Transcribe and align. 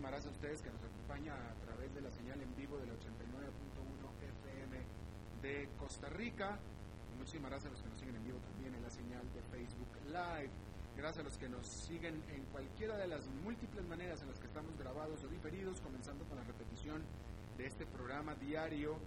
Gracias 0.00 0.26
a 0.26 0.36
ustedes 0.36 0.62
que 0.62 0.70
nos 0.70 0.82
acompañan 0.82 1.38
a 1.38 1.54
través 1.64 1.94
de 1.94 2.00
la 2.00 2.10
señal 2.10 2.40
en 2.40 2.54
vivo 2.56 2.78
de 2.78 2.86
la 2.86 2.94
89.1 2.94 4.14
FM 4.42 4.78
de 5.42 5.68
Costa 5.78 6.08
Rica. 6.08 6.58
muchísimas 7.18 7.50
gracias 7.50 7.70
a 7.70 7.74
los 7.74 7.82
que 7.82 7.88
nos 7.88 7.98
siguen 7.98 8.16
en 8.16 8.24
vivo 8.24 8.38
también 8.38 8.74
en 8.74 8.82
la 8.82 8.90
señal 8.90 9.22
de 9.32 9.42
Facebook 9.50 9.88
Live. 10.06 10.50
Gracias 10.96 11.18
a 11.18 11.28
los 11.28 11.38
que 11.38 11.48
nos 11.48 11.66
siguen 11.66 12.22
en 12.28 12.44
cualquiera 12.52 12.96
de 12.96 13.08
las 13.08 13.26
múltiples 13.42 13.86
maneras 13.86 14.22
en 14.22 14.28
las 14.28 14.38
que 14.38 14.46
estamos 14.46 14.76
grabados 14.78 15.22
o 15.24 15.28
diferidos, 15.28 15.80
comenzando 15.80 16.24
con 16.26 16.38
la 16.38 16.44
repetición 16.44 17.02
de 17.56 17.66
este 17.66 17.86
programa 17.86 18.34
diario 18.34 18.98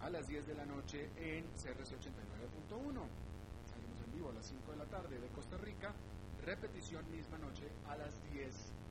a 0.00 0.10
las 0.10 0.26
10 0.26 0.46
de 0.46 0.54
la 0.54 0.66
noche 0.66 1.10
en 1.16 1.44
CRC 1.54 1.94
89.1. 1.94 3.02
Salimos 3.70 4.00
en 4.04 4.12
vivo 4.12 4.30
a 4.30 4.32
las 4.32 4.46
5 4.46 4.72
de 4.72 4.78
la 4.78 4.86
tarde 4.86 5.18
de 5.18 5.28
Costa 5.28 5.58
Rica, 5.58 5.94
repetición 6.44 7.08
misma 7.10 7.38
noche 7.38 7.70
a 7.88 7.96
las 7.96 8.22
10 8.32 8.85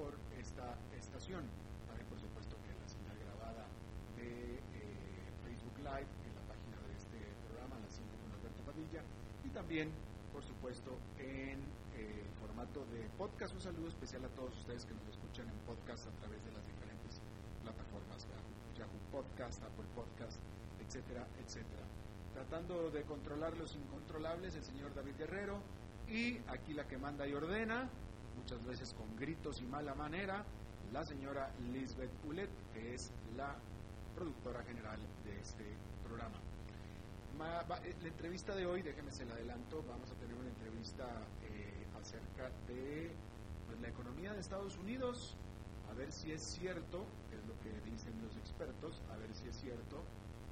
por 0.00 0.16
esta 0.40 0.80
estación. 0.96 1.44
También 1.84 2.08
por 2.08 2.16
supuesto 2.16 2.56
que 2.64 2.72
la 2.72 2.88
señal 2.88 3.16
grabada 3.20 3.68
de 4.16 4.56
eh, 4.56 5.28
Facebook 5.44 5.76
Live 5.84 6.08
en 6.24 6.32
la 6.40 6.44
página 6.48 6.80
de 6.88 6.96
este 6.96 7.20
programa, 7.44 7.76
a 7.76 7.80
las 7.84 7.92
5 7.92 8.08
con 8.08 8.32
Alberto 8.32 8.60
Padilla, 8.64 9.04
y 9.44 9.50
también 9.52 9.92
por 10.32 10.40
supuesto 10.40 10.96
en 11.20 11.60
eh, 12.00 12.24
formato 12.40 12.80
de 12.96 13.12
podcast. 13.20 13.52
Un 13.52 13.60
saludo 13.60 13.88
especial 13.92 14.24
a 14.24 14.32
todos 14.32 14.56
ustedes 14.56 14.88
que 14.88 14.96
nos 14.96 15.04
escuchan 15.12 15.44
en 15.52 15.58
podcast 15.68 16.08
a 16.08 16.14
través 16.16 16.40
de 16.48 16.52
las 16.56 16.64
diferentes 16.64 17.20
plataformas. 17.60 18.24
Yahoo 18.80 19.04
Podcast, 19.12 19.60
Apple 19.60 19.90
Podcast, 19.92 20.40
etcétera, 20.80 21.28
etcétera. 21.44 21.84
Tratando 22.32 22.88
de 22.88 23.02
controlar 23.04 23.52
los 23.58 23.76
incontrolables, 23.76 24.56
el 24.56 24.64
señor 24.64 24.94
David 24.94 25.16
Guerrero 25.18 25.60
y 26.08 26.40
aquí 26.48 26.72
la 26.72 26.88
que 26.88 26.96
manda 26.96 27.28
y 27.28 27.34
ordena, 27.34 27.90
muchas 28.40 28.64
veces 28.64 28.94
con 28.94 29.14
gritos 29.16 29.60
y 29.60 29.66
mala 29.66 29.94
manera, 29.94 30.44
la 30.92 31.04
señora 31.04 31.50
Lisbeth 31.72 32.10
Ulet, 32.26 32.48
que 32.72 32.94
es 32.94 33.12
la 33.36 33.54
productora 34.14 34.62
general 34.64 34.98
de 35.24 35.38
este 35.40 35.64
programa. 36.02 36.36
Eh, 37.84 37.94
la 38.00 38.08
entrevista 38.08 38.54
de 38.54 38.66
hoy, 38.66 38.82
déjeme 38.82 39.10
se 39.12 39.26
la 39.26 39.34
adelanto, 39.34 39.84
vamos 39.88 40.10
a 40.10 40.14
tener 40.14 40.34
una 40.36 40.48
entrevista 40.48 41.04
eh, 41.44 41.86
acerca 42.00 42.48
de 42.66 43.10
pues, 43.66 43.80
la 43.80 43.88
economía 43.88 44.32
de 44.32 44.40
Estados 44.40 44.76
Unidos, 44.78 45.36
a 45.90 45.94
ver 45.94 46.10
si 46.10 46.32
es 46.32 46.42
cierto 46.42 47.04
que 47.62 47.90
dicen 47.90 48.14
los 48.22 48.36
expertos, 48.36 49.02
a 49.12 49.16
ver 49.18 49.34
si 49.34 49.48
es 49.48 49.56
cierto, 49.56 50.00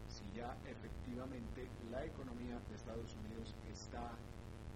si 0.08 0.24
ya 0.36 0.54
efectivamente 0.68 1.68
la 1.90 2.04
economía 2.04 2.60
de 2.68 2.76
Estados 2.76 3.14
Unidos 3.24 3.54
está 3.72 4.12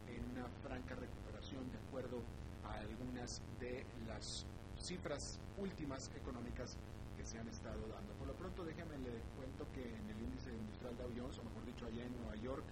en 0.09 0.25
una 0.33 0.49
franca 0.63 0.95
recuperación 0.95 1.71
de 1.73 1.79
acuerdo 1.79 2.23
a 2.65 2.75
algunas 2.81 3.43
de 3.61 3.85
las 4.07 4.47
cifras 4.79 5.39
últimas 5.59 6.11
económicas 6.17 6.77
que 7.17 7.25
se 7.25 7.39
han 7.39 7.49
estado 7.49 7.81
dando. 7.89 8.13
Por 8.15 8.27
lo 8.27 8.35
pronto, 8.35 8.65
déjeme 8.65 8.99
le 8.99 9.21
cuento 9.37 9.67
que 9.73 9.83
en 9.83 10.09
el 10.11 10.19
índice 10.23 10.51
industrial 10.51 10.97
Dow 10.97 11.11
Jones, 11.17 11.39
o 11.39 11.45
mejor 11.45 11.65
dicho, 11.65 11.87
allá 11.87 12.05
en 12.05 12.17
Nueva 12.17 12.37
York, 12.37 12.65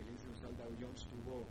el 0.00 0.08
índice 0.08 0.26
industrial 0.26 0.56
Dow 0.56 0.72
Jones 0.80 1.06
tuvo 1.08 1.46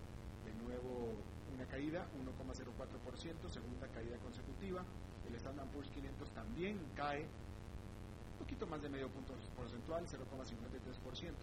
de 0.45 0.53
nuevo 0.63 1.11
una 1.53 1.65
caída, 1.65 2.07
1,04%, 2.23 3.49
segunda 3.49 3.87
caída 3.89 4.17
consecutiva. 4.19 4.83
El 5.27 5.35
Standard 5.35 5.67
Poor's 5.69 5.89
500 5.89 6.29
también 6.31 6.79
cae 6.95 7.23
un 7.23 8.39
poquito 8.39 8.67
más 8.67 8.81
de 8.81 8.89
medio 8.89 9.09
punto 9.09 9.33
porcentual, 9.55 10.05
0,53%, 10.05 11.33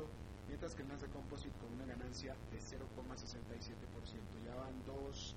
mientras 0.48 0.74
que 0.74 0.82
el 0.82 0.88
Nasdaq 0.88 1.12
Composite 1.12 1.54
con 1.58 1.72
una 1.74 1.84
ganancia 1.84 2.34
de 2.52 2.58
0,67%. 2.58 3.34
Ya 4.46 4.54
van 4.54 4.72
dos 4.86 5.34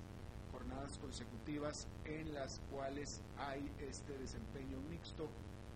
consecutivas 0.98 1.86
en 2.04 2.34
las 2.34 2.60
cuales 2.70 3.20
hay 3.38 3.70
este 3.80 4.16
desempeño 4.18 4.78
mixto 4.90 5.28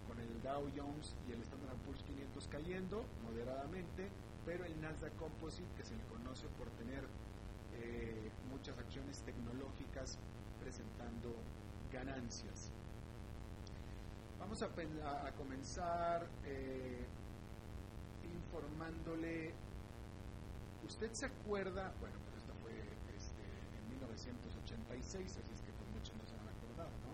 con 0.08 0.18
el 0.18 0.42
Dow 0.42 0.68
Jones 0.76 1.14
y 1.28 1.32
el 1.32 1.42
Standard 1.42 1.76
Poor's 1.84 2.02
500 2.02 2.48
cayendo 2.48 3.04
moderadamente, 3.24 4.08
pero 4.44 4.64
el 4.64 4.80
Nasdaq 4.80 5.14
Composite, 5.16 5.68
que 5.76 5.84
se 5.84 5.96
le 5.96 6.02
conoce 6.04 6.46
por 6.58 6.68
tener 6.70 7.04
eh, 7.74 8.30
muchas 8.50 8.76
acciones 8.78 9.22
tecnológicas 9.22 10.18
presentando 10.60 11.34
ganancias. 11.92 12.70
Vamos 14.38 14.62
a, 14.62 14.68
comenzar 15.36 16.26
eh, 16.44 17.06
informándole. 18.34 19.54
¿Usted 20.84 21.12
se 21.12 21.26
acuerda? 21.26 21.92
Bueno, 22.00 22.16
pues 22.24 22.42
esto 22.42 22.52
fue 22.60 22.72
este, 23.16 23.42
en 23.78 23.88
1986, 24.30 25.36
así 25.36 25.52
es 25.52 25.60
que 25.62 25.72
por 25.72 25.86
mucho 25.88 26.12
no 26.14 26.24
se 26.26 26.36
van 26.36 26.46
a 26.46 26.50
acordar, 26.50 26.90
¿no? 27.02 27.12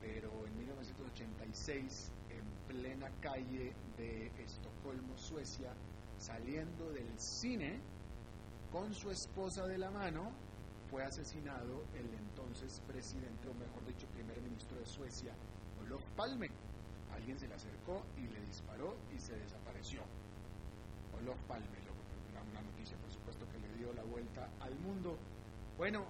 Pero 0.00 0.46
en 0.46 0.58
1986, 0.58 2.12
en 2.30 2.44
plena 2.68 3.10
calle 3.20 3.72
de 3.96 4.26
Estocolmo, 4.42 5.16
Suecia, 5.16 5.72
saliendo 6.18 6.90
del 6.92 7.08
cine 7.18 7.80
con 8.70 8.92
su 8.92 9.10
esposa 9.10 9.66
de 9.66 9.78
la 9.78 9.90
mano, 9.90 10.30
fue 10.90 11.02
asesinado 11.02 11.84
el 11.94 12.12
entonces 12.14 12.80
presidente, 12.86 13.48
o 13.48 13.54
mejor 13.54 13.84
dicho, 13.86 14.06
primer 14.08 14.40
ministro 14.42 14.78
de 14.78 14.86
Suecia, 14.86 15.32
Olof 15.80 16.04
Palme. 16.16 16.48
Alguien 17.12 17.38
se 17.38 17.48
le 17.48 17.54
acercó 17.54 18.04
y 18.16 18.28
le 18.28 18.40
disparó 18.46 18.96
y 19.14 19.18
se 19.18 19.36
desapareció. 19.36 20.02
Olof 21.18 21.38
Palme, 21.48 21.86
una 22.52 22.62
noticia 22.62 22.96
por 22.98 23.10
supuesto 23.10 23.46
que 23.50 23.58
le 23.58 23.74
dio 23.78 23.92
la 23.94 24.02
vuelta 24.04 24.48
al 24.60 24.74
mundo. 24.78 25.16
Bueno, 25.76 26.06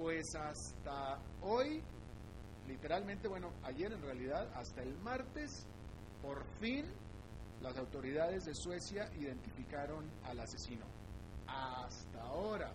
pues 0.00 0.34
hasta 0.34 1.18
hoy, 1.42 1.82
literalmente, 2.66 3.28
bueno, 3.28 3.52
ayer 3.62 3.92
en 3.92 4.00
realidad, 4.00 4.50
hasta 4.54 4.82
el 4.82 4.96
martes, 4.98 5.66
por 6.22 6.42
fin 6.58 6.86
las 7.60 7.76
autoridades 7.76 8.46
de 8.46 8.54
Suecia 8.54 9.10
identificaron 9.14 10.10
al 10.24 10.40
asesino. 10.40 10.86
Hasta 11.46 12.22
ahora. 12.22 12.72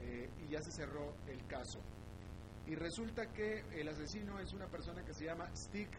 Eh, 0.00 0.28
y 0.44 0.50
ya 0.50 0.60
se 0.60 0.72
cerró 0.72 1.14
el 1.28 1.46
caso. 1.46 1.78
Y 2.66 2.74
resulta 2.74 3.26
que 3.32 3.60
el 3.80 3.88
asesino 3.88 4.40
es 4.40 4.52
una 4.52 4.66
persona 4.66 5.04
que 5.04 5.14
se 5.14 5.26
llama 5.26 5.48
Stig, 5.54 5.90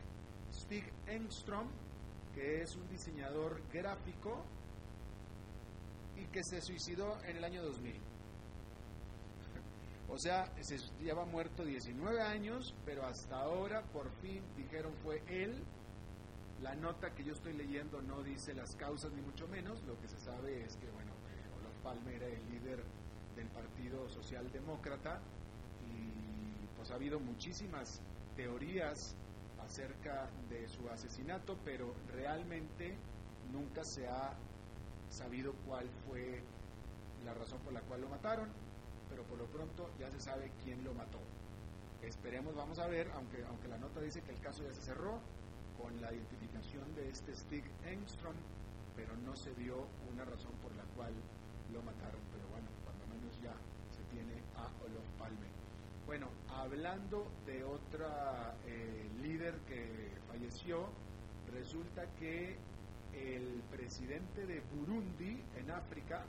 Stig 0.52 0.84
Engstrom, 1.08 1.70
que 2.36 2.62
es 2.62 2.76
un 2.76 2.90
diseñador 2.90 3.62
gráfico 3.72 4.44
y 6.18 6.26
que 6.26 6.44
se 6.44 6.62
suicidó 6.62 7.24
en 7.24 7.38
el 7.38 7.44
año 7.46 7.64
2000. 7.64 8.11
O 10.12 10.18
sea, 10.18 10.52
se 10.62 10.78
lleva 11.02 11.26
muerto 11.26 11.64
19 11.64 12.22
años, 12.22 12.76
pero 12.86 13.06
hasta 13.06 13.40
ahora 13.40 13.82
por 13.94 14.12
fin 14.22 14.44
dijeron 14.58 14.94
fue 15.04 15.24
él. 15.28 15.64
La 16.62 16.76
nota 16.76 17.16
que 17.16 17.24
yo 17.24 17.34
estoy 17.34 17.54
leyendo 17.54 18.02
no 18.02 18.22
dice 18.22 18.54
las 18.54 18.76
causas 18.76 19.12
ni 19.14 19.22
mucho 19.22 19.48
menos, 19.48 19.82
lo 19.84 20.00
que 20.00 20.08
se 20.08 20.20
sabe 20.20 20.64
es 20.64 20.76
que, 20.76 20.88
bueno, 20.92 21.12
Olof 21.60 21.74
Palme 21.84 22.16
era 22.16 22.28
el 22.28 22.52
líder 22.52 22.84
del 23.36 23.48
Partido 23.48 24.08
Socialdemócrata 24.10 25.20
pues 26.82 26.90
ha 26.90 26.96
habido 26.96 27.20
muchísimas 27.20 28.02
teorías 28.36 29.16
acerca 29.64 30.28
de 30.50 30.68
su 30.68 30.90
asesinato, 30.90 31.56
pero 31.64 31.94
realmente 32.12 32.96
nunca 33.54 33.84
se 33.84 34.08
ha 34.08 34.34
sabido 35.12 35.54
cuál 35.68 35.88
fue 36.08 36.42
la 37.24 37.36
razón 37.36 37.60
por 37.60 37.72
la 37.74 37.82
cual 37.82 38.02
lo 38.02 38.10
mataron, 38.10 38.50
pero 39.12 39.24
por 39.24 39.38
lo 39.38 39.46
pronto 39.46 39.92
ya 40.00 40.10
se 40.10 40.20
sabe 40.20 40.52
quién 40.64 40.84
lo 40.84 40.94
mató. 40.94 41.20
Esperemos, 42.02 42.56
vamos 42.56 42.80
a 42.80 42.88
ver, 42.88 43.12
aunque, 43.14 43.44
aunque 43.46 43.68
la 43.68 43.78
nota 43.78 44.00
dice 44.02 44.22
que 44.24 44.32
el 44.32 44.40
caso 44.40 44.64
ya 44.64 44.74
se 44.74 44.82
cerró, 44.82 45.20
con 45.80 46.00
la 46.02 46.12
identificación 46.14 46.94
de 46.96 47.10
este 47.10 47.36
Stig 47.36 47.64
Engstrom, 47.86 48.36
pero 48.96 49.16
no 49.18 49.36
se 49.36 49.54
dio 49.56 49.88
una 50.12 50.26
razón 50.26 50.52
por 50.64 50.76
la 50.76 50.84
cual 50.96 51.14
lo 51.74 51.82
mataron, 51.82 52.22
pero 52.32 52.48
bueno, 52.50 52.68
cuando 52.84 53.06
menos 53.08 53.34
ya 53.42 53.54
se 53.92 54.04
tiene 54.14 54.42
a 54.56 54.66
Olof 54.84 55.06
Palme. 55.20 55.48
Bueno, 56.06 56.28
hablando 56.50 57.32
de 57.46 57.64
otra 57.64 58.56
eh, 58.66 59.10
líder 59.22 59.56
que 59.68 60.12
falleció, 60.28 60.90
resulta 61.52 62.06
que 62.20 62.58
el 63.14 63.62
presidente 63.72 64.46
de 64.46 64.62
Burundi 64.76 65.42
en 65.58 65.72
África, 65.72 66.24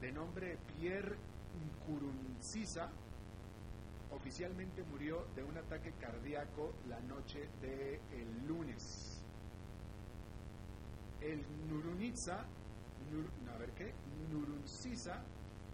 de 0.00 0.12
nombre 0.12 0.58
Pierre 0.76 1.16
Nkurunziza, 1.56 2.90
oficialmente 4.10 4.82
murió 4.84 5.26
de 5.34 5.44
un 5.44 5.56
ataque 5.56 5.92
cardíaco 6.00 6.74
la 6.88 7.00
noche 7.00 7.48
del 7.60 8.00
el 8.12 8.46
lunes. 8.46 9.22
El 11.20 11.42
Nurunitsa, 11.68 12.44
a 13.54 13.58
ver 13.58 13.70
qué, 13.72 13.92
Nuruncisa 14.30 15.22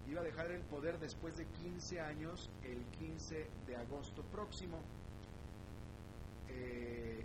iba 0.09 0.21
a 0.21 0.25
dejar 0.25 0.51
el 0.51 0.63
poder 0.63 0.99
después 0.99 1.37
de 1.37 1.47
15 1.47 2.01
años 2.01 2.51
el 2.65 2.85
15 2.99 3.47
de 3.67 3.77
agosto 3.77 4.23
próximo. 4.25 4.79
Eh, 6.49 7.25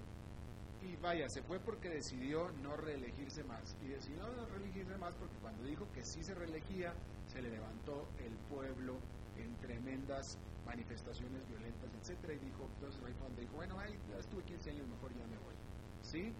y 0.84 0.96
vaya, 0.98 1.28
se 1.30 1.42
fue 1.42 1.60
porque 1.60 1.90
decidió 1.90 2.52
no 2.64 2.78
reelegirse 2.78 3.44
más. 3.44 3.76
Y 3.84 3.90
decidió 3.90 4.24
no 4.24 4.46
reelegirse 4.46 4.98
más 4.98 5.14
porque 5.16 5.36
cuando 5.42 5.64
dijo 5.64 5.88
que 5.94 6.04
sí 6.04 6.24
se 6.24 6.34
reelegía, 6.34 6.94
se 7.38 7.44
le 7.44 7.52
levantó 7.52 8.08
el 8.26 8.34
pueblo 8.50 8.98
en 9.38 9.56
tremendas 9.58 10.40
manifestaciones 10.66 11.48
violentas, 11.48 11.94
etcétera, 12.02 12.34
y 12.34 12.40
dijo, 12.40 12.68
entonces 12.76 13.00
ahí 13.06 13.14
fue 13.14 13.30
dijo, 13.40 13.56
bueno, 13.56 13.80
ahí 13.80 13.94
estuve 14.18 14.42
15 14.42 14.72
años, 14.72 14.88
mejor 14.88 15.12
ya 15.14 15.28
me 15.28 15.38
voy. 15.38 15.54
¿Sí? 16.02 16.34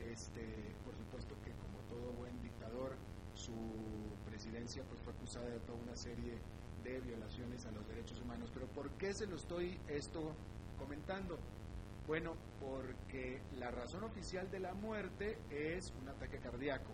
Este, 0.00 0.44
por 0.84 0.94
supuesto 0.96 1.34
que 1.42 1.50
como 1.52 1.78
todo 1.88 2.12
buen 2.18 2.42
dictador, 2.42 2.92
su 3.34 3.56
presidencia 4.26 4.82
pues 4.84 5.00
fue 5.00 5.14
acusada 5.14 5.48
de 5.48 5.60
toda 5.60 5.78
una 5.78 5.96
serie 5.96 6.36
de 6.84 7.00
violaciones 7.00 7.64
a 7.64 7.70
los 7.70 7.88
derechos 7.88 8.20
humanos. 8.20 8.50
Pero 8.52 8.66
¿por 8.66 8.90
qué 8.98 9.14
se 9.14 9.26
lo 9.26 9.36
estoy 9.36 9.80
esto 9.88 10.34
comentando? 10.78 11.38
Bueno, 12.06 12.36
porque 12.60 13.40
la 13.58 13.70
razón 13.70 14.04
oficial 14.04 14.50
de 14.50 14.60
la 14.60 14.74
muerte 14.74 15.38
es 15.48 15.94
un 16.02 16.08
ataque 16.10 16.36
cardíaco. 16.38 16.92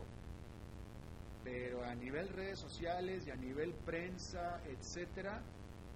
Pero 1.45 1.85
a 1.85 1.95
nivel 1.95 2.29
redes 2.29 2.59
sociales 2.59 3.27
y 3.27 3.31
a 3.31 3.37
nivel 3.37 3.73
prensa, 3.73 4.61
etcétera, 4.67 5.41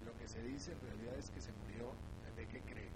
lo 0.05 0.17
que 0.19 0.29
se 0.29 0.43
dice 0.43 0.73
en 0.73 0.81
realidad 0.81 1.15
es 1.19 1.31
que 1.31 1.41
se 1.41 1.53
murió 1.53 1.93
de 2.37 2.47
qué 2.47 2.61
cree? 2.61 2.91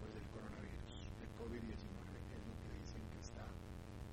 Pues 0.00 0.12
del 0.14 0.26
coronavirus, 0.34 1.06
del 1.20 1.30
COVID-19, 1.38 1.76
es 1.76 2.42
lo 2.48 2.54
que 2.64 2.70
dicen 2.80 3.02
que 3.12 3.20
está, 3.20 3.46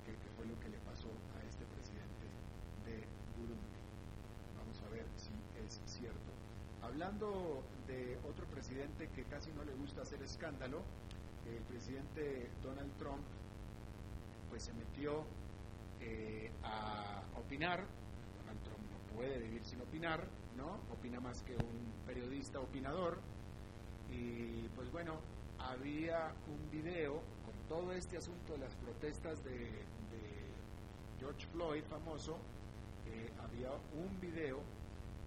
que, 0.06 0.12
fue 0.36 0.46
lo 0.46 0.58
que 0.60 0.68
le 0.68 0.78
pasó 0.86 1.08
a 1.08 1.42
este 1.48 1.64
presidente 1.74 2.26
de 2.86 3.02
Burundi. 3.36 3.80
Vamos 4.56 4.78
a 4.82 4.88
ver 4.94 5.04
si 5.16 5.32
es 5.58 5.80
cierto. 5.90 6.30
Hablando 6.82 7.64
de 7.88 8.18
otro 8.28 8.46
presidente 8.46 9.08
que 9.16 9.24
casi 9.24 9.50
no 9.52 9.64
le 9.64 9.72
gusta 9.74 10.02
hacer 10.02 10.22
escándalo, 10.22 10.82
el 11.48 11.62
presidente 11.64 12.48
Donald 12.62 12.92
Trump 12.98 13.24
pues 14.50 14.62
se 14.62 14.72
metió 14.74 15.24
eh, 16.04 16.50
a 16.62 17.22
opinar, 17.38 17.84
Donald 18.38 18.62
Trump 18.62 18.80
no 18.90 19.16
puede 19.16 19.38
vivir 19.38 19.64
sin 19.64 19.80
opinar, 19.80 20.26
¿no? 20.56 20.78
Opina 20.92 21.20
más 21.20 21.42
que 21.42 21.54
un 21.54 21.92
periodista 22.06 22.60
opinador, 22.60 23.18
y 24.10 24.68
pues 24.76 24.90
bueno, 24.92 25.14
había 25.58 26.32
un 26.46 26.70
video 26.70 27.14
con 27.44 27.54
todo 27.68 27.92
este 27.92 28.16
asunto 28.16 28.52
de 28.52 28.58
las 28.58 28.74
protestas 28.76 29.42
de, 29.44 29.70
George 31.18 31.46
Floyd 31.52 31.82
famoso, 31.84 32.36
eh, 33.06 33.30
había 33.42 33.70
un 33.94 34.20
video 34.20 34.60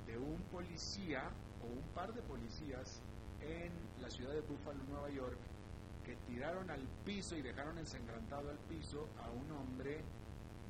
de 0.05 0.17
un 0.17 0.37
policía 0.51 1.23
o 1.63 1.65
un 1.65 1.81
par 1.95 2.13
de 2.13 2.21
policías 2.21 3.01
en 3.41 3.71
la 4.01 4.09
ciudad 4.09 4.33
de 4.33 4.41
Buffalo, 4.41 4.77
Nueva 4.89 5.09
York, 5.09 5.37
que 6.05 6.15
tiraron 6.27 6.69
al 6.69 6.81
piso 7.05 7.35
y 7.35 7.41
dejaron 7.41 7.77
ensangrentado 7.77 8.49
al 8.49 8.57
piso 8.69 9.07
a 9.23 9.31
un 9.31 9.51
hombre 9.51 10.01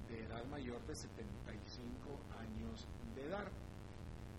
de 0.10 0.24
edad 0.24 0.44
mayor 0.46 0.86
de 0.86 0.96
75 0.96 2.20
años 2.40 2.88
de 3.16 3.26
edad. 3.26 3.48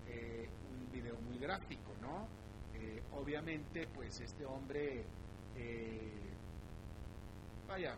Eh, 0.07 0.49
un 0.71 0.91
video 0.93 1.17
muy 1.21 1.39
gráfico, 1.39 1.93
¿no? 2.01 2.27
Eh, 2.75 3.03
obviamente, 3.13 3.87
pues 3.95 4.21
este 4.21 4.45
hombre, 4.47 5.05
eh, 5.57 6.13
vaya, 7.67 7.97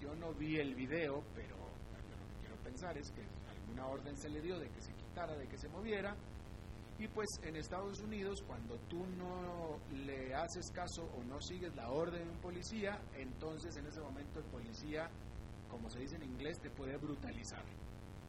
yo 0.00 0.14
no 0.16 0.32
vi 0.34 0.56
el 0.58 0.74
video, 0.74 1.22
pero 1.34 1.56
lo 1.56 2.26
que 2.26 2.40
quiero 2.40 2.56
pensar 2.64 2.96
es 2.98 3.10
que 3.12 3.22
alguna 3.50 3.86
orden 3.86 4.16
se 4.16 4.28
le 4.28 4.40
dio 4.40 4.58
de 4.58 4.68
que 4.68 4.80
se 4.80 4.92
quitara, 4.94 5.36
de 5.36 5.46
que 5.46 5.58
se 5.58 5.68
moviera, 5.68 6.16
y 6.98 7.08
pues 7.08 7.28
en 7.42 7.56
Estados 7.56 8.00
Unidos, 8.00 8.42
cuando 8.46 8.76
tú 8.88 9.04
no 9.18 9.78
le 10.04 10.34
haces 10.34 10.70
caso 10.70 11.02
o 11.18 11.24
no 11.24 11.40
sigues 11.40 11.74
la 11.74 11.90
orden 11.90 12.24
de 12.24 12.30
un 12.30 12.38
policía, 12.38 12.96
entonces 13.16 13.76
en 13.76 13.86
ese 13.86 14.00
momento 14.00 14.38
el 14.38 14.44
policía, 14.46 15.10
como 15.72 15.88
se 15.88 16.00
dice 16.00 16.16
en 16.16 16.24
inglés, 16.24 16.60
te 16.60 16.70
puede 16.70 16.98
brutalizar, 16.98 17.64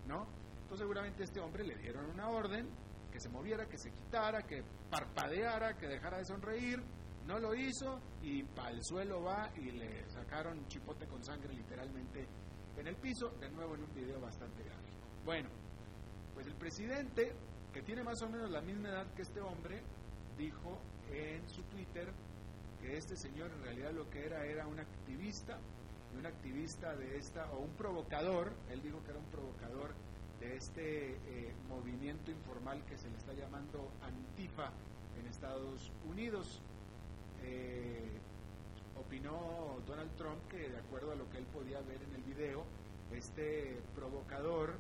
¿no? 0.08 0.26
Entonces 0.62 0.80
seguramente 0.80 1.22
a 1.22 1.26
este 1.26 1.42
hombre 1.42 1.66
le 1.66 1.76
dieron 1.76 2.10
una 2.10 2.30
orden 2.30 2.70
que 3.12 3.20
se 3.20 3.30
moviera, 3.30 3.68
que 3.68 3.78
se 3.78 3.92
quitara, 3.92 4.42
que 4.44 4.64
parpadeara, 4.90 5.78
que 5.78 5.88
dejara 5.88 6.18
de 6.20 6.26
sonreír, 6.26 6.82
no 7.28 7.38
lo 7.40 7.54
hizo 7.54 8.02
y 8.22 8.44
para 8.44 8.70
el 8.70 8.80
suelo 8.82 9.22
va 9.22 9.52
y 9.56 9.72
le 9.72 10.10
sacaron 10.10 10.66
chipote 10.68 11.06
con 11.06 11.22
sangre 11.24 11.54
literalmente 11.54 12.28
en 12.78 12.88
el 12.88 12.96
piso, 12.96 13.30
de 13.40 13.50
nuevo 13.52 13.76
en 13.76 13.84
un 13.84 13.94
video 13.94 14.20
bastante 14.20 14.64
gráfico. 14.64 14.98
Bueno, 15.26 15.50
pues 16.34 16.48
el 16.48 16.56
presidente 16.56 17.36
que 17.74 17.82
tiene 17.82 18.04
más 18.04 18.22
o 18.22 18.30
menos 18.30 18.50
la 18.50 18.62
misma 18.62 18.90
edad 18.90 19.14
que 19.14 19.24
este 19.24 19.42
hombre, 19.42 19.84
dijo 20.38 20.80
en 21.12 21.48
su 21.48 21.62
Twitter 21.64 22.12
que 22.82 22.98
este 22.98 23.16
señor 23.16 23.52
en 23.52 23.64
realidad 23.64 23.92
lo 23.92 24.10
que 24.10 24.26
era 24.26 24.46
era 24.46 24.66
un 24.66 24.80
activista, 24.80 25.60
un 26.18 26.26
activista 26.26 26.96
de 26.96 27.18
esta, 27.18 27.52
o 27.52 27.60
un 27.60 27.72
provocador, 27.72 28.52
él 28.70 28.82
dijo 28.82 29.04
que 29.04 29.12
era 29.12 29.20
un 29.20 29.26
provocador 29.26 29.94
de 30.40 30.56
este 30.56 31.12
eh, 31.12 31.54
movimiento 31.70 32.32
informal 32.32 32.84
que 32.86 32.98
se 32.98 33.10
le 33.10 33.18
está 33.18 33.34
llamando 33.34 33.92
Antifa 34.02 34.72
en 35.20 35.28
Estados 35.28 35.92
Unidos. 36.10 36.62
Eh, 37.44 38.20
opinó 38.98 39.80
Donald 39.88 40.16
Trump 40.18 40.40
que 40.50 40.70
de 40.70 40.78
acuerdo 40.78 41.12
a 41.12 41.16
lo 41.16 41.30
que 41.30 41.38
él 41.38 41.46
podía 41.46 41.82
ver 41.82 42.02
en 42.02 42.16
el 42.16 42.24
video, 42.24 42.64
este 43.12 43.82
provocador 43.96 44.74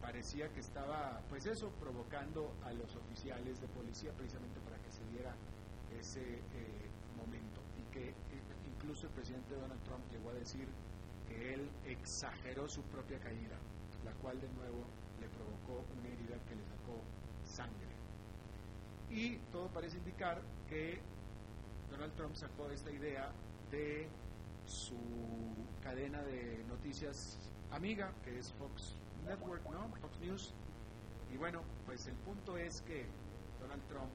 parecía 0.00 0.48
que 0.52 0.60
estaba, 0.60 1.20
pues 1.28 1.46
eso, 1.46 1.70
provocando 1.80 2.52
a 2.64 2.72
los 2.72 2.94
oficiales 2.96 3.60
de 3.60 3.68
policía 3.68 4.12
precisamente 4.12 4.60
para 4.60 4.78
que 4.78 4.90
se 4.90 5.04
diera 5.10 5.34
ese 5.98 6.22
eh, 6.22 6.88
momento. 7.16 7.60
Y 7.78 7.92
que 7.92 8.14
incluso 8.88 9.06
el 9.06 9.12
presidente 9.12 9.54
Donald 9.54 9.82
Trump 9.82 10.02
llegó 10.10 10.30
a 10.30 10.32
decir 10.32 10.66
que 11.28 11.52
él 11.52 11.68
exageró 11.84 12.66
su 12.66 12.80
propia 12.84 13.18
caída, 13.18 13.58
la 14.02 14.12
cual 14.12 14.40
de 14.40 14.48
nuevo 14.48 14.82
le 15.20 15.28
provocó 15.28 15.84
una 15.98 16.08
herida 16.08 16.38
que 16.48 16.56
le 16.56 16.64
sacó 16.64 16.96
sangre. 17.44 17.92
Y 19.10 19.36
todo 19.52 19.68
parece 19.68 19.98
indicar 19.98 20.40
que 20.70 21.00
Donald 21.90 22.14
Trump 22.14 22.34
sacó 22.34 22.70
esta 22.70 22.90
idea 22.90 23.30
de 23.70 24.08
su 24.64 24.96
cadena 25.82 26.22
de 26.22 26.64
noticias 26.66 27.36
amiga, 27.70 28.10
que 28.24 28.38
es 28.38 28.54
Fox 28.54 28.94
Network, 29.26 29.68
¿no? 29.70 29.94
Fox 30.00 30.18
News. 30.20 30.54
Y 31.30 31.36
bueno, 31.36 31.60
pues 31.84 32.06
el 32.06 32.14
punto 32.14 32.56
es 32.56 32.80
que 32.82 33.04
Donald 33.60 33.82
Trump, 33.86 34.12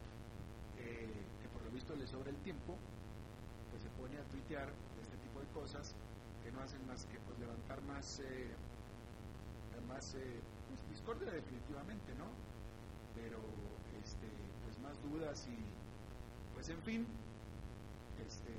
eh, 0.79 1.13
que 1.43 1.47
por 1.49 1.61
lo 1.61 1.69
visto 1.69 1.95
le 1.95 2.07
sobra 2.07 2.31
el 2.31 2.37
tiempo, 2.37 2.75
pone 4.03 4.19
a 4.19 4.23
tuitear 4.27 4.67
este 4.99 5.15
tipo 5.23 5.39
de 5.39 5.47
cosas 5.55 5.95
que 6.43 6.51
no 6.51 6.59
hacen 6.59 6.85
más 6.85 7.07
que 7.07 7.15
pues, 7.23 7.39
levantar 7.39 7.79
más, 7.87 8.19
eh, 8.19 8.51
más 9.87 10.15
eh, 10.15 10.43
pues, 10.67 10.83
discordia 10.91 11.31
definitivamente, 11.31 12.11
¿no? 12.19 12.27
Pero 13.15 13.39
este, 14.03 14.27
pues 14.67 14.75
más 14.83 14.99
dudas 15.07 15.47
y 15.47 15.55
pues 16.53 16.67
en 16.67 16.81
fin, 16.83 17.07
este, 18.27 18.51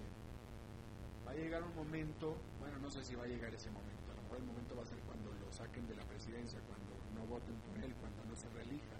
va 1.28 1.32
a 1.32 1.34
llegar 1.34 1.62
un 1.62 1.76
momento, 1.76 2.36
bueno, 2.58 2.78
no 2.80 2.88
sé 2.88 3.04
si 3.04 3.14
va 3.14 3.24
a 3.24 3.28
llegar 3.28 3.52
ese 3.52 3.68
momento, 3.68 4.12
a 4.12 4.16
lo 4.16 4.22
mejor 4.22 4.38
el 4.38 4.48
momento 4.48 4.76
va 4.76 4.82
a 4.82 4.86
ser 4.86 4.98
cuando 5.04 5.28
saquen 5.52 5.86
de 5.86 5.94
la 5.94 6.04
presidencia, 6.08 6.58
cuando 6.72 6.96
no 7.12 7.28
voten 7.28 7.54
por 7.68 7.76
él, 7.84 7.92
cuando 8.00 8.24
no 8.24 8.34
se 8.34 8.48
reelija, 8.56 8.96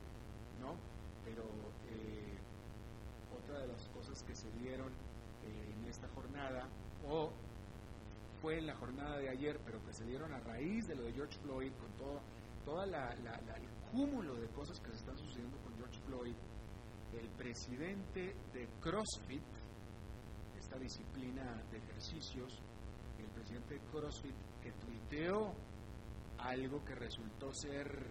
¿no? 0.61 0.77
Pero 1.25 1.43
eh, 1.89 2.37
otra 3.33 3.65
de 3.65 3.69
las 3.69 3.89
cosas 3.89 4.23
que 4.23 4.37
se 4.37 4.53
dieron 4.61 4.93
jornada, 6.09 6.69
o 7.09 7.31
fue 8.41 8.59
en 8.59 8.67
la 8.67 8.77
jornada 8.77 9.19
de 9.19 9.29
ayer, 9.29 9.59
pero 9.65 9.85
que 9.85 9.93
se 9.93 10.05
dieron 10.05 10.33
a 10.33 10.41
raíz 10.41 10.87
de 10.87 10.95
lo 10.95 11.03
de 11.03 11.13
George 11.13 11.39
Floyd, 11.41 11.73
con 11.73 11.91
todo 11.97 12.21
toda 12.65 12.87
la, 12.87 13.13
el 13.13 13.69
cúmulo 13.93 14.35
de 14.37 14.49
cosas 14.49 14.81
que 14.81 14.91
se 14.91 14.97
están 14.97 15.19
sucediendo 15.19 15.59
con 15.59 15.77
George 15.77 16.01
Floyd, 16.07 16.35
el 17.13 17.29
presidente 17.31 18.35
de 18.53 18.69
CrossFit, 18.81 19.43
esta 20.59 20.79
disciplina 20.79 21.63
de 21.71 21.79
ejercicios, 21.79 22.61
el 23.19 23.27
presidente 23.27 23.75
de 23.75 23.81
CrossFit 23.91 24.35
que 24.63 24.73
tuiteó 24.73 25.53
algo 26.39 26.85
que 26.85 26.95
resultó 26.95 27.53
ser 27.53 28.07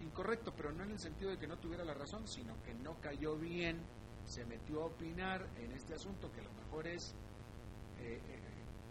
incorrecto, 0.00 0.52
pero 0.56 0.72
no 0.72 0.84
en 0.84 0.92
el 0.92 1.00
sentido 1.00 1.30
de 1.30 1.38
que 1.38 1.46
no 1.46 1.58
tuviera 1.58 1.84
la 1.84 1.94
razón, 1.94 2.26
sino 2.28 2.54
que 2.62 2.74
no 2.74 2.98
cayó 3.00 3.36
bien, 3.36 3.80
se 4.26 4.44
metió 4.44 4.82
a 4.82 4.86
opinar 4.86 5.46
en 5.56 5.72
este 5.72 5.94
asunto, 5.94 6.30
que 6.32 6.42
lo 6.42 6.52
mejor 6.52 6.86
es, 6.86 7.14
eh, 8.00 8.20
eh, 8.22 8.40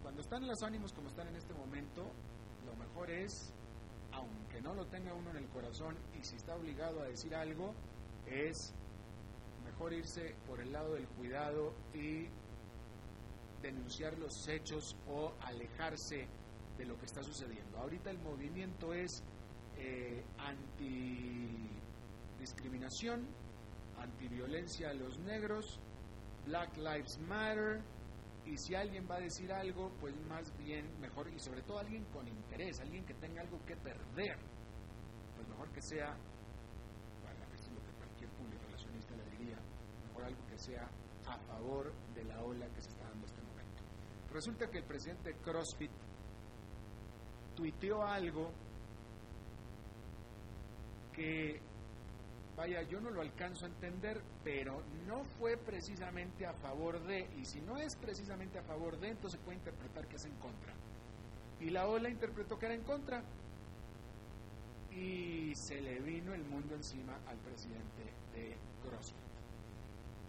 cuando 0.02 0.22
están 0.22 0.48
los 0.48 0.64
ánimos 0.64 0.94
como 0.94 1.10
están 1.10 1.28
en 1.28 1.36
este 1.36 1.54
momento, 1.54 2.12
lo 2.66 2.76
mejor 2.76 3.12
es, 3.12 3.54
aunque 4.12 4.62
no 4.62 4.74
lo 4.74 4.88
tenga 4.88 5.14
uno 5.14 5.30
en 5.32 5.38
el 5.38 5.48
corazón 5.50 5.96
y 6.20 6.24
si 6.24 6.38
está 6.38 6.56
obligado 6.56 7.02
a 7.02 7.06
decir 7.06 7.36
algo, 7.36 7.74
es 8.26 8.74
mejor 9.66 9.94
irse 9.94 10.36
por 10.48 10.62
el 10.62 10.72
lado 10.72 10.94
del 10.94 11.08
cuidado 11.10 11.74
y 11.94 12.28
denunciar 13.62 14.18
los 14.18 14.48
hechos 14.48 14.96
o 15.08 15.34
alejarse 15.42 16.28
de 16.78 16.86
lo 16.86 16.98
que 16.98 17.06
está 17.06 17.22
sucediendo. 17.24 17.78
Ahorita 17.78 18.10
el 18.10 18.20
movimiento 18.20 18.94
es 18.94 19.22
eh, 19.78 20.24
antidiscriminación, 20.38 23.28
antiviolencia 24.06 24.90
a 24.90 24.94
los 24.94 25.20
negros, 25.20 25.80
Black 26.46 26.78
Lives 26.78 27.20
Matter, 27.20 27.84
y 28.46 28.58
si 28.58 28.76
alguien 28.76 29.08
va 29.10 29.16
a 29.16 29.20
decir 29.20 29.52
algo, 29.52 29.92
pues 30.00 30.16
más 30.28 30.56
bien 30.58 31.00
mejor, 31.00 31.28
y 31.30 31.40
sobre 31.40 31.62
todo 31.64 31.80
alguien 31.80 32.06
con 32.06 32.28
interés, 32.28 32.80
alguien 32.80 33.04
que 33.06 33.16
tenga 33.16 33.42
algo 33.42 33.60
que 33.66 33.76
perder, 33.76 34.38
pues 35.36 35.48
mejor 35.48 35.72
que 35.72 35.82
sea, 35.82 36.16
bueno, 37.24 37.46
es 37.54 37.72
lo 37.72 37.82
que 37.82 37.92
cualquier 37.98 38.30
público 38.32 38.64
relacionista 38.66 39.16
le 39.16 39.26
diría, 39.32 39.58
mejor 40.08 40.26
algo 40.26 40.46
que 40.46 40.58
sea 40.60 40.88
a 41.26 41.38
favor 41.40 41.92
de 42.14 42.24
la 42.24 42.44
ola 42.44 42.68
que 42.68 42.82
se 42.82 42.90
está 42.90 43.04
dando 43.04 43.26
en 43.26 43.26
este 43.26 43.42
momento. 43.42 43.84
Resulta 44.32 44.70
que 44.70 44.78
el 44.78 44.86
presidente 44.86 45.34
CrossFit 45.42 45.92
tuiteó 47.56 48.04
algo 48.04 48.52
que, 51.14 51.60
vaya, 52.56 52.82
yo 52.84 53.02
no 53.02 53.10
lo 53.10 53.22
alcanzo 53.22 53.66
a 53.66 53.70
entender, 53.70 54.22
pero 54.44 54.82
no 55.08 55.24
fue 55.24 55.58
precisamente 55.58 56.46
a 56.46 56.54
favor 56.54 57.00
de, 57.06 57.28
y 57.38 57.46
si 57.46 57.62
no 57.62 57.78
es 57.78 57.96
precisamente 57.96 58.60
a 58.60 58.64
favor 58.64 59.00
de, 59.00 59.10
entonces 59.10 59.40
puede 59.44 59.58
interpretar 59.58 60.08
que 60.08 60.16
es 60.16 60.26
en 60.26 60.36
contra. 60.36 60.74
Y 61.60 61.70
la 61.70 61.88
ola 61.88 62.10
interpretó 62.10 62.58
que 62.58 62.66
era 62.68 62.76
en 62.76 62.84
contra, 62.84 63.24
y 64.92 65.54
se 65.56 65.82
le 65.82 66.00
vino 66.00 66.34
el 66.34 66.44
mundo 66.46 66.76
encima 66.76 67.18
al 67.28 67.38
presidente 67.38 68.04
de 68.34 68.56
CrossFit. 68.84 69.26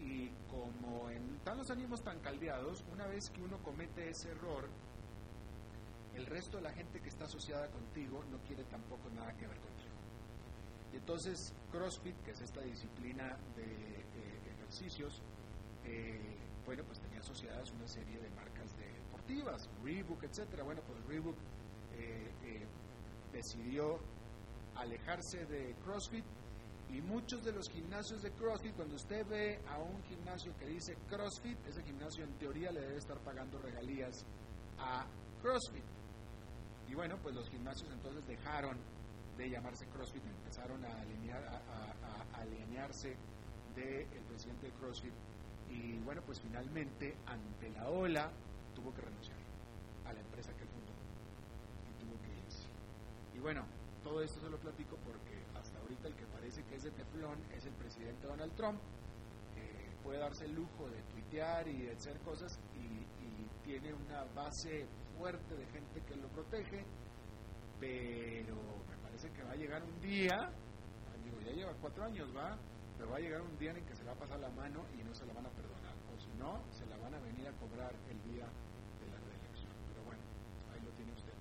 Y 0.00 0.30
como 0.50 1.08
están 1.10 1.58
los 1.58 1.70
ánimos 1.70 2.02
tan 2.02 2.18
caldeados, 2.20 2.84
una 2.92 3.06
vez 3.06 3.30
que 3.30 3.42
uno 3.42 3.58
comete 3.58 4.10
ese 4.10 4.30
error, 4.30 4.68
el 6.16 6.26
resto 6.26 6.56
de 6.56 6.64
la 6.64 6.72
gente 6.72 7.00
que 7.00 7.08
está 7.08 7.26
asociada 7.26 7.68
contigo 7.68 8.24
no 8.30 8.38
quiere 8.46 8.64
tampoco 8.64 9.08
nada 9.14 9.32
que 9.34 9.46
ver 9.46 9.58
contigo. 9.58 9.85
Entonces 10.96 11.52
CrossFit, 11.70 12.16
que 12.24 12.30
es 12.30 12.40
esta 12.40 12.60
disciplina 12.62 13.36
de 13.54 13.64
eh, 13.64 14.54
ejercicios, 14.56 15.22
eh, 15.84 16.20
bueno, 16.64 16.82
pues 16.84 17.00
tenía 17.00 17.20
asociadas 17.20 17.70
una 17.70 17.86
serie 17.86 18.18
de 18.18 18.30
marcas 18.30 18.74
deportivas, 18.76 19.68
Reebok, 19.84 20.24
etcétera. 20.24 20.64
Bueno, 20.64 20.80
pues 20.86 21.04
Reebok 21.06 21.36
eh, 21.96 22.66
decidió 23.32 23.98
alejarse 24.74 25.46
de 25.46 25.74
CrossFit 25.84 26.24
y 26.90 27.00
muchos 27.02 27.44
de 27.44 27.52
los 27.52 27.68
gimnasios 27.68 28.22
de 28.22 28.30
CrossFit, 28.32 28.74
cuando 28.74 28.94
usted 28.94 29.26
ve 29.26 29.60
a 29.68 29.78
un 29.78 30.02
gimnasio 30.04 30.56
que 30.56 30.66
dice 30.66 30.96
CrossFit, 31.08 31.58
ese 31.66 31.82
gimnasio 31.82 32.24
en 32.24 32.32
teoría 32.38 32.70
le 32.72 32.80
debe 32.80 32.96
estar 32.96 33.18
pagando 33.20 33.58
regalías 33.58 34.24
a 34.78 35.06
CrossFit. 35.42 35.84
Y 36.88 36.94
bueno, 36.94 37.18
pues 37.22 37.34
los 37.34 37.48
gimnasios 37.50 37.90
entonces 37.92 38.26
dejaron 38.26 38.78
de 39.36 39.50
llamarse 39.50 39.86
CrossFit 39.86 40.24
empezaron 40.24 40.84
a, 40.84 41.00
alinear, 41.00 41.62
alinearse 42.34 43.16
del 43.74 44.22
presidente 44.28 44.66
de 44.66 44.72
CrossFit. 44.72 45.12
Y 45.70 45.98
bueno, 45.98 46.22
pues 46.24 46.40
finalmente, 46.40 47.16
ante 47.26 47.70
la 47.70 47.88
ola, 47.88 48.30
tuvo 48.74 48.94
que 48.94 49.02
renunciar 49.02 49.38
a 50.06 50.12
la 50.12 50.20
empresa 50.20 50.52
que 50.52 50.64
fundó 50.64 50.92
que 52.22 52.46
irse. 52.46 52.68
Y 53.34 53.38
bueno, 53.40 53.64
todo 54.02 54.22
esto 54.22 54.40
se 54.40 54.48
lo 54.48 54.58
platico 54.58 54.96
porque 55.04 55.42
hasta 55.58 55.78
ahorita 55.80 56.08
el 56.08 56.14
que 56.14 56.26
parece 56.26 56.62
que 56.64 56.76
es 56.76 56.84
de 56.84 56.90
teflón 56.92 57.38
es 57.52 57.66
el 57.66 57.72
presidente 57.74 58.26
Donald 58.26 58.54
Trump. 58.54 58.80
puede 60.02 60.20
darse 60.20 60.44
el 60.44 60.54
lujo 60.54 60.88
de 60.88 61.02
tuitear 61.10 61.66
y 61.66 61.82
de 61.82 61.92
hacer 61.92 62.16
cosas 62.20 62.60
y 62.76 62.96
tiene 63.66 63.92
una 63.92 64.22
base 64.32 64.86
fuerte 65.18 65.56
de 65.56 65.66
gente 65.66 66.00
que 66.06 66.14
lo 66.14 66.28
protege, 66.28 66.84
pero 67.80 68.54
que 69.32 69.42
va 69.42 69.52
a 69.52 69.56
llegar 69.56 69.82
un 69.82 70.00
día, 70.00 70.50
digo, 71.24 71.40
ya 71.40 71.52
lleva 71.52 71.72
cuatro 71.80 72.04
años, 72.04 72.28
va, 72.36 72.56
pero 72.96 73.10
va 73.10 73.16
a 73.16 73.20
llegar 73.20 73.40
un 73.42 73.58
día 73.58 73.72
en 73.72 73.84
que 73.84 73.94
se 73.94 74.04
va 74.04 74.12
a 74.12 74.16
pasar 74.16 74.38
la 74.40 74.50
mano 74.50 74.84
y 74.98 75.04
no 75.04 75.14
se 75.14 75.26
la 75.26 75.32
van 75.32 75.46
a 75.46 75.50
perdonar, 75.50 75.94
o 76.14 76.20
si 76.20 76.32
no, 76.38 76.62
se 76.70 76.86
la 76.86 76.96
van 76.98 77.14
a 77.14 77.18
venir 77.20 77.46
a 77.48 77.52
cobrar 77.52 77.92
el 78.08 78.22
día 78.32 78.46
de 78.46 79.06
la 79.10 79.18
reelección. 79.18 79.72
Pero 79.88 80.04
bueno, 80.04 80.22
ahí 80.72 80.80
lo 80.80 80.90
tiene 80.92 81.12
usted. 81.12 81.32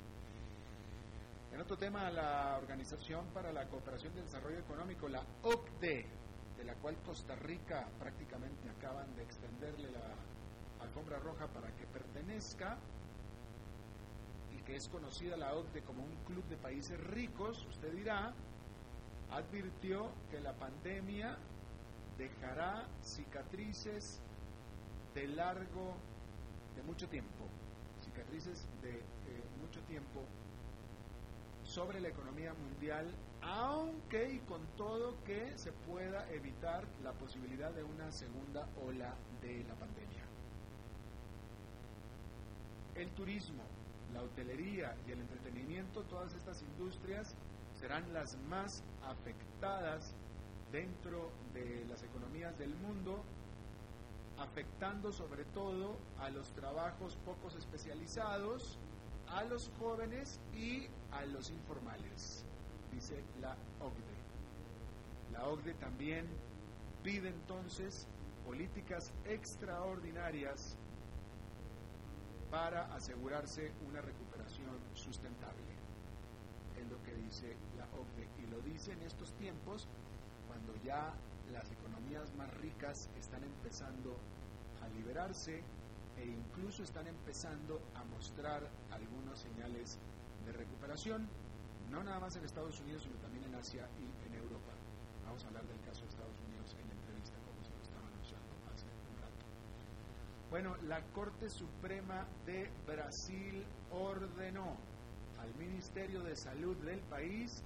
En 1.53 1.61
otro 1.61 1.77
tema, 1.77 2.09
la 2.11 2.57
Organización 2.57 3.27
para 3.33 3.51
la 3.53 3.67
Cooperación 3.67 4.13
y 4.17 4.21
Desarrollo 4.21 4.59
Económico, 4.59 5.07
la 5.07 5.23
OCDE, 5.43 6.05
de 6.57 6.63
la 6.63 6.75
cual 6.75 6.97
Costa 7.05 7.35
Rica 7.35 7.87
prácticamente 7.99 8.69
acaban 8.69 9.15
de 9.15 9.23
extenderle 9.23 9.91
la 9.91 10.15
alfombra 10.83 11.19
roja 11.19 11.47
para 11.47 11.71
que 11.75 11.85
pertenezca, 11.87 12.77
que 14.65 14.75
es 14.75 14.87
conocida 14.89 15.37
la 15.37 15.53
OCDE 15.53 15.81
como 15.83 16.03
un 16.03 16.15
club 16.25 16.43
de 16.45 16.57
países 16.57 16.99
ricos, 16.99 17.65
usted 17.69 17.93
dirá, 17.93 18.33
advirtió 19.31 20.11
que 20.31 20.39
la 20.39 20.53
pandemia 20.53 21.37
dejará 22.17 22.87
cicatrices 23.01 24.21
de 25.13 25.27
largo, 25.27 25.95
de 26.75 26.83
mucho 26.83 27.07
tiempo, 27.07 27.45
cicatrices 28.03 28.67
de 28.81 28.95
eh, 28.95 29.43
mucho 29.61 29.81
tiempo 29.81 30.21
sobre 31.63 31.99
la 31.99 32.09
economía 32.09 32.53
mundial, 32.53 33.07
aunque 33.41 34.33
y 34.33 34.39
con 34.39 34.65
todo 34.77 35.23
que 35.23 35.57
se 35.57 35.71
pueda 35.71 36.29
evitar 36.31 36.85
la 37.03 37.11
posibilidad 37.13 37.71
de 37.71 37.83
una 37.83 38.11
segunda 38.11 38.67
ola 38.85 39.13
de 39.41 39.63
la 39.63 39.75
pandemia. 39.75 40.23
El 42.95 43.09
turismo, 43.11 43.63
la 44.15 44.23
hotelería 44.23 44.95
y 45.07 45.11
el 45.11 45.19
entretenimiento, 45.19 46.01
todas 46.03 46.33
estas 46.33 46.61
industrias 46.63 47.35
serán 47.79 48.11
las 48.13 48.37
más 48.49 48.81
afectadas 49.03 50.15
dentro 50.71 51.31
de 51.53 51.85
las 51.89 52.01
economías 52.01 52.57
del 52.57 52.73
mundo, 52.75 53.21
afectando 54.39 55.11
sobre 55.11 55.43
todo 55.45 55.97
a 56.19 56.29
los 56.29 56.51
trabajos 56.53 57.17
pocos 57.25 57.55
especializados, 57.55 58.79
a 59.27 59.43
los 59.43 59.69
jóvenes 59.79 60.39
y 60.53 60.87
a 61.11 61.25
los 61.25 61.49
informales, 61.49 62.45
dice 62.93 63.21
la 63.41 63.57
OCDE. 63.81 65.33
La 65.33 65.47
OCDE 65.49 65.73
también 65.75 66.25
pide 67.03 67.29
entonces 67.29 68.07
políticas 68.45 69.11
extraordinarias 69.25 70.77
para 72.55 72.87
asegurarse 72.95 73.73
una 73.85 73.99
recuperación 73.99 74.79
sustentable. 74.93 75.75
Es 76.79 76.87
lo 76.87 77.03
que 77.03 77.13
dice 77.15 77.53
la 77.75 77.83
OCDE. 77.99 78.29
Y 78.39 78.47
lo 78.47 78.61
dice 78.61 78.93
en 78.93 79.01
estos 79.01 79.33
tiempos 79.33 79.89
cuando 80.47 80.73
ya 80.81 81.11
las 81.51 81.69
economías 81.69 82.33
más 82.35 82.49
ricas 82.63 83.09
están 83.19 83.43
empezando 83.43 84.15
a 84.81 84.87
liberarse 84.95 85.63
e 86.15 86.25
incluso 86.25 86.81
están 86.83 87.07
empezando 87.07 87.81
a 87.93 88.05
mostrar 88.05 88.63
algunas 88.89 89.37
señales 89.37 89.99
de 90.45 90.53
recuperación, 90.53 91.27
no 91.91 92.05
nada 92.05 92.21
más 92.21 92.37
en 92.37 92.45
Estados 92.45 92.79
Unidos, 92.79 93.03
sino 93.03 93.15
también 93.17 93.43
en 93.43 93.55
Asia 93.55 93.85
y 93.99 94.07
en 94.27 94.33
Europa. 94.33 94.71
Vamos 95.25 95.43
a 95.43 95.47
hablar 95.47 95.67
del 95.67 95.81
caso 95.81 96.03
de 96.03 96.07
Estados 96.07 96.39
Unidos 96.47 96.71
en 96.79 96.87
la 96.87 96.93
entrevista, 96.93 97.35
como 97.51 97.59
se 97.67 97.75
lo 97.75 97.83
estaba 97.83 98.07
anunciando 98.07 98.47
hace 98.71 98.87
un 98.87 99.17
rato. 99.19 99.43
Bueno, 100.55 100.73
la 100.87 101.01
Corte 101.11 101.49
Suprema 101.49 102.25
de 102.45 102.71
Brasil 102.87 103.61
ordenó 103.91 104.77
al 105.37 105.53
Ministerio 105.55 106.23
de 106.23 106.33
Salud 106.33 106.77
del 106.77 107.01
país 107.01 107.61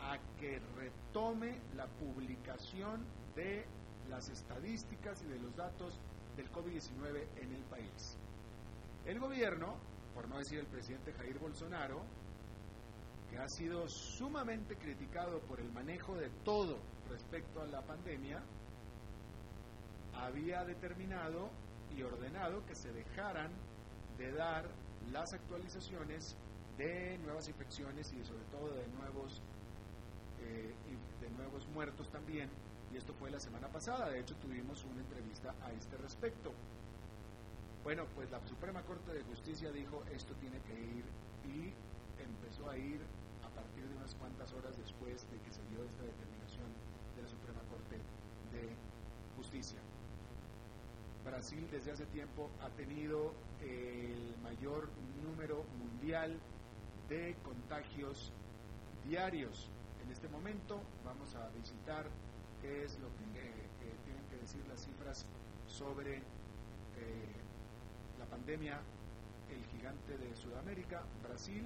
a 0.00 0.16
que 0.38 0.58
retome 0.74 1.60
la 1.76 1.86
publicación 1.86 3.04
de 3.36 3.66
las 4.08 4.30
estadísticas 4.30 5.22
y 5.22 5.26
de 5.26 5.38
los 5.38 5.54
datos 5.54 6.00
del 6.34 6.50
COVID-19 6.50 7.26
en 7.42 7.52
el 7.52 7.62
país. 7.64 8.16
El 9.04 9.20
gobierno, 9.20 9.76
por 10.14 10.26
no 10.26 10.38
decir 10.38 10.60
el 10.60 10.66
presidente 10.66 11.12
Jair 11.12 11.38
Bolsonaro, 11.38 12.00
que 13.28 13.36
ha 13.36 13.48
sido 13.48 13.86
sumamente 13.86 14.76
criticado 14.76 15.40
por 15.40 15.60
el 15.60 15.70
manejo 15.72 16.16
de 16.16 16.30
todo 16.42 16.78
respecto 17.10 17.60
a 17.60 17.66
la 17.66 17.82
pandemia, 17.82 18.42
había 20.14 20.64
determinado 20.64 21.50
y 21.96 22.02
ordenado 22.02 22.64
que 22.66 22.74
se 22.74 22.92
dejaran 22.92 23.50
de 24.18 24.32
dar 24.32 24.64
las 25.12 25.32
actualizaciones 25.32 26.36
de 26.78 27.18
nuevas 27.18 27.48
infecciones 27.48 28.12
y 28.12 28.24
sobre 28.24 28.44
todo 28.50 28.68
de 28.74 28.86
nuevos, 28.98 29.42
eh, 30.40 30.72
de 31.20 31.30
nuevos 31.30 31.66
muertos 31.68 32.10
también. 32.10 32.48
Y 32.92 32.96
esto 32.96 33.14
fue 33.14 33.30
la 33.30 33.38
semana 33.38 33.68
pasada, 33.68 34.10
de 34.10 34.20
hecho 34.20 34.34
tuvimos 34.36 34.84
una 34.84 35.00
entrevista 35.00 35.54
a 35.62 35.72
este 35.72 35.96
respecto. 35.98 36.52
Bueno, 37.84 38.04
pues 38.14 38.30
la 38.30 38.40
Suprema 38.46 38.82
Corte 38.82 39.12
de 39.12 39.22
Justicia 39.24 39.70
dijo 39.72 40.02
esto 40.12 40.34
tiene 40.34 40.58
que 40.62 40.74
ir 40.74 41.04
y 41.48 41.72
empezó 42.22 42.68
a 42.68 42.76
ir 42.76 43.00
a 43.44 43.48
partir 43.48 43.88
de 43.88 43.96
unas 43.96 44.14
cuantas 44.16 44.52
horas 44.52 44.76
después 44.76 45.24
de 45.30 45.38
que 45.40 45.52
se 45.52 45.62
dio 45.70 45.82
esta 45.84 46.02
determinación 46.02 46.68
de 47.16 47.22
la 47.22 47.28
Suprema 47.28 47.60
Corte 47.70 47.96
de 47.96 48.76
Justicia. 49.36 49.80
Brasil 51.30 51.64
desde 51.70 51.92
hace 51.92 52.06
tiempo 52.06 52.50
ha 52.60 52.68
tenido 52.70 53.32
el 53.62 54.34
mayor 54.42 54.88
número 55.22 55.64
mundial 55.78 56.36
de 57.08 57.36
contagios 57.44 58.32
diarios. 59.06 59.70
En 60.04 60.10
este 60.10 60.28
momento 60.28 60.80
vamos 61.04 61.36
a 61.36 61.48
visitar 61.50 62.06
qué 62.60 62.84
es 62.84 62.98
lo 62.98 63.08
que, 63.10 63.24
tienen 64.04 64.24
que 64.28 64.36
decir 64.38 64.66
las 64.66 64.80
cifras 64.84 65.24
sobre 65.68 66.16
eh, 66.16 66.22
la 68.18 68.26
pandemia, 68.26 68.80
el 69.50 69.64
gigante 69.66 70.18
de 70.18 70.34
Sudamérica, 70.34 71.04
Brasil. 71.22 71.64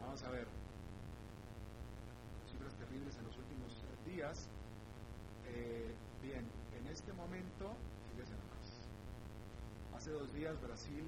Vamos 0.00 0.22
a 0.22 0.30
ver 0.30 0.46
cifras 2.52 2.74
terribles 2.74 3.16
en 3.16 3.24
los 3.24 3.38
últimos 3.38 3.82
días. 4.06 4.50
Eh, 5.46 5.94
bien, 6.22 6.46
en 6.78 6.86
este 6.88 7.14
momento, 7.14 7.74
Hace 10.06 10.14
dos 10.14 10.32
días 10.34 10.54
Brasil 10.62 11.02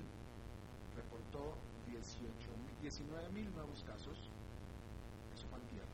reportó 0.99 1.55
19 2.83 3.31
mil 3.31 3.47
nuevos 3.55 3.87
casos. 3.87 4.19
Eso 5.31 5.47
fue 5.47 5.63
antier. 5.63 5.87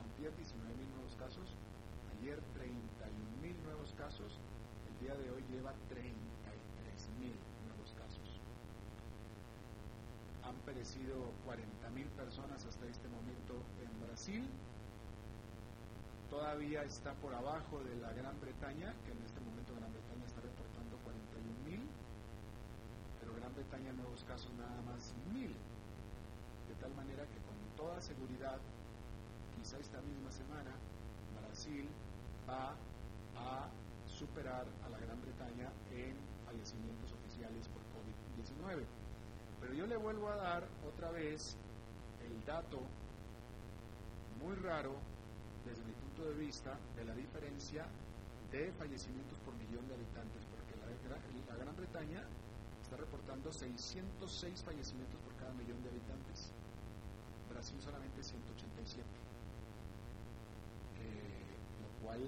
Antier 0.00 0.32
19 0.32 0.64
mil 0.72 0.88
nuevos 0.96 1.12
casos. 1.20 1.52
Ayer 2.16 2.40
31 2.56 3.12
mil 3.44 3.52
nuevos 3.60 3.92
casos. 4.00 4.40
El 4.88 5.04
día 5.04 5.12
de 5.20 5.36
hoy 5.36 5.44
lleva 5.52 5.76
33 5.92 6.08
mil 7.20 7.36
nuevos 7.68 7.92
casos. 7.92 8.24
Han 10.48 10.56
perecido 10.64 11.28
40 11.44 11.60
mil 11.92 12.08
personas 12.16 12.64
hasta 12.64 12.88
este 12.88 13.04
momento 13.12 13.60
en 13.84 13.92
Brasil. 14.08 14.48
Todavía 16.32 16.88
está 16.88 17.12
por 17.20 17.36
abajo 17.36 17.84
de 17.84 18.00
la 18.00 18.16
Gran 18.16 18.40
Bretaña, 18.40 18.96
que 19.04 19.12
en 19.12 19.20
este 19.28 19.44
momento 19.44 19.76
Gran 19.76 19.92
Bretaña 19.92 20.24
está 20.24 20.40
reportando 20.40 20.96
41 21.04 21.68
mil 21.68 21.84
Bretaña 23.56 23.85
nuevos 23.96 24.24
casos 24.24 24.52
nada 24.54 24.80
más 24.82 25.14
mil. 25.32 25.54
De 26.68 26.74
tal 26.80 26.94
manera 26.94 27.24
que 27.24 27.40
con 27.48 27.56
toda 27.76 28.00
seguridad, 28.00 28.58
quizá 29.56 29.78
esta 29.78 30.00
misma 30.02 30.30
semana, 30.30 30.72
Brasil 31.40 31.88
va 32.48 32.74
a 33.36 33.68
superar 34.06 34.66
a 34.84 34.88
la 34.88 34.98
Gran 34.98 35.20
Bretaña 35.20 35.72
en 35.92 36.16
fallecimientos 36.44 37.12
oficiales 37.12 37.68
por 37.68 37.82
COVID-19. 37.96 38.84
Pero 39.60 39.74
yo 39.74 39.86
le 39.86 39.96
vuelvo 39.96 40.28
a 40.28 40.36
dar 40.36 40.64
otra 40.86 41.10
vez 41.10 41.56
el 42.24 42.44
dato 42.44 42.80
muy 44.42 44.54
raro 44.56 44.94
desde 45.64 45.84
mi 45.84 45.92
punto 45.92 46.24
de 46.28 46.34
vista 46.34 46.78
de 46.96 47.04
la 47.04 47.14
diferencia 47.14 47.86
de 48.52 48.72
fallecimientos 48.72 49.38
por 49.40 49.54
millón 49.54 49.86
de 49.88 49.94
habitantes, 49.94 50.44
porque 50.46 50.76
la, 50.78 51.52
la 51.52 51.64
Gran 51.64 51.76
Bretaña 51.76 52.22
reportando 52.96 53.52
606 53.52 54.64
fallecimientos 54.64 55.20
por 55.20 55.34
cada 55.36 55.52
millón 55.54 55.82
de 55.82 55.90
habitantes. 55.90 56.52
Brasil 57.50 57.80
solamente 57.80 58.22
187. 58.22 59.08
Eh, 60.98 61.56
lo 61.82 62.04
cual, 62.04 62.20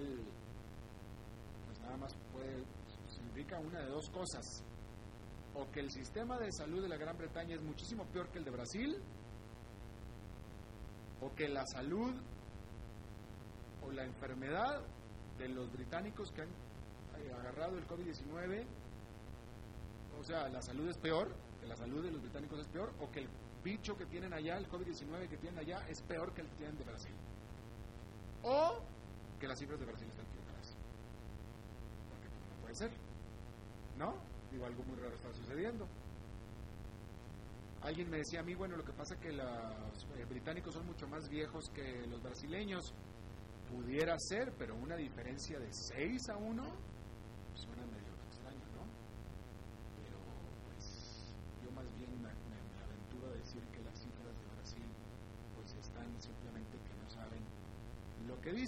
pues 1.66 1.80
nada 1.80 1.96
más 1.96 2.14
puede, 2.32 2.64
significa 3.08 3.58
una 3.58 3.80
de 3.80 3.86
dos 3.86 4.08
cosas. 4.10 4.64
O 5.54 5.70
que 5.70 5.80
el 5.80 5.90
sistema 5.90 6.38
de 6.38 6.52
salud 6.52 6.82
de 6.82 6.88
la 6.88 6.96
Gran 6.96 7.16
Bretaña 7.16 7.56
es 7.56 7.62
muchísimo 7.62 8.04
peor 8.06 8.28
que 8.30 8.38
el 8.38 8.44
de 8.44 8.50
Brasil, 8.50 9.02
o 11.20 11.34
que 11.34 11.48
la 11.48 11.64
salud 11.66 12.14
o 13.82 13.90
la 13.90 14.04
enfermedad 14.04 14.82
de 15.38 15.48
los 15.48 15.70
británicos 15.72 16.30
que 16.32 16.42
han 16.42 16.48
eh, 16.48 17.32
agarrado 17.32 17.78
el 17.78 17.86
COVID-19 17.86 18.66
o 20.18 20.24
sea, 20.24 20.48
la 20.48 20.60
salud 20.60 20.88
es 20.88 20.98
peor, 20.98 21.28
que 21.60 21.66
la 21.66 21.76
salud 21.76 22.02
de 22.02 22.10
los 22.10 22.20
británicos 22.20 22.60
es 22.60 22.68
peor, 22.68 22.92
o 23.00 23.10
que 23.10 23.20
el 23.20 23.28
bicho 23.62 23.96
que 23.96 24.06
tienen 24.06 24.32
allá, 24.32 24.56
el 24.56 24.68
COVID-19 24.68 25.28
que 25.28 25.36
tienen 25.36 25.58
allá, 25.58 25.86
es 25.88 26.02
peor 26.02 26.32
que 26.32 26.42
el 26.42 26.48
que 26.48 26.56
tienen 26.56 26.76
de 26.76 26.84
Brasil. 26.84 27.12
O 28.42 28.80
que 29.38 29.46
las 29.46 29.58
cifras 29.58 29.78
de 29.78 29.86
Brasil 29.86 30.08
están 30.08 30.26
equivocadas. 30.26 30.76
Porque 32.10 32.28
no 32.28 32.60
puede 32.62 32.74
ser. 32.74 32.90
¿No? 33.98 34.14
Digo, 34.50 34.66
algo 34.66 34.82
muy 34.84 34.96
raro 34.96 35.14
está 35.14 35.32
sucediendo. 35.32 35.86
Alguien 37.82 38.10
me 38.10 38.18
decía 38.18 38.40
a 38.40 38.42
mí, 38.42 38.54
bueno, 38.54 38.76
lo 38.76 38.84
que 38.84 38.92
pasa 38.92 39.14
es 39.14 39.20
que 39.20 39.32
los 39.32 40.04
eh, 40.16 40.24
británicos 40.28 40.74
son 40.74 40.86
mucho 40.86 41.06
más 41.06 41.28
viejos 41.28 41.70
que 41.70 42.06
los 42.08 42.22
brasileños. 42.22 42.92
Pudiera 43.70 44.16
ser, 44.18 44.52
pero 44.58 44.74
una 44.74 44.96
diferencia 44.96 45.58
de 45.58 45.68
6 45.70 46.28
a 46.30 46.36
1 46.36 46.64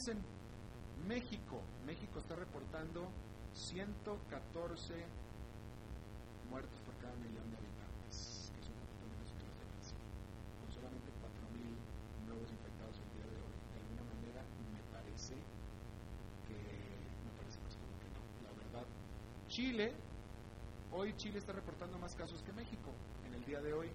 dicen 0.00 0.16
México, 1.06 1.60
México 1.84 2.20
está 2.20 2.34
reportando 2.34 3.12
114 3.52 4.96
muertos 6.48 6.80
por 6.88 6.96
cada 7.04 7.12
millón 7.20 7.44
de 7.52 7.56
habitantes, 7.60 8.48
que 8.48 8.64
son 8.64 8.80
un 8.80 8.80
poquito 8.80 9.04
menos 9.12 9.28
que 9.36 9.44
los 9.44 9.60
de 9.60 9.92
con 10.56 10.68
solamente 10.72 11.04
4.000 11.20 12.32
nuevos 12.32 12.48
infectados 12.48 12.96
el 12.96 13.12
día 13.12 13.28
de 13.28 13.36
hoy. 13.44 13.52
De 13.60 13.76
alguna 13.76 14.04
manera 14.08 14.40
me 14.72 14.80
parece 14.88 15.36
que, 16.48 16.56
me 16.56 17.32
parece 17.36 17.60
como 17.60 17.92
que 18.00 18.08
no, 18.16 18.24
la 18.48 18.52
verdad. 18.56 18.88
Chile, 19.52 19.92
hoy 20.96 21.12
Chile 21.20 21.44
está 21.44 21.52
reportando 21.52 22.00
más 22.00 22.16
casos 22.16 22.40
que 22.40 22.56
México 22.56 22.88
en 23.28 23.34
el 23.36 23.44
día 23.44 23.60
de 23.60 23.76
hoy. 23.76 23.92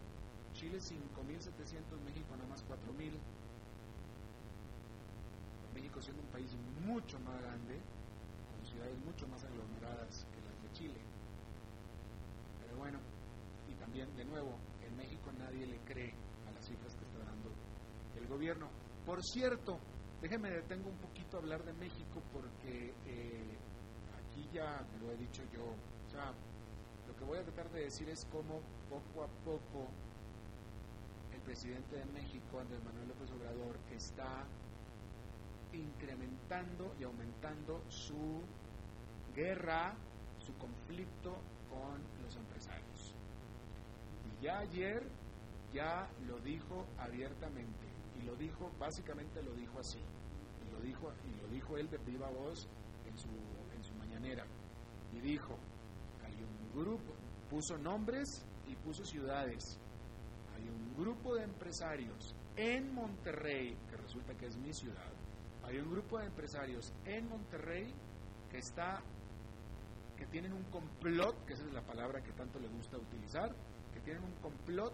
Chile 0.54 0.78
5.700, 0.78 1.98
México 2.06 2.30
nada 2.38 2.46
más 2.46 2.62
4.000 2.70 3.10
México 5.96 6.02
siendo 6.02 6.24
un 6.24 6.30
país 6.30 6.56
mucho 6.86 7.20
más 7.20 7.42
grande, 7.42 7.80
con 8.52 8.66
ciudades 8.66 8.98
mucho 9.06 9.28
más 9.28 9.44
aglomeradas 9.44 10.26
que 10.32 10.42
las 10.42 10.62
de 10.64 10.72
Chile. 10.74 11.00
Pero 12.62 12.78
bueno, 12.78 13.00
y 13.70 13.74
también 13.76 14.14
de 14.16 14.26
nuevo, 14.26 14.58
en 14.86 14.96
México 14.98 15.32
nadie 15.40 15.66
le 15.66 15.78
cree 15.86 16.14
a 16.48 16.52
las 16.52 16.66
cifras 16.66 16.96
que 16.96 17.06
está 17.06 17.20
dando 17.20 17.50
el 18.18 18.28
gobierno. 18.28 18.68
Por 19.06 19.24
cierto, 19.24 19.80
déjeme 20.22 20.50
detengo 20.50 20.90
un 20.90 20.98
poquito 20.98 21.38
a 21.38 21.40
hablar 21.40 21.64
de 21.64 21.74
México 21.74 22.22
porque 22.34 22.94
eh, 23.06 23.58
aquí 24.20 24.50
ya 24.54 24.86
lo 25.00 25.12
he 25.12 25.18
dicho 25.18 25.44
yo, 25.54 25.64
o 25.64 26.10
sea, 26.12 26.34
lo 27.08 27.16
que 27.16 27.24
voy 27.24 27.38
a 27.38 27.44
tratar 27.44 27.72
de 27.72 27.86
decir 27.86 28.10
es 28.10 28.26
cómo 28.26 28.60
poco 28.90 29.24
a 29.24 29.28
poco 29.46 29.88
el 31.34 31.42
presidente 31.42 31.96
de 31.96 32.06
México, 32.06 32.60
Andrés 32.60 32.84
Manuel 32.84 33.08
López 33.10 33.32
Obrador, 33.32 33.78
está 33.92 34.44
incrementando 35.76 36.96
y 37.00 37.04
aumentando 37.04 37.84
su 37.90 38.42
guerra, 39.36 39.96
su 40.40 40.54
conflicto 40.58 41.36
con 41.70 42.02
los 42.22 42.36
empresarios. 42.36 43.16
Y 44.26 44.44
ya 44.44 44.60
ayer 44.60 45.04
ya 45.74 46.10
lo 46.26 46.40
dijo 46.40 46.86
abiertamente 46.98 47.86
y 48.18 48.24
lo 48.24 48.36
dijo, 48.36 48.72
básicamente 48.80 49.44
lo 49.44 49.54
dijo 49.54 49.80
así, 49.80 50.00
y 50.00 50.72
lo 50.72 50.80
dijo, 50.80 51.12
y 51.26 51.42
lo 51.42 51.48
dijo 51.50 51.78
él 51.78 51.90
de 51.90 51.98
viva 51.98 52.30
voz 52.30 52.68
en 53.06 53.18
su, 53.18 53.28
en 53.76 53.84
su 53.84 53.94
mañanera, 53.96 54.46
y 55.14 55.20
dijo, 55.20 55.58
hay 56.24 56.36
un 56.42 56.82
grupo, 56.82 57.14
puso 57.50 57.78
nombres 57.78 58.46
y 58.68 58.76
puso 58.76 59.04
ciudades, 59.04 59.80
hay 60.56 60.70
un 60.70 60.96
grupo 60.96 61.36
de 61.36 61.44
empresarios 61.44 62.34
en 62.56 62.94
Monterrey, 62.94 63.78
que 63.90 63.98
resulta 63.98 64.34
que 64.36 64.46
es 64.46 64.58
mi 64.58 64.74
ciudad, 64.74 65.12
hay 65.68 65.80
un 65.80 65.90
grupo 65.90 66.20
de 66.20 66.26
empresarios 66.26 66.94
en 67.06 67.28
Monterrey 67.28 67.94
que 68.50 68.58
está 68.58 69.02
que 70.16 70.26
tienen 70.28 70.54
un 70.54 70.64
complot, 70.66 71.46
que 71.46 71.54
esa 71.54 71.66
es 71.66 71.74
la 71.74 71.82
palabra 71.82 72.22
que 72.22 72.32
tanto 72.32 72.58
le 72.58 72.70
gusta 72.70 72.98
utilizar, 72.98 73.54
que 73.94 74.00
tienen 74.00 74.24
un 74.24 74.34
complot 74.36 74.94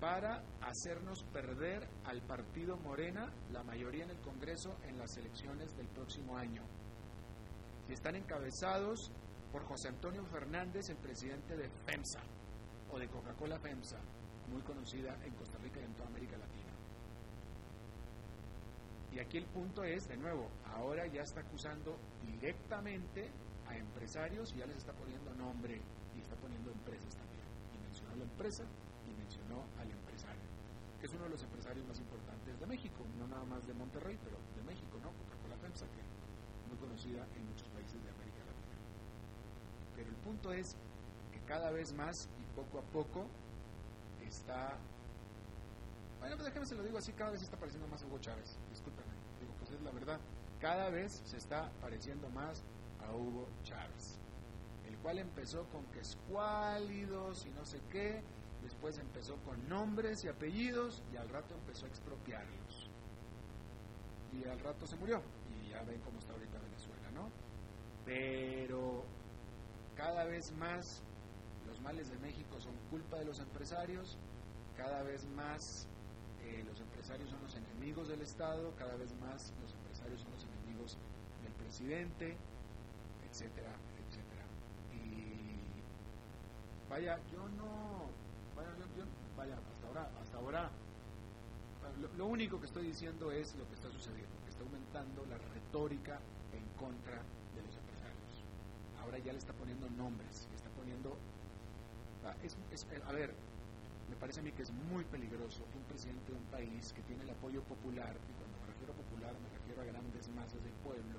para 0.00 0.42
hacernos 0.60 1.22
perder 1.32 1.88
al 2.04 2.20
partido 2.22 2.76
Morena 2.76 3.32
la 3.52 3.62
mayoría 3.62 4.04
en 4.04 4.10
el 4.10 4.20
Congreso 4.20 4.76
en 4.84 4.98
las 4.98 5.16
elecciones 5.16 5.74
del 5.76 5.86
próximo 5.88 6.36
año. 6.36 6.62
Y 7.88 7.94
están 7.94 8.16
encabezados 8.16 9.10
por 9.50 9.64
José 9.64 9.88
Antonio 9.88 10.24
Fernández, 10.26 10.90
el 10.90 10.96
presidente 10.96 11.56
de 11.56 11.70
FEMSA, 11.86 12.20
o 12.90 12.98
de 12.98 13.08
Coca-Cola 13.08 13.58
FEMSA, 13.60 13.98
muy 14.50 14.60
conocida 14.62 15.16
en 15.24 15.32
Costa 15.34 15.56
Rica 15.58 15.80
y 15.80 15.84
en 15.84 15.94
toda 15.94 16.08
América 16.08 16.36
Latina. 16.36 16.53
Y 19.14 19.20
aquí 19.20 19.38
el 19.38 19.46
punto 19.46 19.84
es, 19.84 20.08
de 20.08 20.16
nuevo, 20.16 20.50
ahora 20.74 21.06
ya 21.06 21.22
está 21.22 21.40
acusando 21.40 21.96
directamente 22.26 23.30
a 23.68 23.76
empresarios 23.76 24.52
y 24.52 24.58
ya 24.58 24.66
les 24.66 24.78
está 24.78 24.92
poniendo 24.92 25.32
nombre 25.34 25.80
y 26.16 26.20
está 26.20 26.34
poniendo 26.34 26.72
empresas 26.72 27.14
también. 27.14 27.46
Y 27.72 27.78
mencionó 27.78 28.12
a 28.12 28.16
la 28.16 28.24
empresa 28.24 28.64
y 29.06 29.14
mencionó 29.14 29.62
al 29.78 29.88
empresario, 29.88 30.42
que 30.98 31.06
es 31.06 31.14
uno 31.14 31.24
de 31.24 31.30
los 31.30 31.42
empresarios 31.44 31.86
más 31.86 31.98
importantes 32.00 32.58
de 32.58 32.66
México, 32.66 33.04
no 33.16 33.28
nada 33.28 33.44
más 33.44 33.64
de 33.68 33.74
Monterrey, 33.74 34.18
pero 34.24 34.36
de 34.56 34.62
México, 34.64 34.98
¿no? 34.98 35.10
Coca-Cola 35.10 35.56
FEMSA, 35.62 35.86
que 35.94 36.00
es 36.00 36.68
muy 36.68 36.78
conocida 36.78 37.24
en 37.36 37.46
muchos 37.46 37.68
países 37.68 38.02
de 38.02 38.10
América 38.10 38.38
Latina. 38.50 38.76
Pero 39.94 40.10
el 40.10 40.16
punto 40.16 40.52
es 40.52 40.74
que 41.30 41.38
cada 41.46 41.70
vez 41.70 41.92
más 41.94 42.28
y 42.40 42.44
poco 42.56 42.80
a 42.80 42.82
poco 42.90 43.28
está... 44.26 44.76
Bueno, 46.18 46.36
pues 46.36 46.46
déjeme 46.48 46.66
se 46.66 46.74
lo 46.74 46.82
digo 46.82 46.98
así, 46.98 47.12
cada 47.12 47.30
vez 47.30 47.42
está 47.42 47.56
pareciendo 47.56 47.86
más 47.86 48.02
Hugo 48.02 48.18
Chávez, 48.18 48.58
es 48.72 48.80
la 49.84 49.90
verdad, 49.90 50.18
cada 50.60 50.88
vez 50.90 51.22
se 51.24 51.36
está 51.36 51.70
pareciendo 51.80 52.28
más 52.30 52.64
a 53.06 53.14
Hugo 53.14 53.48
Chávez, 53.62 54.18
el 54.88 54.96
cual 54.98 55.18
empezó 55.18 55.64
con 55.68 55.84
que 55.86 56.00
escuálidos 56.00 57.46
y 57.46 57.50
no 57.50 57.64
sé 57.64 57.80
qué, 57.90 58.22
después 58.62 58.98
empezó 58.98 59.36
con 59.44 59.68
nombres 59.68 60.24
y 60.24 60.28
apellidos 60.28 61.02
y 61.12 61.16
al 61.16 61.28
rato 61.28 61.54
empezó 61.54 61.84
a 61.84 61.88
expropiarlos. 61.88 62.90
Y 64.32 64.48
al 64.48 64.58
rato 64.60 64.86
se 64.86 64.96
murió, 64.96 65.22
y 65.60 65.70
ya 65.70 65.82
ven 65.82 66.00
cómo 66.00 66.18
está 66.18 66.32
ahorita 66.32 66.58
Venezuela, 66.58 67.10
¿no? 67.14 67.28
Pero 68.04 69.04
cada 69.94 70.24
vez 70.24 70.50
más 70.52 71.02
los 71.66 71.80
males 71.80 72.10
de 72.10 72.18
México 72.18 72.60
son 72.60 72.74
culpa 72.90 73.18
de 73.18 73.26
los 73.26 73.38
empresarios, 73.38 74.18
cada 74.76 75.02
vez 75.02 75.24
más 75.26 75.86
eh, 76.42 76.64
los 76.66 76.80
empresarios 76.80 77.30
son 77.30 77.40
los 77.42 77.54
enemigos 77.54 78.08
del 78.08 78.13
Estado, 78.24 78.72
cada 78.76 78.96
vez 78.96 79.14
más 79.20 79.52
los 79.62 79.72
empresarios 79.72 80.20
son 80.20 80.32
los 80.32 80.44
enemigos 80.44 80.96
del 81.42 81.52
presidente, 81.52 82.36
etcétera, 83.30 83.70
etcétera. 84.00 84.44
Y 84.92 86.90
vaya, 86.90 87.20
yo 87.32 87.48
no, 87.50 88.08
vaya, 88.56 88.70
yo, 88.96 89.04
vaya 89.36 89.54
hasta 89.54 89.86
ahora, 89.86 90.10
hasta 90.20 90.36
ahora, 90.38 90.70
lo, 92.16 92.26
único 92.26 92.58
que 92.58 92.66
estoy 92.66 92.86
diciendo 92.86 93.30
es 93.30 93.54
lo 93.56 93.68
que 93.68 93.74
está 93.74 93.90
sucediendo, 93.90 94.32
que 94.44 94.50
está 94.50 94.62
aumentando 94.64 95.24
la 95.26 95.38
retórica 95.52 96.18
en 96.52 96.64
contra 96.80 97.20
de 97.54 97.62
los 97.62 97.76
empresarios. 97.76 98.42
Ahora 99.02 99.18
ya 99.18 99.32
le 99.32 99.38
está 99.38 99.52
poniendo 99.52 99.88
nombres, 99.90 100.48
le 100.50 100.56
está 100.56 100.70
poniendo 100.70 101.16
es, 102.42 102.86
a 103.06 103.12
ver, 103.12 103.34
me 104.14 104.20
parece 104.20 104.38
a 104.38 104.42
mí 104.44 104.52
que 104.52 104.62
es 104.62 104.70
muy 104.70 105.02
peligroso 105.04 105.66
que 105.72 105.78
un 105.78 105.84
presidente 105.90 106.30
de 106.30 106.38
un 106.38 106.44
país 106.46 106.92
que 106.92 107.02
tiene 107.02 107.24
el 107.24 107.30
apoyo 107.30 107.60
popular, 107.64 108.14
y 108.14 108.32
cuando 108.38 108.58
me 108.62 108.66
refiero 108.70 108.92
a 108.92 108.96
popular 108.96 109.34
me 109.42 109.48
refiero 109.58 109.82
a 109.82 109.84
grandes 109.84 110.28
masas 110.30 110.62
del 110.62 110.72
pueblo, 110.86 111.18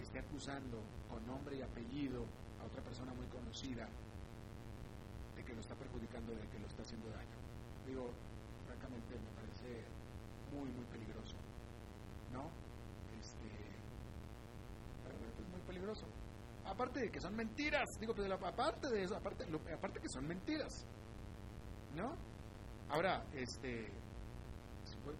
esté 0.00 0.20
acusando 0.20 0.78
con 1.10 1.26
nombre 1.26 1.56
y 1.56 1.62
apellido 1.62 2.26
a 2.62 2.66
otra 2.66 2.80
persona 2.80 3.12
muy 3.14 3.26
conocida 3.26 3.88
de 5.34 5.44
que 5.44 5.52
lo 5.52 5.60
está 5.60 5.74
perjudicando, 5.74 6.30
de 6.32 6.46
que 6.46 6.60
lo 6.60 6.66
está 6.68 6.82
haciendo 6.82 7.10
daño. 7.10 7.38
Digo, 7.86 8.08
francamente 8.66 9.18
me 9.18 9.34
parece 9.34 9.82
muy, 10.54 10.70
muy 10.70 10.84
peligroso. 10.94 11.34
¿No? 12.30 12.50
Este, 13.18 13.50
es 15.42 15.48
muy 15.50 15.60
peligroso 15.66 16.06
aparte 16.66 17.00
de 17.00 17.10
que 17.10 17.20
son 17.20 17.34
mentiras, 17.36 17.84
digo, 18.00 18.14
pero 18.14 18.34
aparte 18.34 18.88
de 18.88 19.02
eso, 19.02 19.14
aparte, 19.16 19.44
lo, 19.50 19.60
aparte 19.72 20.00
que 20.00 20.08
son 20.08 20.26
mentiras, 20.26 20.86
¿no? 21.94 22.16
Ahora, 22.88 23.24
este, 23.34 23.90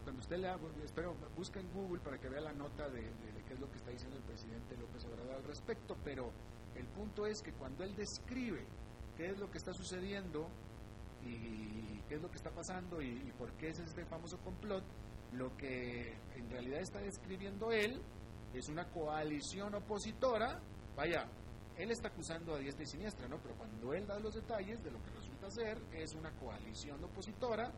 cuando 0.02 0.20
usted 0.20 0.36
lea, 0.36 0.56
espero, 0.84 1.16
busca 1.36 1.60
en 1.60 1.70
Google 1.72 2.00
para 2.00 2.18
que 2.18 2.28
vea 2.28 2.40
la 2.40 2.52
nota 2.52 2.88
de, 2.88 3.02
qué 3.46 3.54
es 3.54 3.60
lo 3.60 3.70
que 3.70 3.78
está 3.78 3.90
diciendo 3.90 4.16
el 4.16 4.22
presidente 4.22 4.76
López 4.76 5.04
Obrador 5.06 5.36
al 5.36 5.44
respecto, 5.44 5.96
pero 6.04 6.30
el 6.74 6.86
punto 6.88 7.26
es 7.26 7.42
que 7.42 7.52
cuando 7.52 7.84
él 7.84 7.94
describe 7.96 8.64
qué 9.16 9.26
es 9.30 9.38
lo 9.38 9.50
que 9.50 9.58
está 9.58 9.72
sucediendo 9.72 10.48
y 11.24 12.00
qué 12.08 12.16
es 12.16 12.22
lo 12.22 12.30
que 12.30 12.36
está 12.36 12.50
pasando 12.50 13.00
y, 13.00 13.08
y 13.08 13.32
por 13.38 13.52
qué 13.54 13.68
es 13.68 13.78
este 13.78 14.04
famoso 14.04 14.38
complot, 14.38 14.84
lo 15.32 15.56
que 15.56 16.16
en 16.36 16.50
realidad 16.50 16.80
está 16.80 17.00
describiendo 17.00 17.72
él 17.72 18.00
es 18.52 18.68
una 18.68 18.88
coalición 18.90 19.74
opositora 19.74 20.60
Vaya, 20.96 21.26
él 21.76 21.90
está 21.90 22.08
acusando 22.08 22.54
a 22.54 22.58
diestra 22.58 22.84
y 22.84 22.86
siniestra, 22.86 23.28
¿no? 23.28 23.38
Pero 23.42 23.56
cuando 23.56 23.92
él 23.94 24.06
da 24.06 24.18
los 24.18 24.34
detalles 24.34 24.82
de 24.84 24.90
lo 24.90 25.02
que 25.02 25.10
ser, 25.50 25.78
es 25.92 26.14
una 26.14 26.30
coalición 26.32 27.02
opositora 27.04 27.70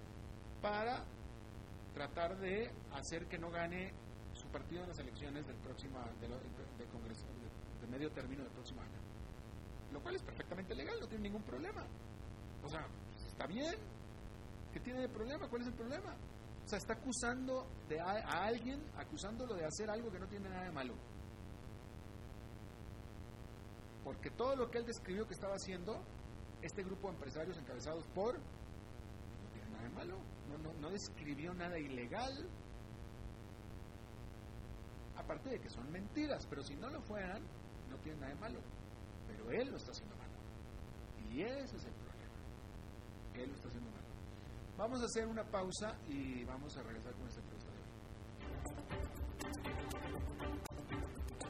para 0.60 1.04
tratar 1.94 2.36
de 2.38 2.70
hacer 2.92 3.26
que 3.26 3.38
no 3.38 3.50
gane 3.50 3.92
su 4.32 4.48
partido 4.48 4.82
en 4.82 4.88
las 4.88 4.98
elecciones 4.98 5.46
del 5.46 5.56
próximo 5.56 5.98
de, 6.20 6.84
Congreso 6.86 7.26
de, 7.80 7.86
medio 7.86 8.10
término 8.10 8.42
del 8.42 8.52
próximo 8.52 8.82
año. 8.82 8.98
Lo 9.92 10.00
cual 10.00 10.16
es 10.16 10.22
perfectamente 10.22 10.74
legal, 10.74 10.98
no 11.00 11.06
tiene 11.06 11.24
ningún 11.24 11.42
problema. 11.42 11.86
O 12.62 12.68
sea, 12.68 12.86
está 13.26 13.46
bien. 13.46 13.74
¿Qué 14.72 14.80
tiene 14.80 15.00
de 15.00 15.08
problema? 15.08 15.48
¿Cuál 15.48 15.62
es 15.62 15.68
el 15.68 15.74
problema? 15.74 16.14
O 16.64 16.68
sea, 16.68 16.78
está 16.78 16.94
acusando 16.94 17.66
de 17.88 18.00
a, 18.00 18.10
a 18.10 18.44
alguien, 18.44 18.82
acusándolo 18.96 19.54
de 19.54 19.64
hacer 19.64 19.88
algo 19.88 20.10
que 20.10 20.18
no 20.18 20.26
tiene 20.26 20.48
nada 20.48 20.64
de 20.64 20.72
malo 20.72 20.94
porque 24.06 24.30
todo 24.30 24.54
lo 24.54 24.70
que 24.70 24.78
él 24.78 24.86
describió 24.86 25.26
que 25.26 25.34
estaba 25.34 25.54
haciendo, 25.54 26.00
este 26.66 26.82
grupo 26.82 27.08
de 27.08 27.14
empresarios 27.14 27.56
encabezados 27.58 28.06
por, 28.08 28.34
no 28.34 29.50
tiene 29.52 29.70
nada 29.70 29.82
de 29.84 29.90
malo, 29.90 30.18
no, 30.80 30.90
describió 30.90 31.54
nada 31.54 31.78
ilegal, 31.78 32.48
aparte 35.16 35.50
de 35.50 35.60
que 35.60 35.70
son 35.70 35.90
mentiras, 35.90 36.46
pero 36.48 36.62
si 36.62 36.74
no 36.76 36.90
lo 36.90 37.00
fueran, 37.02 37.42
no 37.88 37.96
tiene 37.98 38.20
nada 38.20 38.34
de 38.34 38.40
malo, 38.40 38.60
pero 39.26 39.50
él 39.50 39.70
lo 39.70 39.76
está 39.76 39.92
haciendo 39.92 40.16
malo, 40.16 40.34
y 41.30 41.42
ese 41.42 41.76
es 41.76 41.84
el 41.84 41.94
problema, 41.94 42.34
él 43.34 43.48
lo 43.48 43.54
está 43.54 43.68
haciendo 43.68 43.90
malo. 43.90 44.06
Vamos 44.76 45.00
a 45.00 45.04
hacer 45.06 45.26
una 45.26 45.44
pausa 45.44 45.96
y 46.06 46.44
vamos 46.44 46.76
a 46.76 46.82
regresar 46.82 47.14
con 47.14 47.26
este 47.28 47.40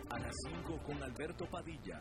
A 0.08 0.18
las 0.20 0.34
5 0.46 0.78
con 0.86 1.02
Alberto 1.02 1.50
Padilla 1.50 2.00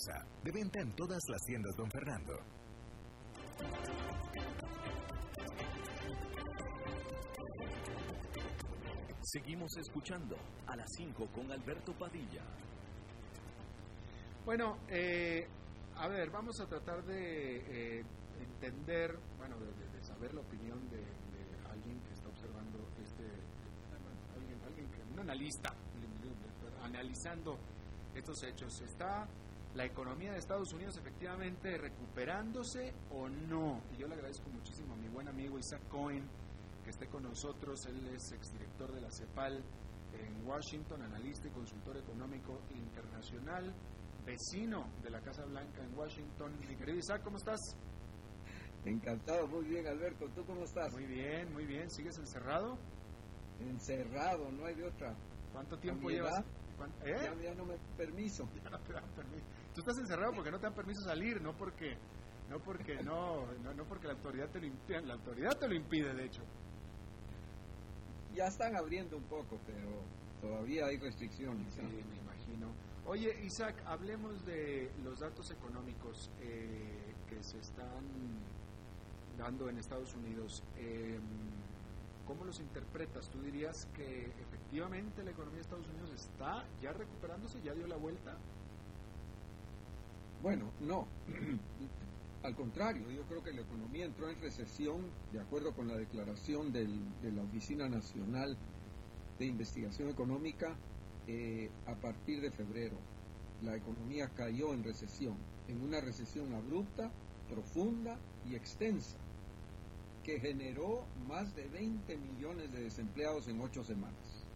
De 0.00 0.50
venta 0.50 0.80
en 0.80 0.96
todas 0.96 1.20
las 1.28 1.42
tiendas 1.42 1.76
Don 1.76 1.90
Fernando. 1.90 2.32
Seguimos 9.20 9.76
escuchando 9.76 10.36
a 10.68 10.76
las 10.76 10.90
5 10.96 11.26
con 11.34 11.52
Alberto 11.52 11.92
Padilla. 11.92 12.42
Bueno, 14.46 14.78
eh, 14.88 15.46
a 15.96 16.08
ver, 16.08 16.30
vamos 16.30 16.58
a 16.60 16.66
tratar 16.66 17.04
de 17.04 17.98
eh, 17.98 18.04
entender, 18.40 19.18
bueno, 19.36 19.56
de, 19.58 20.02
saber 20.02 20.32
la 20.32 20.40
opinión 20.40 20.88
de, 20.88 21.04
alguien 21.70 22.00
que 22.04 22.14
está 22.14 22.26
observando 22.26 22.88
este, 23.02 23.24
alguien, 24.34 24.62
alguien 24.64 24.90
que, 24.90 25.02
un 25.12 25.20
analista, 25.20 25.74
analizando 26.82 27.58
estos 28.14 28.42
hechos. 28.44 28.80
Está 28.80 29.28
la 29.74 29.84
economía 29.84 30.32
de 30.32 30.38
Estados 30.38 30.72
Unidos 30.72 30.96
efectivamente 30.96 31.78
recuperándose 31.78 32.92
o 33.10 33.28
no. 33.28 33.82
Y 33.92 33.98
yo 33.98 34.08
le 34.08 34.14
agradezco 34.14 34.48
muchísimo 34.50 34.94
a 34.94 34.96
mi 34.96 35.08
buen 35.08 35.28
amigo 35.28 35.58
Isaac 35.58 35.82
Cohen 35.88 36.28
que 36.84 36.90
esté 36.90 37.06
con 37.06 37.22
nosotros. 37.22 37.86
Él 37.86 38.08
es 38.08 38.32
exdirector 38.32 38.92
de 38.92 39.00
la 39.00 39.10
CEPAL 39.10 39.62
en 40.12 40.46
Washington, 40.46 41.02
analista 41.02 41.46
y 41.46 41.50
consultor 41.50 41.96
económico 41.96 42.60
internacional. 42.70 43.72
vecino 44.26 44.86
de 45.02 45.10
la 45.10 45.20
Casa 45.20 45.44
Blanca 45.44 45.82
en 45.82 45.96
Washington. 45.96 46.52
Mi 46.68 46.76
querido 46.76 46.98
Isaac, 46.98 47.22
¿cómo 47.22 47.38
estás? 47.38 47.58
Encantado, 48.84 49.46
muy 49.48 49.64
bien 49.64 49.86
Alberto, 49.86 50.26
¿tú 50.34 50.44
cómo 50.44 50.64
estás? 50.64 50.92
Muy 50.92 51.06
bien, 51.06 51.52
muy 51.52 51.66
bien. 51.66 51.90
¿Sigues 51.90 52.18
encerrado? 52.18 52.78
Encerrado, 53.60 54.50
no 54.52 54.66
hay 54.66 54.74
de 54.74 54.84
otra. 54.84 55.14
¿Cuánto 55.52 55.78
tiempo 55.78 56.08
llevas? 56.10 56.44
¿Eh? 57.04 57.16
Ya, 57.42 57.54
no 57.54 57.66
me 57.66 57.76
permiso. 57.96 58.48
Ya 58.64 58.70
no 58.70 58.78
te 58.80 58.92
dan 58.92 59.04
permiso. 59.14 59.44
Tú 59.74 59.80
estás 59.80 59.98
encerrado 59.98 60.32
porque 60.34 60.50
no 60.50 60.58
te 60.58 60.64
dan 60.64 60.74
permiso 60.74 61.02
salir, 61.02 61.40
no 61.40 61.56
porque 61.56 61.96
no 62.50 62.58
porque 62.58 62.96
no, 63.04 63.46
no, 63.62 63.84
porque 63.84 64.08
la 64.08 64.14
autoridad 64.14 64.48
te 64.50 64.58
lo 64.58 64.66
impide, 64.66 65.02
la 65.02 65.14
autoridad 65.14 65.56
te 65.56 65.68
lo 65.68 65.74
impide 65.74 66.12
de 66.12 66.24
hecho. 66.24 66.42
Ya 68.34 68.46
están 68.46 68.76
abriendo 68.76 69.16
un 69.16 69.24
poco, 69.24 69.58
pero 69.66 70.02
todavía 70.40 70.86
hay 70.86 70.98
restricciones. 70.98 71.72
Sí, 71.72 71.82
me 71.82 72.16
imagino. 72.16 72.72
Oye, 73.06 73.44
Isaac, 73.44 73.80
hablemos 73.86 74.44
de 74.44 74.90
los 75.04 75.20
datos 75.20 75.50
económicos 75.52 76.30
eh, 76.40 77.14
que 77.28 77.42
se 77.42 77.58
están 77.58 78.04
dando 79.38 79.68
en 79.68 79.78
Estados 79.78 80.12
Unidos. 80.14 80.64
Em, 80.76 81.22
¿Cómo 82.26 82.44
los 82.44 82.60
interpretas? 82.60 83.28
¿Tú 83.30 83.40
dirías 83.42 83.86
que 83.94 84.26
efectivamente 84.40 85.24
la 85.24 85.30
economía 85.30 85.56
de 85.56 85.62
Estados 85.62 85.88
Unidos 85.88 86.12
está 86.12 86.64
ya 86.80 86.92
recuperándose, 86.92 87.60
ya 87.62 87.74
dio 87.74 87.86
la 87.86 87.96
vuelta? 87.96 88.36
Bueno, 90.42 90.72
no. 90.80 91.06
Al 92.42 92.56
contrario, 92.56 93.10
yo 93.10 93.22
creo 93.24 93.42
que 93.42 93.52
la 93.52 93.60
economía 93.60 94.06
entró 94.06 94.30
en 94.30 94.40
recesión, 94.40 95.10
de 95.32 95.40
acuerdo 95.40 95.74
con 95.74 95.88
la 95.88 95.96
declaración 95.96 96.72
de 96.72 96.88
la 97.30 97.42
Oficina 97.42 97.88
Nacional 97.88 98.56
de 99.38 99.44
Investigación 99.44 100.08
Económica, 100.08 100.74
eh, 101.26 101.70
a 101.86 101.94
partir 101.94 102.40
de 102.40 102.50
febrero. 102.50 102.96
La 103.62 103.76
economía 103.76 104.30
cayó 104.34 104.72
en 104.72 104.82
recesión, 104.82 105.36
en 105.68 105.82
una 105.82 106.00
recesión 106.00 106.54
abrupta, 106.54 107.10
profunda 107.50 108.18
y 108.48 108.54
extensa, 108.54 109.18
que 110.24 110.40
generó 110.40 111.04
más 111.28 111.54
de 111.54 111.68
20 111.68 112.16
millones 112.16 112.72
de 112.72 112.84
desempleados 112.84 113.48
en 113.48 113.60
ocho 113.60 113.84
semanas. 113.84 114.46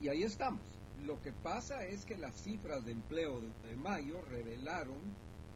Y 0.00 0.08
ahí 0.08 0.22
estamos. 0.22 0.75
Lo 1.04 1.20
que 1.20 1.32
pasa 1.32 1.84
es 1.84 2.04
que 2.04 2.16
las 2.16 2.34
cifras 2.34 2.84
de 2.84 2.92
empleo 2.92 3.40
de 3.40 3.76
mayo 3.76 4.20
revelaron 4.30 4.96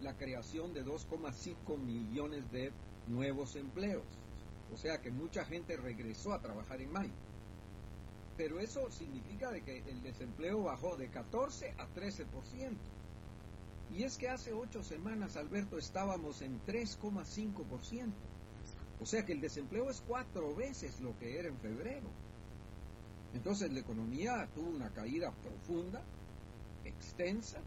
la 0.00 0.16
creación 0.16 0.72
de 0.72 0.84
2,5 0.84 1.78
millones 1.78 2.50
de 2.52 2.72
nuevos 3.08 3.56
empleos. 3.56 4.04
O 4.72 4.76
sea 4.76 5.00
que 5.00 5.10
mucha 5.10 5.44
gente 5.44 5.76
regresó 5.76 6.32
a 6.32 6.40
trabajar 6.40 6.80
en 6.80 6.92
mayo. 6.92 7.12
Pero 8.36 8.60
eso 8.60 8.90
significa 8.90 9.50
de 9.50 9.62
que 9.62 9.78
el 9.78 10.02
desempleo 10.02 10.62
bajó 10.62 10.96
de 10.96 11.08
14 11.08 11.74
a 11.78 11.86
13%. 11.88 12.26
Y 13.92 14.04
es 14.04 14.16
que 14.16 14.28
hace 14.28 14.52
ocho 14.52 14.82
semanas, 14.84 15.36
Alberto, 15.36 15.76
estábamos 15.76 16.42
en 16.42 16.60
3,5%. 16.64 18.12
O 19.00 19.06
sea 19.06 19.24
que 19.24 19.32
el 19.32 19.40
desempleo 19.40 19.90
es 19.90 20.02
cuatro 20.06 20.54
veces 20.54 21.00
lo 21.00 21.18
que 21.18 21.38
era 21.38 21.48
en 21.48 21.58
febrero. 21.58 22.08
Entonces 23.34 23.72
la 23.72 23.80
economía 23.80 24.48
tuvo 24.54 24.70
una 24.70 24.90
caída 24.90 25.30
profunda, 25.32 26.02
extensa, 26.84 27.60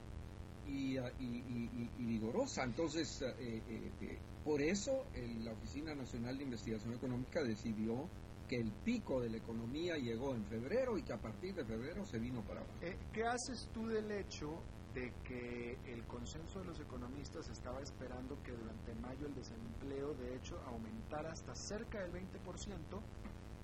Ah, 0.65 1.11
y, 1.19 2.05
vigorosa. 2.05 2.63
Entonces, 2.63 3.21
eh, 3.21 3.61
eh, 3.67 3.91
eh, 4.01 4.19
por 4.43 4.61
eso 4.61 5.05
la 5.43 5.51
Oficina 5.51 5.93
Nacional 5.93 6.37
de 6.37 6.43
Investigación 6.43 6.93
Económica 6.93 7.43
decidió 7.43 8.07
que 8.47 8.57
el 8.57 8.71
pico 8.71 9.21
de 9.21 9.29
la 9.29 9.37
economía 9.37 9.95
llegó 9.95 10.33
en 10.33 10.45
febrero 10.45 10.97
y 10.97 11.03
que 11.03 11.13
a 11.13 11.17
partir 11.17 11.55
de 11.55 11.65
febrero 11.65 12.05
se 12.05 12.19
vino 12.19 12.41
para 12.41 12.61
abajo. 12.61 12.73
¿Qué 13.13 13.23
haces 13.23 13.69
tú 13.73 13.87
del 13.87 14.11
hecho 14.11 14.61
de 14.93 15.11
que 15.23 15.77
el 15.91 16.03
consenso 16.05 16.59
de 16.59 16.65
los 16.65 16.79
economistas 16.79 17.49
estaba 17.49 17.81
esperando 17.81 18.41
que 18.43 18.51
durante 18.51 18.93
mayo 18.95 19.25
el 19.27 19.33
desempleo 19.35 20.13
de 20.13 20.35
hecho 20.35 20.59
aumentara 20.67 21.31
hasta 21.31 21.55
cerca 21.55 21.99
del 22.01 22.11
20%, 22.11 22.19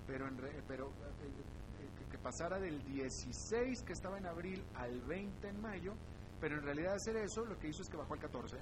pero, 0.06 0.26
en 0.26 0.36
pero 0.66 0.88
que 0.88 1.69
pasara 2.22 2.58
del 2.58 2.82
16 2.84 3.82
que 3.82 3.92
estaba 3.92 4.18
en 4.18 4.26
abril 4.26 4.62
al 4.74 5.00
20 5.02 5.48
en 5.48 5.60
mayo, 5.60 5.94
pero 6.40 6.56
en 6.56 6.62
realidad 6.62 6.94
hacer 6.94 7.16
eso 7.16 7.44
lo 7.44 7.58
que 7.58 7.68
hizo 7.68 7.82
es 7.82 7.88
que 7.88 7.96
bajó 7.96 8.14
al 8.14 8.20
14. 8.20 8.56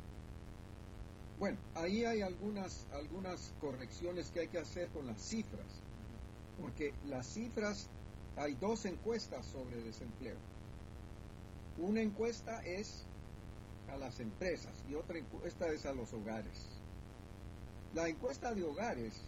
Bueno, 1.38 1.58
ahí 1.74 2.04
hay 2.04 2.22
algunas, 2.22 2.86
algunas 2.92 3.54
correcciones 3.60 4.30
que 4.30 4.40
hay 4.40 4.48
que 4.48 4.58
hacer 4.58 4.88
con 4.88 5.06
las 5.06 5.20
cifras, 5.20 5.82
porque 6.60 6.92
las 7.06 7.26
cifras, 7.32 7.88
hay 8.36 8.54
dos 8.54 8.84
encuestas 8.84 9.46
sobre 9.46 9.82
desempleo. 9.82 10.36
Una 11.78 12.00
encuesta 12.00 12.60
es 12.64 13.06
a 13.88 13.96
las 13.96 14.18
empresas 14.20 14.84
y 14.88 14.94
otra 14.94 15.18
encuesta 15.18 15.68
es 15.68 15.86
a 15.86 15.92
los 15.92 16.12
hogares. 16.12 16.80
La 17.94 18.08
encuesta 18.08 18.52
de 18.52 18.64
hogares 18.64 19.22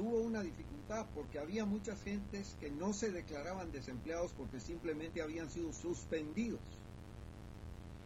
tuvo 0.00 0.16
una 0.16 0.40
dificultad 0.40 1.04
porque 1.14 1.38
había 1.38 1.66
muchas 1.66 2.02
gentes 2.02 2.56
que 2.58 2.70
no 2.70 2.94
se 2.94 3.12
declaraban 3.12 3.70
desempleados 3.70 4.32
porque 4.32 4.58
simplemente 4.58 5.20
habían 5.20 5.50
sido 5.50 5.74
suspendidos 5.74 6.62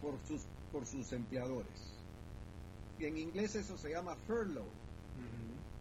por 0.03 0.19
sus, 0.27 0.43
por 0.73 0.87
sus 0.87 1.13
empleadores. 1.13 1.95
Y 2.99 3.05
en 3.05 3.17
inglés 3.17 3.55
eso 3.55 3.79
se 3.79 3.91
llama 3.91 4.17
furlough. 4.27 4.67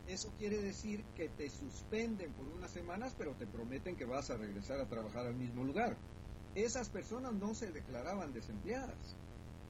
Eso 0.08 0.32
quiere 0.38 0.62
decir 0.62 1.04
que 1.15 1.30
te 1.30 1.49
suspenden 1.49 2.32
por 2.34 2.45
unas 2.47 2.69
semanas, 2.69 3.15
pero 3.17 3.32
te 3.32 3.47
prometen 3.47 3.95
que 3.95 4.06
vas 4.06 4.30
a 4.30 4.38
regresar 4.38 4.80
a 4.82 4.88
trabajar 4.88 5.26
al 5.26 5.36
mismo 5.36 5.63
lugar. 5.63 5.97
Esas 6.54 6.89
personas 6.89 7.34
no 7.34 7.56
se 7.56 7.71
declaraban 7.71 8.34
desempleadas, 8.34 9.15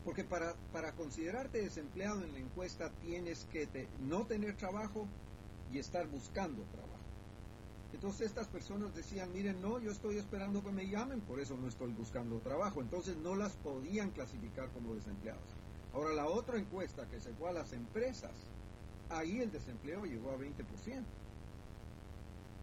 porque 0.03 0.25
para, 0.25 0.56
para 0.73 0.91
considerarte 0.91 1.62
desempleado 1.62 2.21
en 2.21 2.34
la 2.34 2.39
encuesta 2.39 2.91
tienes 3.01 3.45
que 3.45 3.88
no 4.01 4.25
tener 4.25 4.58
trabajo 4.58 5.08
y 5.73 5.79
estar 5.79 6.07
buscando 6.07 6.63
trabajo. 6.71 6.93
Entonces 7.93 8.27
estas 8.27 8.47
personas 8.47 8.93
decían, 8.95 9.31
miren, 9.33 9.62
no, 9.62 9.79
yo 9.79 9.91
estoy 9.91 10.17
esperando 10.17 10.63
que 10.63 10.71
me 10.71 10.88
llamen, 10.88 11.21
por 11.21 11.39
eso 11.39 11.57
no 11.57 11.67
estoy 11.67 11.91
buscando 11.93 12.39
trabajo. 12.39 12.81
Entonces 12.81 13.17
no 13.17 13.36
las 13.36 13.53
podían 13.53 14.12
clasificar 14.12 14.69
como 14.69 14.95
desempleados. 14.95 15.43
Ahora 15.93 16.13
la 16.13 16.27
otra 16.27 16.57
encuesta 16.57 17.07
que 17.07 17.19
se 17.19 17.33
fue 17.33 17.49
a 17.49 17.53
las 17.53 17.73
empresas, 17.73 18.31
ahí 19.09 19.41
el 19.41 19.51
desempleo 19.51 20.05
llegó 20.05 20.31
a 20.31 20.38
20%. 20.38 20.55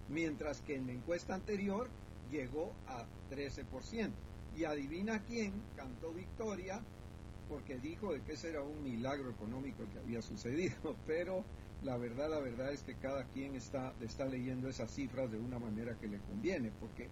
Mientras 0.09 0.61
que 0.63 0.77
en 0.77 0.87
la 0.87 0.93
encuesta 0.93 1.35
anterior 1.35 1.89
llegó 2.31 2.73
a 2.89 3.05
13%. 3.31 4.11
Y 4.57 4.65
adivina 4.65 5.23
quién 5.23 5.53
cantó 5.77 6.13
victoria 6.13 6.83
porque 7.49 7.79
dijo 7.79 8.13
de 8.13 8.21
que 8.23 8.33
ese 8.33 8.51
era 8.51 8.63
un 8.63 8.83
milagro 8.83 9.31
económico 9.31 9.85
que 9.93 9.99
había 9.99 10.23
sucedido, 10.23 10.97
pero 11.07 11.45
la 11.83 11.97
verdad, 11.97 12.29
la 12.29 12.41
verdad 12.41 12.73
es 12.73 12.83
que 12.83 12.95
cada 12.95 13.25
quien 13.25 13.55
está, 13.55 13.95
está 14.01 14.27
leyendo 14.27 14.69
esas 14.69 14.91
cifras 14.91 15.31
de 15.31 15.39
una 15.39 15.59
manera 15.59 15.97
que 15.99 16.09
le 16.09 16.19
conviene, 16.19 16.71
porque 16.79 17.05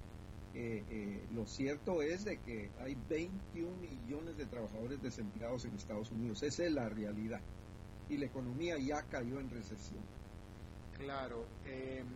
eh, 0.54 0.84
eh, 0.90 1.26
lo 1.32 1.46
cierto 1.46 2.02
es 2.02 2.24
de 2.24 2.38
que 2.38 2.70
hay 2.80 2.96
21 3.08 3.76
millones 3.76 4.36
de 4.36 4.46
trabajadores 4.46 5.00
desempleados 5.02 5.64
en 5.64 5.74
Estados 5.74 6.10
Unidos, 6.10 6.42
esa 6.42 6.64
es 6.64 6.72
la 6.72 6.88
realidad, 6.88 7.40
y 8.10 8.18
la 8.18 8.26
economía 8.26 8.78
ya 8.78 9.02
cayó 9.04 9.40
en 9.40 9.48
recesión. 9.48 10.02
Claro, 10.98 11.46
em, 11.64 12.06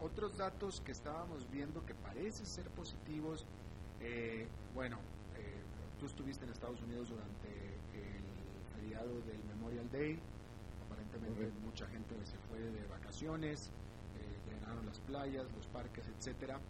otros 0.00 0.38
datos 0.38 0.80
que 0.80 0.92
estábamos 0.92 1.50
viendo 1.50 1.84
que 1.84 1.94
parecen 1.94 2.46
ser 2.46 2.66
positivos, 2.70 3.44
eh, 4.00 4.46
bueno, 4.74 4.98
tú 5.98 6.06
estuviste 6.06 6.44
en 6.44 6.52
Estados 6.52 6.80
Unidos 6.80 7.08
durante 7.08 7.48
el 7.92 8.80
feriado 8.80 9.20
del 9.22 9.42
Memorial 9.48 9.90
Day, 9.90 10.20
mucha 11.64 11.86
gente 11.88 12.14
se 12.24 12.38
fue 12.48 12.58
de 12.58 12.86
vacaciones, 12.86 13.70
eh, 14.16 14.52
llenaron 14.52 14.86
las 14.86 15.00
playas, 15.00 15.46
los 15.52 15.66
parques, 15.68 16.06
etcétera. 16.08 16.60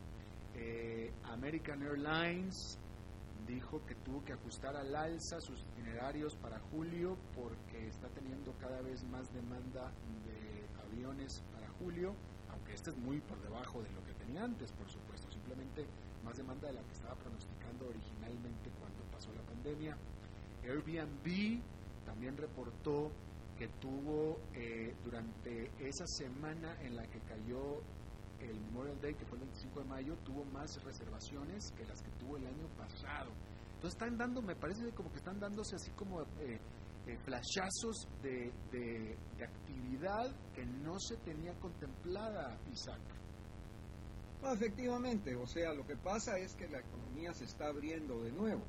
Eh, 0.54 1.12
American 1.24 1.82
Airlines 1.82 2.78
dijo 3.46 3.84
que 3.86 3.94
tuvo 3.96 4.24
que 4.24 4.32
ajustar 4.32 4.76
al 4.76 4.94
alza 4.94 5.40
sus 5.40 5.60
itinerarios 5.72 6.36
para 6.36 6.58
julio 6.70 7.16
porque 7.34 7.88
está 7.88 8.08
teniendo 8.08 8.52
cada 8.58 8.80
vez 8.82 9.04
más 9.04 9.32
demanda 9.32 9.90
de 10.26 10.66
aviones 10.86 11.42
para 11.52 11.68
julio, 11.78 12.14
aunque 12.50 12.74
este 12.74 12.90
es 12.90 12.96
muy 12.96 13.20
por 13.20 13.40
debajo 13.42 13.82
de 13.82 13.90
lo 13.92 14.04
que 14.04 14.12
tenía 14.14 14.44
antes, 14.44 14.72
por 14.72 14.88
supuesto, 14.88 15.30
simplemente 15.30 15.86
más 16.24 16.36
demanda 16.36 16.68
de 16.68 16.74
la 16.74 16.82
que 16.82 16.92
estaba 16.92 17.14
pronosticando 17.14 17.88
originalmente 17.88 18.70
cuando 18.78 19.02
pasó 19.12 19.32
la 19.32 19.42
pandemia. 19.42 19.96
Airbnb 20.62 21.62
también 22.04 22.36
reportó 22.36 23.10
que 23.58 23.68
tuvo 23.80 24.38
eh, 24.54 24.94
durante 25.04 25.70
esa 25.80 26.06
semana 26.06 26.80
en 26.80 26.94
la 26.94 27.02
que 27.08 27.18
cayó 27.20 27.82
el 28.40 28.60
Memorial 28.60 29.00
Day, 29.00 29.14
que 29.14 29.26
fue 29.26 29.36
el 29.38 29.44
25 29.44 29.80
de 29.80 29.86
mayo, 29.86 30.16
tuvo 30.24 30.44
más 30.44 30.80
reservaciones 30.84 31.72
que 31.72 31.84
las 31.84 32.00
que 32.00 32.10
tuvo 32.20 32.36
el 32.36 32.46
año 32.46 32.68
pasado. 32.76 33.32
Entonces 33.74 34.00
están 34.00 34.16
dando, 34.16 34.40
me 34.42 34.54
parece 34.54 34.92
como 34.92 35.10
que 35.10 35.18
están 35.18 35.40
dándose 35.40 35.74
así 35.74 35.90
como 35.92 36.22
eh, 36.22 36.60
eh, 37.06 37.18
flashazos 37.24 38.06
de, 38.22 38.52
de, 38.70 39.16
actividad 39.42 40.30
que 40.54 40.64
no 40.64 40.98
se 41.00 41.16
tenía 41.18 41.52
contemplada, 41.54 42.56
Isaac. 42.72 43.00
efectivamente, 44.52 45.34
o 45.34 45.46
sea, 45.46 45.72
lo 45.74 45.84
que 45.84 45.96
pasa 45.96 46.38
es 46.38 46.54
que 46.54 46.68
la 46.68 46.78
economía 46.78 47.32
se 47.34 47.44
está 47.44 47.66
abriendo 47.66 48.22
de 48.22 48.30
nuevo. 48.30 48.62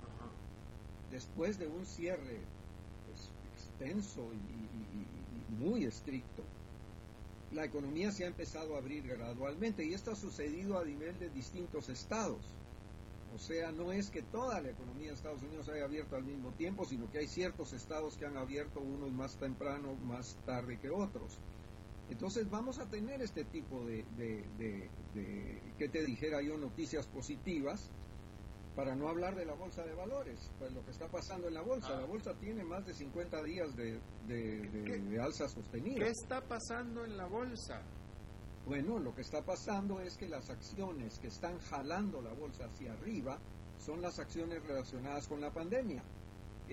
después 1.12 1.60
de 1.60 1.68
un 1.68 1.86
cierre 1.86 2.42
extenso 3.80 4.30
y, 4.34 5.54
muy 5.62 5.86
estricto, 5.86 6.44
la 7.52 7.66
economía 7.66 8.12
se 8.12 8.24
ha 8.24 8.28
empezado 8.28 8.76
a 8.76 8.78
abrir 8.78 9.08
gradualmente 9.08 9.84
y 9.84 9.94
esto 9.94 10.12
ha 10.12 10.16
sucedido 10.16 10.78
a 10.78 10.86
nivel 10.86 11.18
de 11.20 11.30
distintos 11.30 11.90
estados. 11.90 12.40
O 13.34 13.38
sea, 13.38 13.72
no 13.72 13.92
es 13.92 14.10
que 14.10 14.22
toda 14.22 14.62
la 14.62 14.70
economía 14.70 15.10
de 15.10 15.16
Estados 15.16 15.44
Unidos 15.44 15.70
haya 15.70 15.84
abierto 15.84 16.16
al 16.16 16.24
mismo 16.24 16.52
tiempo, 16.52 16.86
sino 16.86 17.10
que 17.12 17.20
hay 17.20 17.28
ciertos 17.28 17.74
estados 17.74 18.18
que 18.18 18.26
han 18.26 18.38
abierto 18.38 18.80
unos 18.80 19.12
más 19.12 19.36
temprano, 19.38 19.96
más 19.96 20.38
tarde 20.46 20.80
que 20.80 20.90
otros. 20.90 21.38
Entonces 22.10 22.50
vamos 22.50 22.80
a 22.80 22.90
tener 22.90 23.22
este 23.22 23.44
tipo 23.44 23.86
de, 23.86 24.04
de, 24.18 24.90
que 25.78 25.90
te 25.90 26.04
dijera 26.06 26.42
yo, 26.42 26.58
noticias 26.58 27.06
positivas, 27.08 27.92
para 28.80 28.96
no 28.96 29.10
hablar 29.10 29.36
de 29.36 29.44
la 29.44 29.56
bolsa 29.56 29.84
de 29.84 29.94
valores, 29.94 30.50
pues 30.58 30.72
lo 30.72 30.82
que 30.86 30.92
está 30.92 31.10
pasando 31.10 31.50
en 31.50 31.54
la 31.54 31.62
bolsa. 31.62 31.90
La 31.90 32.04
ah. 32.04 32.06
bolsa 32.06 32.34
tiene 32.36 32.64
más 32.64 32.86
de 32.86 32.94
50 32.94 33.44
días 33.44 33.76
de, 33.76 34.00
de 34.26 35.22
alza 35.22 35.50
sostenida. 35.50 36.06
¿Qué 36.06 36.12
está 36.12 36.40
pasando 36.40 37.04
en 37.04 37.18
la 37.18 37.26
bolsa? 37.26 37.82
Bueno, 38.66 38.98
lo 38.98 39.14
que 39.14 39.20
está 39.20 39.44
pasando 39.44 40.00
es 40.00 40.16
que 40.16 40.30
las 40.30 40.50
acciones 40.50 41.20
que 41.20 41.28
están 41.28 41.60
jalando 41.60 42.22
la 42.22 42.32
bolsa 42.32 42.68
hacia 42.68 42.94
arriba 42.94 43.38
son 43.80 44.02
las 44.02 44.18
acciones 44.18 44.66
relacionadas 44.66 45.28
con 45.28 45.42
la 45.42 45.52
pandemia 45.52 46.02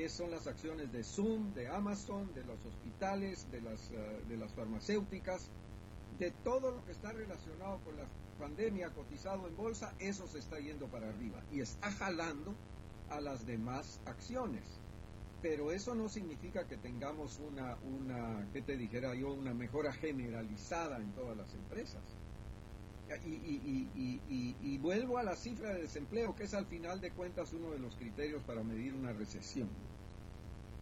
son 0.08 0.30
las 0.30 0.46
acciones 0.46 0.92
de 0.92 1.02
Zoom, 1.02 1.54
de 1.54 1.68
Amazon, 1.68 2.32
de 2.34 2.44
los 2.44 2.64
hospitales, 2.66 3.50
de 3.50 3.62
las, 3.62 3.90
eh, 3.90 4.22
de 4.28 4.36
las 4.36 4.52
farmacéuticas, 4.52 5.50
de 6.18 6.30
todo 6.30 6.70
lo 6.70 6.84
que 6.84 6.92
está 6.92 7.12
relacionado 7.12 7.78
con 7.84 7.96
la 7.96 8.06
pandemia 8.38 8.90
cotizado 8.90 9.46
en 9.46 9.56
bolsa, 9.56 9.94
eso 9.98 10.26
se 10.26 10.38
está 10.38 10.58
yendo 10.58 10.86
para 10.86 11.08
arriba 11.08 11.42
y 11.52 11.60
está 11.60 11.90
jalando 11.92 12.54
a 13.10 13.20
las 13.20 13.46
demás 13.46 14.00
acciones. 14.06 14.64
Pero 15.42 15.70
eso 15.70 15.94
no 15.94 16.08
significa 16.08 16.66
que 16.66 16.76
tengamos 16.76 17.38
una, 17.38 17.76
una 17.84 18.48
¿qué 18.52 18.62
te 18.62 18.76
dijera 18.76 19.14
yo?, 19.14 19.32
una 19.32 19.54
mejora 19.54 19.92
generalizada 19.92 20.96
en 20.96 21.12
todas 21.12 21.36
las 21.36 21.52
empresas. 21.54 22.02
Y, 23.24 23.88
y, 24.62 24.78
vuelvo 24.78 25.18
a 25.18 25.22
la 25.22 25.36
cifra 25.36 25.74
de 25.74 25.82
desempleo, 25.82 26.34
que 26.34 26.44
es 26.44 26.54
al 26.54 26.66
final 26.66 27.00
de 27.00 27.12
cuentas 27.12 27.52
uno 27.52 27.70
de 27.70 27.78
los 27.78 27.94
criterios 27.94 28.42
para 28.42 28.64
medir 28.64 28.94
una 28.94 29.12
recesión. 29.12 29.68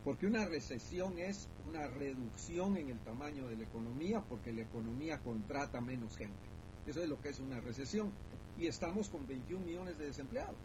Porque 0.04 0.26
una 0.26 0.44
recesión 0.44 1.18
es 1.18 1.48
una 1.66 1.86
reducción 1.86 2.76
en 2.76 2.90
el 2.90 2.98
tamaño 3.00 3.48
de 3.48 3.56
la 3.56 3.64
economía, 3.64 4.22
porque 4.28 4.52
la 4.52 4.62
economía 4.62 5.18
contrata 5.20 5.80
menos 5.80 6.16
gente. 6.16 6.46
Eso 6.86 7.02
es 7.02 7.08
lo 7.08 7.18
que 7.20 7.30
es 7.30 7.40
una 7.40 7.60
recesión. 7.60 8.12
Y 8.58 8.66
estamos 8.66 9.08
con 9.08 9.26
21 9.26 9.64
millones 9.64 9.98
de 9.98 10.06
desempleados. 10.06 10.56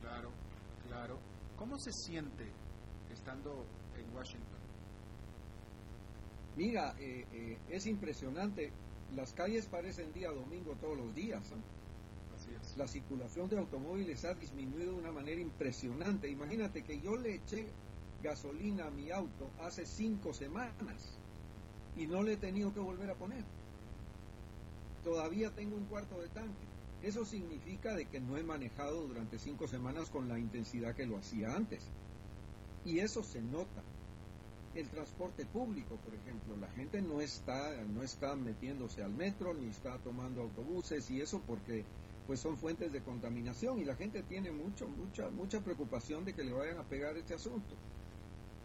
Claro, 0.00 0.30
claro. 0.88 1.18
¿Cómo 1.56 1.78
se 1.78 1.92
siente 1.92 2.50
estando 3.12 3.66
en 3.96 4.16
Washington? 4.16 4.58
Mira, 6.56 6.94
eh, 6.98 7.26
eh, 7.32 7.58
es 7.68 7.86
impresionante 7.86 8.72
las 9.14 9.32
calles 9.32 9.66
parecen 9.66 10.12
día 10.12 10.30
domingo 10.30 10.74
todos 10.80 10.96
los 10.96 11.14
días. 11.14 11.42
La 12.76 12.88
circulación 12.88 13.48
de 13.48 13.58
automóviles 13.58 14.24
ha 14.24 14.34
disminuido 14.34 14.92
de 14.92 14.98
una 14.98 15.12
manera 15.12 15.40
impresionante. 15.40 16.28
Imagínate 16.28 16.82
que 16.82 17.00
yo 17.00 17.16
le 17.16 17.36
eché 17.36 17.66
gasolina 18.22 18.86
a 18.86 18.90
mi 18.90 19.10
auto 19.10 19.50
hace 19.60 19.86
cinco 19.86 20.32
semanas 20.32 21.18
y 21.96 22.06
no 22.06 22.22
le 22.22 22.32
he 22.32 22.36
tenido 22.36 22.72
que 22.72 22.80
volver 22.80 23.10
a 23.10 23.14
poner. 23.14 23.44
Todavía 25.04 25.50
tengo 25.50 25.76
un 25.76 25.84
cuarto 25.84 26.20
de 26.20 26.28
tanque. 26.28 26.66
Eso 27.02 27.26
significa 27.26 27.94
de 27.94 28.06
que 28.06 28.18
no 28.18 28.38
he 28.38 28.42
manejado 28.42 29.06
durante 29.06 29.38
cinco 29.38 29.68
semanas 29.68 30.08
con 30.08 30.28
la 30.28 30.38
intensidad 30.38 30.94
que 30.94 31.06
lo 31.06 31.18
hacía 31.18 31.54
antes. 31.54 31.84
Y 32.84 32.98
eso 33.00 33.22
se 33.22 33.42
nota 33.42 33.82
el 34.74 34.88
transporte 34.88 35.44
público, 35.46 35.96
por 35.96 36.14
ejemplo. 36.14 36.56
La 36.56 36.68
gente 36.70 37.02
no 37.02 37.20
está, 37.20 37.76
no 37.84 38.02
está 38.02 38.34
metiéndose 38.34 39.02
al 39.02 39.12
metro 39.12 39.54
ni 39.54 39.68
está 39.68 39.98
tomando 39.98 40.42
autobuses 40.42 41.10
y 41.10 41.20
eso 41.20 41.40
porque 41.46 41.84
pues 42.26 42.40
son 42.40 42.56
fuentes 42.56 42.92
de 42.92 43.02
contaminación 43.02 43.78
y 43.78 43.84
la 43.84 43.96
gente 43.96 44.22
tiene 44.22 44.50
mucho, 44.50 44.88
mucha, 44.88 45.28
mucha 45.30 45.60
preocupación 45.62 46.24
de 46.24 46.34
que 46.34 46.44
le 46.44 46.52
vayan 46.52 46.78
a 46.78 46.84
pegar 46.84 47.16
este 47.16 47.34
asunto. 47.34 47.76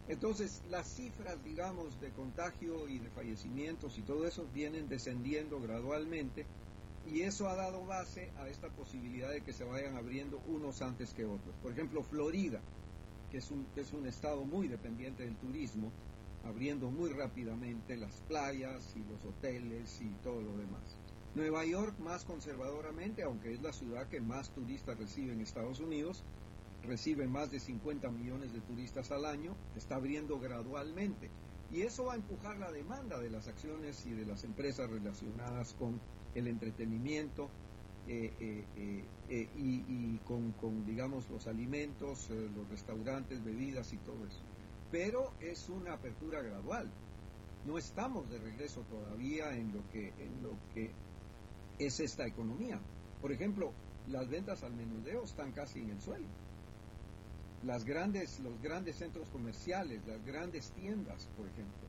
Entonces, 0.08 0.64
las 0.70 0.88
cifras, 0.88 1.44
digamos, 1.44 2.00
de 2.02 2.10
contagio 2.12 2.88
y 2.90 3.00
de 3.00 3.10
fallecimientos 3.10 3.98
y 3.98 4.02
todo 4.02 4.26
eso 4.26 4.48
vienen 4.54 4.90
descendiendo 4.90 5.60
gradualmente 5.62 6.46
y 7.12 7.22
eso 7.22 7.48
ha 7.48 7.56
dado 7.56 7.86
base 7.86 8.32
a 8.40 8.48
esta 8.48 8.70
posibilidad 8.70 9.30
de 9.30 9.42
que 9.42 9.54
se 9.54 9.64
vayan 9.64 9.98
abriendo 9.98 10.42
unos 10.48 10.82
antes 10.82 11.14
que 11.14 11.26
otros. 11.26 11.56
Por 11.62 11.72
ejemplo, 11.72 12.04
Florida, 12.04 12.62
que 13.32 13.38
es 13.38 13.52
un, 13.52 13.68
es 13.76 13.94
un 13.94 14.08
estado 14.08 14.44
muy 14.46 14.68
dependiente 14.68 15.24
del 15.24 15.36
turismo, 15.36 15.92
abriendo 16.44 16.90
muy 16.90 17.12
rápidamente 17.12 17.98
las 17.98 18.22
playas 18.22 18.96
y 18.96 19.00
los 19.12 19.24
hoteles 19.26 20.02
y 20.02 20.10
todo 20.24 20.42
lo 20.42 20.58
demás. 20.58 20.99
Nueva 21.36 21.66
York 21.66 21.98
más 22.00 22.26
conservadoramente, 22.26 23.24
aunque 23.24 23.54
es 23.54 23.62
la 23.62 23.72
ciudad 23.72 24.08
que 24.08 24.20
más 24.20 24.50
turistas 24.50 24.98
recibe 24.98 25.34
en 25.34 25.42
Estados 25.42 25.80
Unidos, 25.80 26.24
recibe 26.84 27.28
más 27.28 27.52
de 27.52 27.60
50 27.60 28.10
millones 28.10 28.54
de 28.54 28.62
turistas 28.62 29.12
al 29.12 29.26
año, 29.26 29.56
está 29.76 29.96
abriendo 29.96 30.40
gradualmente. 30.40 31.30
Y 31.72 31.82
eso 31.82 32.06
va 32.06 32.14
a 32.14 32.16
empujar 32.16 32.58
la 32.58 32.72
demanda 32.72 33.20
de 33.20 33.30
las 33.30 33.48
acciones 33.48 34.06
y 34.08 34.12
de 34.12 34.26
las 34.26 34.44
empresas 34.44 34.90
relacionadas 34.90 35.76
con 35.76 36.02
el 36.34 36.48
entretenimiento, 36.48 37.50
eh, 38.08 38.34
eh, 38.76 39.04
eh, 39.30 39.50
y, 39.56 40.18
con, 40.26 40.84
digamos, 40.88 41.30
los 41.30 41.46
alimentos, 41.46 42.28
los 42.56 42.68
restaurantes, 42.70 43.44
bebidas 43.44 43.94
y 43.94 43.98
todo 43.98 44.26
eso. 44.26 44.42
Pero 44.92 45.34
es 45.40 45.70
una 45.70 45.94
apertura 45.94 46.42
gradual. 46.42 46.90
No 47.68 47.78
estamos 47.78 48.28
de 48.32 48.40
regreso 48.40 48.82
todavía 48.90 49.56
en 49.56 49.74
lo 49.74 49.88
que, 49.92 50.08
en 50.08 50.42
lo 50.42 50.58
que 50.74 50.92
es 51.80 52.00
esta 52.00 52.28
economía. 52.28 52.80
Por 53.22 53.32
ejemplo, 53.32 53.74
las 54.08 54.30
ventas 54.30 54.64
al 54.64 54.74
menudeo 54.74 55.24
están 55.24 55.52
casi 55.52 55.80
en 55.80 55.92
el 55.92 56.02
suelo. 56.02 56.28
Las 57.64 57.84
grandes, 57.84 58.40
los 58.40 58.62
grandes 58.62 58.98
centros 58.98 59.28
comerciales, 59.30 60.06
las 60.06 60.24
grandes 60.26 60.72
tiendas, 60.72 61.28
por 61.36 61.48
ejemplo. 61.48 61.88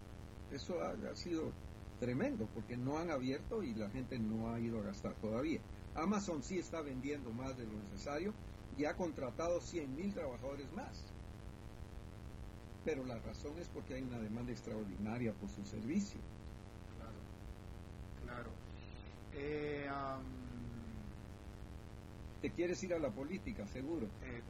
Eso 0.51 0.81
ha 0.83 1.15
sido 1.15 1.53
tremendo 2.01 2.49
porque 2.55 2.77
no 2.77 2.99
han 2.99 3.11
abierto 3.11 3.63
y 3.63 3.75
la 3.75 3.91
gente 3.91 4.19
no 4.19 4.53
ha 4.53 4.59
ido 4.59 4.81
a 4.81 4.83
gastar 4.83 5.15
todavía. 5.17 5.61
Amazon 5.95 6.43
sí 6.43 6.59
está 6.59 6.81
vendiendo 6.81 7.31
más 7.31 7.57
de 7.57 7.67
lo 7.67 7.75
necesario 7.85 8.33
y 8.77 8.85
ha 8.85 8.97
contratado 8.97 9.61
100.000 9.61 10.15
trabajadores 10.15 10.73
más. 10.73 11.05
Pero 12.85 13.05
la 13.05 13.19
razón 13.19 13.59
es 13.59 13.69
porque 13.69 13.95
hay 13.95 14.03
una 14.03 14.19
demanda 14.19 14.53
extraordinaria 14.53 15.33
por 15.35 15.51
su 15.51 15.65
servicio. 15.65 16.21
Claro, 16.97 17.19
claro. 18.25 18.70
Eh, 19.33 19.89
Te 22.41 22.51
quieres 22.53 22.83
ir 22.83 22.95
a 22.95 22.99
la 22.99 23.11
política, 23.11 23.67
seguro. 23.67 24.07
Eh, 24.23 24.43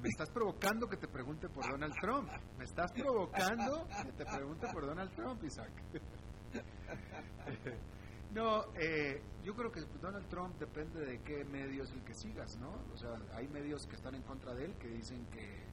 me 0.00 0.08
estás 0.08 0.30
provocando 0.30 0.86
que 0.86 0.98
te 0.98 1.08
pregunte 1.08 1.48
por 1.48 1.68
Donald 1.68 1.94
Trump. 2.00 2.28
Me 2.58 2.64
estás 2.64 2.92
provocando 2.92 3.88
que 4.04 4.12
te 4.12 4.24
pregunte 4.24 4.68
por 4.72 4.86
Donald 4.86 5.12
Trump, 5.14 5.42
Isaac. 5.44 5.72
No, 8.36 8.66
eh, 8.74 9.22
yo 9.44 9.54
creo 9.54 9.72
que 9.72 9.80
Donald 10.02 10.28
Trump 10.28 10.58
depende 10.58 11.06
de 11.06 11.22
qué 11.22 11.42
medio 11.46 11.84
es 11.84 11.92
el 11.92 12.04
que 12.04 12.12
sigas, 12.12 12.58
¿no? 12.58 12.68
O 12.92 12.96
sea, 12.98 13.16
hay 13.32 13.48
medios 13.48 13.86
que 13.86 13.96
están 13.96 14.14
en 14.14 14.20
contra 14.22 14.54
de 14.54 14.66
él 14.66 14.74
que 14.78 14.88
dicen 14.88 15.24
que, 15.32 15.64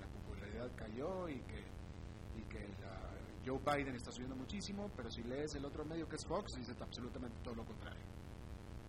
la 0.00 0.08
popularidad 0.08 0.70
cayó 0.76 1.28
y 1.28 1.38
que, 1.42 1.60
y 2.36 2.42
que 2.48 2.66
Joe 3.44 3.58
Biden 3.58 3.94
está 3.94 4.12
subiendo 4.12 4.36
muchísimo, 4.36 4.90
pero 4.96 5.10
si 5.10 5.22
lees 5.22 5.54
el 5.54 5.64
otro 5.64 5.84
medio 5.84 6.08
que 6.08 6.16
es 6.16 6.26
Fox, 6.26 6.56
dice 6.56 6.74
absolutamente 6.80 7.36
todo 7.42 7.54
lo 7.54 7.64
contrario. 7.64 8.02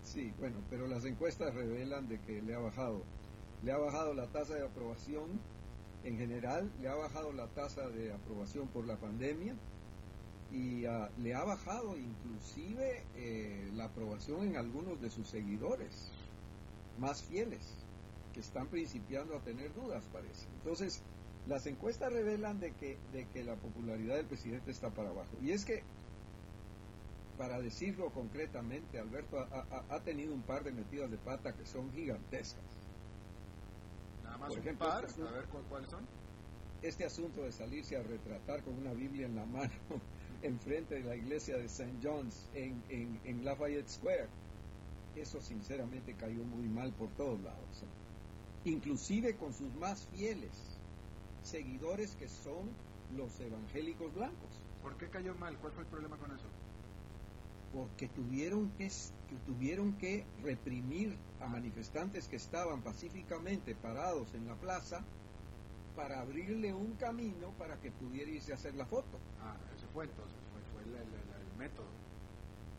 Sí, 0.03 0.33
bueno, 0.39 0.57
pero 0.69 0.87
las 0.87 1.05
encuestas 1.05 1.53
revelan 1.53 2.07
de 2.07 2.19
que 2.21 2.41
le 2.41 2.55
ha 2.55 2.59
bajado. 2.59 3.03
Le 3.63 3.71
ha 3.71 3.77
bajado 3.77 4.13
la 4.13 4.27
tasa 4.27 4.55
de 4.55 4.65
aprobación 4.65 5.39
en 6.03 6.17
general, 6.17 6.71
le 6.81 6.89
ha 6.89 6.95
bajado 6.95 7.31
la 7.31 7.47
tasa 7.47 7.87
de 7.89 8.11
aprobación 8.11 8.67
por 8.67 8.85
la 8.87 8.97
pandemia, 8.97 9.55
y 10.51 10.85
ah, 10.85 11.09
le 11.17 11.33
ha 11.33 11.43
bajado 11.43 11.97
inclusive 11.97 13.03
eh, 13.15 13.69
la 13.73 13.85
aprobación 13.85 14.47
en 14.47 14.57
algunos 14.57 14.99
de 14.99 15.09
sus 15.09 15.27
seguidores 15.29 16.11
más 16.99 17.23
fieles, 17.23 17.61
que 18.33 18.41
están 18.41 18.67
principiando 18.67 19.35
a 19.35 19.39
tener 19.41 19.73
dudas, 19.73 20.03
parece. 20.11 20.47
Entonces, 20.57 21.01
las 21.47 21.65
encuestas 21.65 22.13
revelan 22.13 22.59
de 22.59 22.71
que, 22.73 22.97
de 23.11 23.27
que 23.29 23.43
la 23.43 23.55
popularidad 23.55 24.15
del 24.15 24.25
presidente 24.25 24.71
está 24.71 24.89
para 24.89 25.09
abajo. 25.09 25.35
Y 25.41 25.51
es 25.51 25.65
que, 25.65 25.83
para 27.37 27.59
decirlo 27.59 28.11
concretamente, 28.11 28.99
Alberto 28.99 29.39
ha, 29.39 29.99
tenido 30.01 30.33
un 30.33 30.43
par 30.43 30.63
de 30.63 30.71
metidas 30.71 31.09
de 31.09 31.17
pata 31.17 31.53
que 31.53 31.65
son 31.65 31.91
gigantescas. 31.93 32.63
Nada 34.23 34.37
más 34.37 34.49
Por 34.49 34.59
ejemplo, 34.59 34.87
par, 34.87 35.05
este 35.05 35.21
a 35.21 35.31
ver 35.31 35.45
cuáles 35.69 35.89
son. 35.89 36.05
Este 36.83 37.05
asunto 37.05 37.43
de 37.43 37.51
salirse 37.51 37.95
a 37.95 38.03
retratar 38.03 38.63
con 38.63 38.75
una 38.75 38.93
Biblia 38.93 39.25
en 39.25 39.35
la 39.35 39.45
mano 39.45 39.71
enfrente 40.43 40.95
de 40.95 41.03
la 41.03 41.15
iglesia 41.15 41.57
de 41.57 41.65
St. 41.65 41.97
John's 42.03 42.47
en, 42.53 42.81
en, 42.89 43.45
Lafayette 43.45 43.89
Square. 43.89 44.27
Eso 45.15 45.41
sinceramente 45.41 46.13
cayó 46.15 46.43
muy 46.43 46.67
mal 46.67 46.93
por 46.93 47.09
todos 47.09 47.41
lados. 47.41 47.83
inclusive 48.63 49.35
con 49.35 49.53
sus 49.53 49.73
más 49.75 50.07
fieles 50.07 50.70
seguidores 51.43 52.15
que 52.15 52.27
son 52.27 52.69
los 53.15 53.39
evangélicos 53.39 54.13
blancos. 54.13 54.49
¿Por 54.81 54.97
qué 54.97 55.09
cayó 55.09 55.33
mal? 55.35 55.57
¿Cuál 55.59 55.73
fue 55.73 55.83
el 55.83 55.89
problema 55.89 56.17
con 56.17 56.31
eso? 56.31 56.47
Porque 57.73 58.07
tuvieron 58.07 58.69
que, 58.77 58.89
que 59.29 59.35
tuvieron 59.45 59.97
que 59.97 60.25
reprimir 60.43 61.17
a 61.39 61.47
manifestantes 61.47 62.27
que 62.27 62.35
estaban 62.35 62.81
pacíficamente 62.83 63.75
parados 63.75 64.33
en 64.33 64.45
la 64.45 64.55
plaza 64.55 65.05
para 65.95 66.19
abrirle 66.21 66.73
un 66.73 66.95
camino 66.95 67.47
para 67.57 67.79
que 67.79 67.91
pudiera 67.91 68.29
irse 68.29 68.51
a 68.51 68.55
hacer 68.55 68.75
la 68.75 68.85
foto. 68.85 69.17
Ah, 69.39 69.55
eso 69.75 69.87
fue 69.93 70.05
entonces, 70.05 70.37
fue, 70.51 70.61
fue 70.73 70.81
el, 70.83 70.95
el- 70.95 71.13
el- 71.13 71.49
el 71.51 71.57
método. 71.57 71.87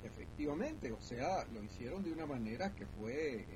Efectivamente, 0.03 0.91
o 0.93 1.01
sea, 1.01 1.45
lo 1.53 1.63
hicieron 1.63 2.03
de 2.03 2.13
una 2.13 2.27
manera 2.27 2.75
que 2.75 2.85
fue, 2.87 3.43
eh, 3.43 3.47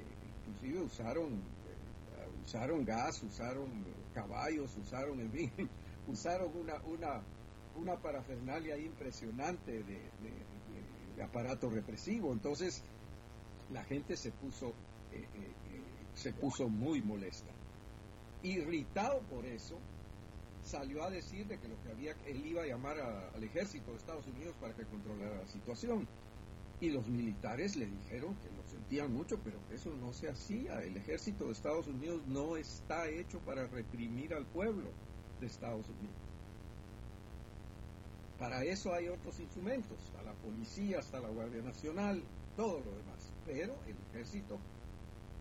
inclusive 0.46 0.80
usaron, 0.80 1.32
eh, 1.32 2.28
usaron 2.44 2.84
gas, 2.84 3.22
usaron 3.22 3.84
caballos, 4.16 4.74
usaron, 4.78 5.20
en 5.20 5.30
fin, 5.30 5.52
usaron 6.08 6.50
una, 6.56 6.76
una, 6.86 7.22
una 7.76 7.96
parafernalia 7.96 8.78
impresionante 8.78 9.82
de, 9.84 11.22
aparato 11.22 11.68
represivo. 11.68 12.32
Entonces, 12.32 12.82
la 13.72 13.84
gente 13.84 14.16
se 14.16 14.32
puso, 14.32 14.68
eh, 15.12 15.18
eh, 15.18 15.26
eh, 15.34 15.82
se 16.14 16.32
puso 16.32 16.68
muy 16.68 17.02
molesta. 17.02 17.52
Irritado 18.42 19.20
por 19.22 19.44
eso, 19.44 19.78
salió 20.62 21.04
a 21.04 21.10
decir 21.10 21.46
de 21.46 21.58
que 21.58 21.68
lo 21.68 21.80
que 21.82 21.90
había, 21.90 22.12
él 22.26 22.44
iba 22.46 22.62
a 22.62 22.66
llamar 22.66 22.98
al 22.98 23.44
ejército 23.44 23.90
de 23.90 23.98
Estados 23.98 24.26
Unidos 24.26 24.54
para 24.60 24.74
que 24.74 24.84
controlara 24.84 25.42
la 25.42 25.48
situación. 25.48 26.08
Y 26.80 26.90
los 26.90 27.06
militares 27.08 27.76
le 27.76 27.86
dijeron 27.86 28.34
que 28.36 28.50
lo 28.50 28.65
sentían 28.86 29.12
mucho, 29.12 29.38
pero 29.42 29.58
que 29.68 29.74
eso 29.74 29.92
no 30.00 30.12
se 30.12 30.28
hacía. 30.28 30.80
El 30.82 30.96
ejército 30.96 31.46
de 31.46 31.52
Estados 31.52 31.88
Unidos 31.88 32.22
no 32.28 32.56
está 32.56 33.08
hecho 33.08 33.40
para 33.40 33.66
reprimir 33.66 34.32
al 34.32 34.46
pueblo 34.46 34.90
de 35.40 35.46
Estados 35.46 35.86
Unidos. 35.88 36.16
Para 38.38 38.64
eso 38.64 38.94
hay 38.94 39.08
otros 39.08 39.40
instrumentos, 39.40 39.98
está 40.04 40.22
la 40.22 40.34
policía, 40.34 41.00
está 41.00 41.20
la 41.20 41.28
Guardia 41.28 41.62
Nacional, 41.62 42.22
todo 42.56 42.78
lo 42.80 42.90
demás. 42.92 43.32
Pero 43.44 43.74
el 43.86 43.96
ejército, 44.10 44.58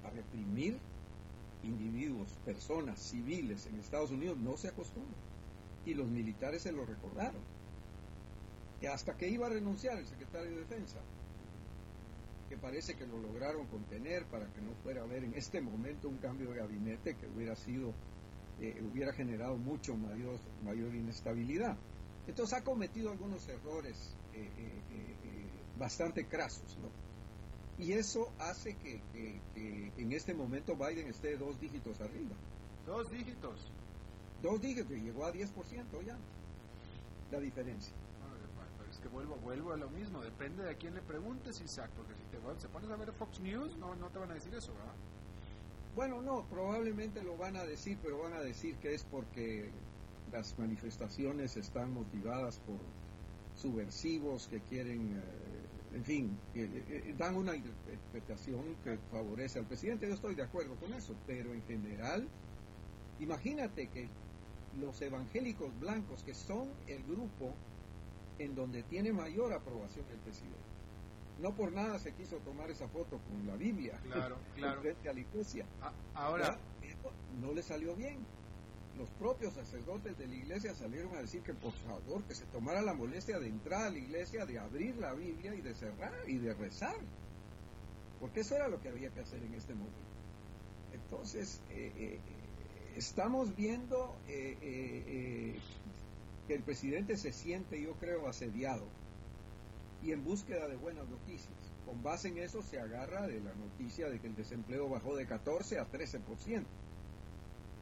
a 0.03 0.09
reprimir 0.09 0.77
individuos, 1.63 2.29
personas 2.45 2.99
civiles 2.99 3.67
en 3.67 3.79
Estados 3.79 4.11
Unidos, 4.11 4.37
no 4.37 4.57
se 4.57 4.69
acostumbra. 4.69 5.17
Y 5.85 5.93
los 5.93 6.07
militares 6.07 6.63
se 6.63 6.71
lo 6.71 6.85
recordaron. 6.85 7.41
Y 8.81 8.87
hasta 8.87 9.15
que 9.17 9.29
iba 9.29 9.45
a 9.45 9.49
renunciar 9.49 9.97
el 9.99 10.07
secretario 10.07 10.49
de 10.49 10.57
Defensa, 10.57 10.99
que 12.49 12.57
parece 12.57 12.95
que 12.95 13.05
lo 13.07 13.17
lograron 13.17 13.65
contener 13.67 14.25
para 14.25 14.45
que 14.53 14.61
no 14.61 14.71
fuera 14.83 15.01
a 15.01 15.03
haber 15.05 15.23
en 15.23 15.33
este 15.33 15.61
momento 15.61 16.07
un 16.09 16.17
cambio 16.17 16.51
de 16.51 16.57
gabinete 16.59 17.15
que 17.15 17.27
hubiera 17.27 17.55
sido, 17.55 17.93
eh, 18.61 18.81
hubiera 18.91 19.11
generado 19.13 19.57
mucho 19.57 19.95
mayor, 19.95 20.39
mayor 20.63 20.93
inestabilidad. 20.95 21.75
Entonces 22.27 22.57
ha 22.57 22.63
cometido 22.63 23.11
algunos 23.11 23.47
errores 23.49 23.95
eh, 24.33 24.49
eh, 24.57 25.47
bastante 25.77 26.25
crasos, 26.25 26.77
¿no? 26.79 26.89
Y 27.83 27.91
eso 27.93 28.31
hace 28.39 28.73
que, 28.75 29.01
que- 29.11 29.39
que 29.53 29.91
en 30.01 30.11
este 30.13 30.33
momento 30.33 30.75
Biden 30.75 31.07
esté 31.07 31.35
dos 31.37 31.59
dígitos 31.59 31.99
arriba. 31.99 32.35
Dos 32.85 33.11
dígitos. 33.11 33.71
Dos 34.41 34.61
dígitos, 34.61 34.91
y 34.91 35.01
llegó 35.01 35.25
a 35.25 35.33
10% 35.33 36.01
ya, 36.05 36.17
la 37.31 37.39
diferencia. 37.39 37.91
Que 39.05 39.09
vuelvo, 39.09 39.35
vuelvo 39.35 39.71
a 39.71 39.77
lo 39.77 39.87
mismo, 39.91 40.19
depende 40.23 40.63
de 40.63 40.71
a 40.71 40.73
quién 40.73 40.95
le 40.95 41.01
preguntes, 41.01 41.61
Isaac, 41.61 41.91
porque 41.95 42.15
si 42.15 42.23
te 42.23 42.39
pones 42.69 42.89
a 42.89 42.95
ver 42.95 43.11
Fox 43.11 43.39
News, 43.39 43.77
no, 43.77 43.93
no 43.93 44.09
te 44.09 44.17
van 44.17 44.31
a 44.31 44.33
decir 44.33 44.51
eso, 44.55 44.73
¿verdad? 44.73 44.95
Bueno, 45.95 46.23
no, 46.23 46.43
probablemente 46.49 47.21
lo 47.21 47.37
van 47.37 47.55
a 47.55 47.63
decir, 47.65 47.99
pero 48.01 48.17
van 48.17 48.33
a 48.33 48.39
decir 48.39 48.77
que 48.77 48.95
es 48.95 49.03
porque 49.03 49.69
las 50.31 50.57
manifestaciones 50.57 51.55
están 51.55 51.93
motivadas 51.93 52.57
por 52.65 52.79
subversivos 53.55 54.47
que 54.47 54.59
quieren, 54.61 55.21
eh, 55.21 55.97
en 55.97 56.03
fin, 56.03 56.39
que, 56.51 56.63
eh, 56.63 56.83
eh, 56.89 57.15
dan 57.15 57.35
una 57.35 57.55
interpretación 57.55 58.75
que 58.83 58.97
favorece 59.11 59.59
al 59.59 59.65
presidente. 59.65 60.07
Yo 60.07 60.15
estoy 60.15 60.33
de 60.33 60.41
acuerdo 60.41 60.73
con 60.77 60.91
eso, 60.93 61.13
pero 61.27 61.53
en 61.53 61.61
general, 61.67 62.27
imagínate 63.19 63.87
que 63.87 64.09
los 64.81 64.99
evangélicos 64.99 65.79
blancos, 65.79 66.23
que 66.23 66.33
son 66.33 66.69
el 66.87 67.03
grupo 67.03 67.53
en 68.39 68.55
donde 68.55 68.83
tiene 68.83 69.11
mayor 69.13 69.53
aprobación 69.53 70.05
el 70.11 70.19
presidente, 70.19 70.57
no 71.41 71.53
por 71.53 71.71
nada 71.71 71.99
se 71.99 72.13
quiso 72.13 72.37
tomar 72.37 72.69
esa 72.69 72.87
foto 72.87 73.19
con 73.29 73.45
la 73.47 73.55
Biblia 73.55 73.99
Claro, 74.03 74.37
claro. 74.55 74.81
frente 74.81 75.09
a 75.09 75.13
la 75.13 75.19
iglesia. 75.19 75.65
A- 75.81 75.93
ahora, 76.13 76.57
esto 76.81 77.11
no 77.41 77.53
le 77.53 77.61
salió 77.61 77.95
bien. 77.95 78.17
Los 78.97 79.09
propios 79.19 79.53
sacerdotes 79.53 80.17
de 80.17 80.25
la 80.27 80.35
iglesia 80.35 80.73
salieron 80.73 81.13
a 81.17 81.21
decir 81.21 81.41
que 81.41 81.53
por 81.53 81.73
favor 81.73 82.23
que 82.23 82.33
se 82.33 82.45
tomara 82.45 82.81
la 82.81 82.93
molestia 82.93 83.39
de 83.39 83.47
entrar 83.49 83.87
a 83.87 83.89
la 83.89 83.97
iglesia, 83.97 84.45
de 84.45 84.57
abrir 84.57 84.95
la 84.95 85.13
Biblia 85.13 85.53
y 85.53 85.59
de 85.61 85.73
cerrar 85.75 86.13
y 86.27 86.37
de 86.37 86.53
rezar. 86.53 86.95
Porque 88.21 88.39
eso 88.39 88.55
era 88.55 88.69
lo 88.69 88.79
que 88.81 88.87
había 88.87 89.09
que 89.09 89.19
hacer 89.19 89.43
en 89.43 89.53
este 89.53 89.73
momento. 89.73 89.99
Entonces, 90.93 91.59
eh, 91.71 91.91
eh, 91.97 92.19
estamos 92.95 93.53
viendo 93.57 94.15
eh, 94.29 94.57
eh, 94.61 95.03
eh, 95.07 95.59
que 96.47 96.55
el 96.55 96.63
presidente 96.63 97.17
se 97.17 97.31
siente, 97.31 97.81
yo 97.81 97.93
creo, 97.95 98.27
asediado 98.27 98.87
y 100.03 100.11
en 100.11 100.23
búsqueda 100.23 100.67
de 100.67 100.75
buenas 100.75 101.07
noticias. 101.09 101.55
Con 101.85 102.01
base 102.03 102.27
en 102.29 102.37
eso 102.39 102.61
se 102.61 102.79
agarra 102.79 103.27
de 103.27 103.39
la 103.41 103.53
noticia 103.55 104.09
de 104.09 104.19
que 104.19 104.27
el 104.27 104.35
desempleo 104.35 104.89
bajó 104.89 105.15
de 105.15 105.25
14 105.25 105.79
a 105.79 105.85
13%. 105.89 106.65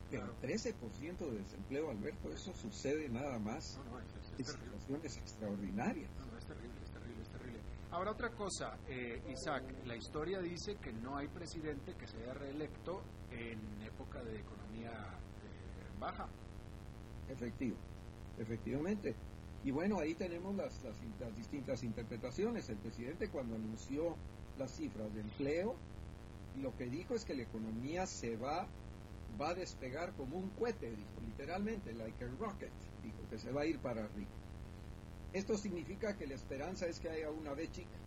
Pero 0.09 0.25
Claro. 0.25 0.35
13% 0.41 1.31
de 1.31 1.37
desempleo, 1.39 1.89
Alberto, 1.89 2.31
eso 2.31 2.53
sucede 2.53 3.09
nada 3.09 3.39
más 3.39 3.77
no, 3.77 3.91
no, 3.91 3.99
es, 3.99 4.05
es- 4.05 4.13
en 4.13 4.39
es 4.41 4.47
terrible. 4.47 4.79
situaciones 4.79 5.17
extraordinarias. 5.17 6.09
No, 6.19 6.25
no, 6.27 6.37
es 6.37 6.45
terrible, 6.45 6.75
es 6.83 6.91
terrible, 6.91 7.21
es 7.23 7.29
terrible. 7.29 7.59
Ahora 7.91 8.11
otra 8.11 8.29
cosa, 8.31 8.77
eh, 8.87 9.21
Isaac, 9.29 9.63
la 9.85 9.95
historia 9.95 10.39
dice 10.39 10.75
que 10.77 10.93
no 10.93 11.17
hay 11.17 11.27
presidente 11.29 11.95
que 11.95 12.07
se 12.07 12.17
haya 12.23 12.33
reelecto 12.35 13.01
en 13.31 13.59
época 13.81 14.23
de 14.23 14.39
economía 14.39 14.91
eh, 14.91 15.99
baja. 15.99 16.27
Efectivo, 17.29 17.77
efectivamente. 18.39 19.15
Y 19.63 19.71
bueno, 19.71 19.99
ahí 19.99 20.13
tenemos 20.13 20.55
las, 20.55 20.81
distintas 21.37 21.83
interpretaciones. 21.83 22.69
El 22.69 22.77
presidente 22.77 23.29
cuando 23.29 23.55
anunció 23.55 24.15
las 24.57 24.71
cifras 24.75 25.13
de 25.13 25.21
empleo, 25.21 25.75
lo 26.61 26.75
que 26.77 26.85
dijo 26.85 27.15
es 27.15 27.23
que 27.23 27.33
la 27.33 27.43
economía 27.43 28.05
se 28.05 28.35
va, 28.35 28.67
va 29.39 29.49
a 29.49 29.53
despegar 29.53 30.13
como 30.13 30.37
un 30.37 30.49
cohete, 30.51 30.89
dijo, 30.89 31.09
literalmente, 31.25 31.93
like 31.93 32.23
a 32.23 32.27
rocket, 32.39 32.71
dijo, 33.03 33.17
que 33.29 33.37
se 33.37 33.51
va 33.51 33.61
a 33.61 33.65
ir 33.65 33.79
para 33.79 34.03
arriba. 34.03 34.29
Esto 35.31 35.57
significa 35.57 36.15
que 36.15 36.27
la 36.27 36.35
esperanza 36.35 36.85
es 36.85 36.99
que 36.99 37.09
haya 37.09 37.31
una 37.31 37.53
B 37.53 37.67
chica, 37.71 37.97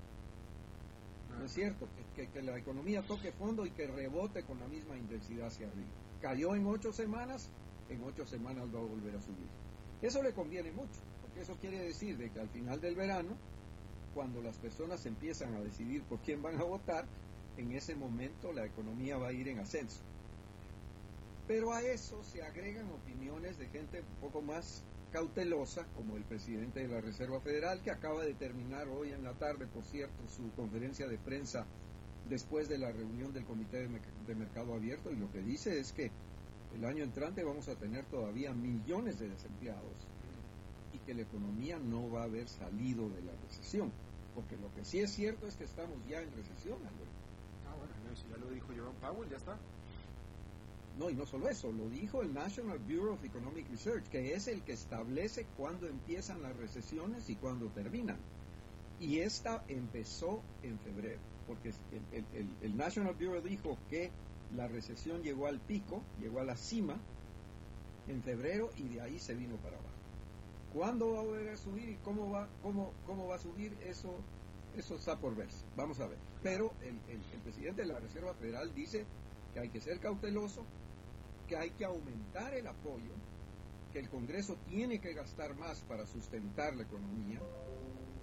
¿no 1.37 1.45
es 1.45 1.53
cierto? 1.53 1.89
Que- 2.15 2.29
que 2.29 2.43
la 2.43 2.57
economía 2.57 3.03
toque 3.03 3.33
fondo 3.33 3.67
y 3.67 3.71
que 3.71 3.87
rebote 3.87 4.43
con 4.45 4.61
la 4.61 4.69
misma 4.69 4.97
intensidad 4.97 5.49
hacia 5.49 5.67
arriba. 5.67 5.89
Cayó 6.23 6.55
en 6.55 6.67
ocho 6.67 6.93
semanas, 6.93 7.49
en 7.89 8.03
ocho 8.05 8.25
semanas 8.27 8.67
va 8.73 8.79
a 8.79 8.85
volver 8.85 9.17
a 9.17 9.21
subir. 9.21 9.66
Eso 10.03 10.23
le 10.23 10.33
conviene 10.33 10.71
mucho, 10.73 11.01
porque 11.23 11.41
eso 11.41 11.57
quiere 11.57 11.79
decir 11.79 12.17
de 12.17 12.31
que 12.31 12.41
al 12.41 12.49
final 12.49 12.81
del 12.81 12.95
verano, 12.95 13.37
cuando 14.15 14.41
las 14.43 14.57
personas 14.57 15.05
empiezan 15.07 15.55
a 15.55 15.61
decidir 15.61 16.03
por 16.05 16.19
quién 16.21 16.43
van 16.43 16.57
a 16.57 16.65
votar, 16.65 17.07
en 17.57 17.73
ese 17.73 17.95
momento 17.95 18.53
la 18.53 18.67
economía 18.67 19.17
va 19.17 19.29
a 19.29 19.33
ir 19.33 19.49
en 19.49 19.59
ascenso. 19.59 20.01
Pero 21.47 21.73
a 21.73 21.81
eso 21.83 22.23
se 22.23 22.43
agregan 22.43 22.91
opiniones 22.91 23.57
de 23.59 23.67
gente 23.69 24.01
un 24.01 24.17
poco 24.21 24.43
más 24.43 24.83
cautelosa, 25.13 25.87
como 25.95 26.17
el 26.17 26.25
presidente 26.25 26.81
de 26.81 26.89
la 26.89 27.01
Reserva 27.01 27.41
Federal, 27.41 27.81
que 27.83 27.91
acaba 27.91 28.25
de 28.25 28.35
terminar 28.35 28.89
hoy 28.89 29.13
en 29.13 29.23
la 29.23 29.33
tarde, 29.35 29.67
por 29.67 29.85
cierto, 29.85 30.29
su 30.29 30.51
conferencia 30.55 31.07
de 31.07 31.19
prensa 31.19 31.67
después 32.29 32.69
de 32.69 32.79
la 32.79 32.91
reunión 32.91 33.33
del 33.33 33.45
Comité 33.45 33.79
de, 33.79 33.89
Merc- 33.89 34.13
de 34.27 34.35
Mercado 34.35 34.75
Abierto, 34.75 35.13
y 35.13 35.17
lo 35.17 35.31
que 35.31 35.41
dice 35.41 35.79
es 35.79 35.93
que 35.93 36.11
el 36.77 36.85
año 36.85 37.05
entrante 37.05 37.43
vamos 37.43 37.69
a 37.69 37.75
tener 37.75 38.05
todavía 38.07 38.53
millones 38.53 39.19
de 39.19 39.29
desempleados 39.29 39.97
y 40.93 40.99
que 40.99 41.15
la 41.15 41.23
economía 41.23 41.79
no 41.79 42.11
va 42.11 42.23
a 42.23 42.25
haber 42.25 42.49
salido 42.49 43.09
de 43.09 43.23
la 43.23 43.33
recesión. 43.43 43.91
Porque 44.35 44.57
lo 44.57 44.73
que 44.75 44.85
sí 44.85 44.99
es 45.01 45.13
cierto 45.13 45.47
es 45.47 45.57
que 45.57 45.65
estamos 45.65 45.97
ya 46.09 46.21
en 46.21 46.31
recesión, 46.37 46.77
Alberto. 46.77 47.17
Ah, 47.67 47.75
bueno, 47.79 47.93
si 48.17 48.29
ya 48.29 48.37
lo 48.37 48.51
dijo 48.51 48.69
Jerome 48.69 48.95
Powell, 49.01 49.29
ya 49.31 49.39
está. 49.39 49.59
No, 50.99 51.11
y 51.11 51.15
no 51.15 51.27
solo 51.27 51.49
eso, 51.49 51.71
lo 51.73 51.89
dijo 51.91 52.23
el 52.23 52.33
National 52.33 52.79
Bureau 52.79 53.15
of 53.15 53.25
Economic 53.25 53.69
Research, 53.71 54.05
que 54.09 54.35
es 54.35 54.47
el 54.49 54.63
que 54.63 54.73
establece 54.73 55.45
cuándo 55.57 55.87
empiezan 55.87 56.43
las 56.43 56.57
recesiones 56.57 57.29
y 57.29 57.37
cuándo 57.37 57.67
terminan. 57.69 58.17
Y 59.01 59.19
esta 59.19 59.63
empezó 59.69 60.43
en 60.63 60.79
febrero, 60.79 61.21
porque 61.47 61.69
el, 61.69 62.03
el- 62.13 62.27
el- 62.35 62.57
el 62.63 62.77
National 62.77 63.15
Bureau 63.15 63.43
dijo 63.43 63.77
que 63.91 64.11
la 64.55 64.69
recesión 64.69 65.23
llegó 65.23 65.47
al 65.47 65.61
pico, 65.61 66.03
llegó 66.21 66.41
a 66.41 66.45
la 66.45 66.57
cima 66.57 66.97
en 68.09 68.23
febrero 68.23 68.71
y 68.77 68.89
de 68.89 69.01
ahí 69.01 69.19
se 69.19 69.35
vino 69.35 69.57
para 69.57 69.77
abajo. 69.77 69.91
¿Cuándo 70.73 71.13
va 71.13 71.21
a 71.21 71.25
volver 71.25 71.49
a 71.51 71.57
subir 71.57 71.89
y 71.89 71.97
cómo 71.97 72.31
va, 72.31 72.49
cómo, 72.63 72.93
cómo 73.07 73.29
va 73.29 73.37
a 73.37 73.39
subir? 73.39 73.73
Eso, 73.85 74.15
eso 74.77 74.95
está 74.97 75.17
por 75.19 75.35
verse. 75.35 75.65
Vamos 75.77 75.99
a 76.01 76.07
ver. 76.07 76.19
Pero 76.43 76.71
el, 76.83 76.95
el- 77.11 77.25
el 77.33 77.41
presidente 77.43 77.83
de 77.83 77.89
la 77.89 77.99
Reserva 77.99 78.35
Federal 78.35 78.73
dice 78.75 79.05
que 79.55 79.61
hay 79.61 79.69
que 79.71 79.81
ser 79.81 79.99
cauteloso, 80.01 80.65
que 81.49 81.57
hay 81.57 81.71
que 81.71 81.85
aumentar 81.85 82.53
el 82.55 82.67
apoyo, 82.67 83.13
que 83.93 84.01
el 84.01 84.09
Congreso 84.11 84.57
tiene 84.69 85.01
que 85.01 85.15
gastar 85.15 85.57
más 85.57 85.81
para 85.89 86.07
sustentar 86.07 86.77
la 86.77 86.83
economía 86.83 87.41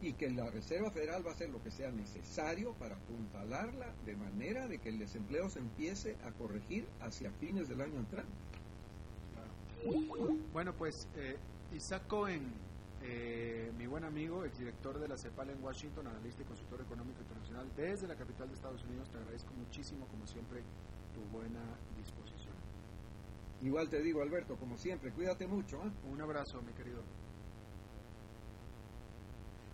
y 0.04 0.14
que 0.14 0.30
la 0.30 0.50
Reserva 0.50 0.92
Federal 0.92 1.26
va 1.26 1.32
a 1.32 1.34
hacer 1.34 1.50
lo 1.50 1.64
que 1.64 1.72
sea 1.72 1.90
necesario 1.92 2.74
para 2.74 2.96
apuntalarla 2.96 3.88
de 4.06 4.16
manera 4.18 4.68
de 4.68 4.80
que 4.80 4.90
el 4.90 5.00
desempleo 5.00 5.50
se 5.50 5.60
empiece 5.60 6.18
a 6.26 6.32
corregir 6.32 6.86
hacia 7.02 7.32
fines 7.32 7.70
del 7.70 7.82
año 7.82 8.00
entrante. 8.00 8.32
Bueno, 10.52 10.74
pues 10.74 11.08
eh, 11.16 11.38
Isaac 11.74 12.08
Cohen, 12.08 12.52
eh, 13.02 13.72
mi 13.78 13.88
buen 13.88 14.04
amigo, 14.04 14.44
exdirector 14.44 15.00
de 15.00 15.08
la 15.08 15.18
CEPAL 15.18 15.50
en 15.52 15.64
Washington, 15.64 16.08
analista 16.08 16.42
y 16.42 16.46
consultor 16.46 16.82
económico 16.82 17.22
internacional 17.22 17.70
desde 17.76 18.08
la 18.08 18.16
capital 18.16 18.50
de 18.50 18.56
Estados 18.56 18.84
Unidos, 18.84 19.10
te 19.10 19.18
agradezco 19.18 19.54
muchísimo, 19.54 20.06
como 20.08 20.28
siempre, 20.28 20.62
tu 21.14 21.22
buena 21.38 21.62
disposición. 21.98 22.54
Igual 23.62 23.90
te 23.90 24.02
digo, 24.02 24.22
Alberto, 24.22 24.58
como 24.58 24.78
siempre, 24.78 25.12
cuídate 25.12 25.48
mucho. 25.48 25.78
¿eh? 25.78 25.92
Un 26.12 26.22
abrazo, 26.22 26.62
mi 26.62 26.74
querido. 26.74 27.02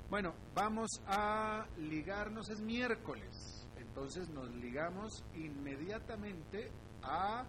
Bueno, 0.10 0.34
vamos 0.55 0.89
a 1.07 1.68
ligarnos, 1.78 2.49
es 2.49 2.62
miércoles, 2.62 3.68
entonces 3.78 4.28
nos 4.30 4.49
ligamos 4.55 5.24
inmediatamente 5.36 6.72
a, 7.03 7.45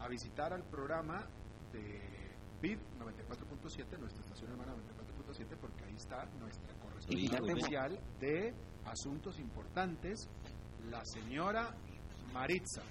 a 0.00 0.08
visitar 0.08 0.52
al 0.52 0.64
programa 0.64 1.28
de 1.72 2.00
BID 2.60 2.78
94.7, 2.98 3.98
nuestra 3.98 4.22
estación 4.22 4.50
hermana 4.50 4.74
94.7, 4.74 5.56
porque 5.60 5.84
ahí 5.84 5.94
está 5.94 6.24
nuestra 6.40 6.74
corresponsal 6.80 7.48
especial 7.48 8.00
de 8.18 8.54
asuntos 8.86 9.38
importantes, 9.38 10.28
la 10.90 11.04
señora 11.04 11.74
Maritza. 12.32 12.82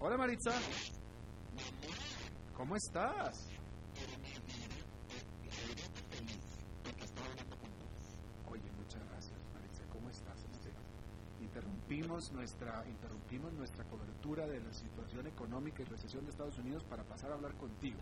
Hola 0.00 0.16
Maritza. 0.16 0.50
¿Cómo 2.54 2.74
estás? 2.74 3.48
Oye, 8.50 8.70
muchas 8.78 9.04
gracias 9.08 9.38
Maritza. 9.54 9.84
¿Cómo 9.92 10.08
estás? 10.10 10.44
Este, 10.52 10.72
interrumpimos 11.52 12.32
nuestra 12.32 12.82
interrumpimos 12.88 13.52
nuestra 13.52 13.84
cobertura 13.84 14.46
de 14.46 14.58
la 14.60 14.72
situación 14.72 15.26
económica 15.26 15.82
y 15.82 15.84
recesión 15.84 16.24
de 16.24 16.30
Estados 16.30 16.56
Unidos 16.56 16.82
para 16.84 17.04
pasar 17.04 17.30
a 17.30 17.34
hablar 17.34 17.52
contigo. 17.58 17.98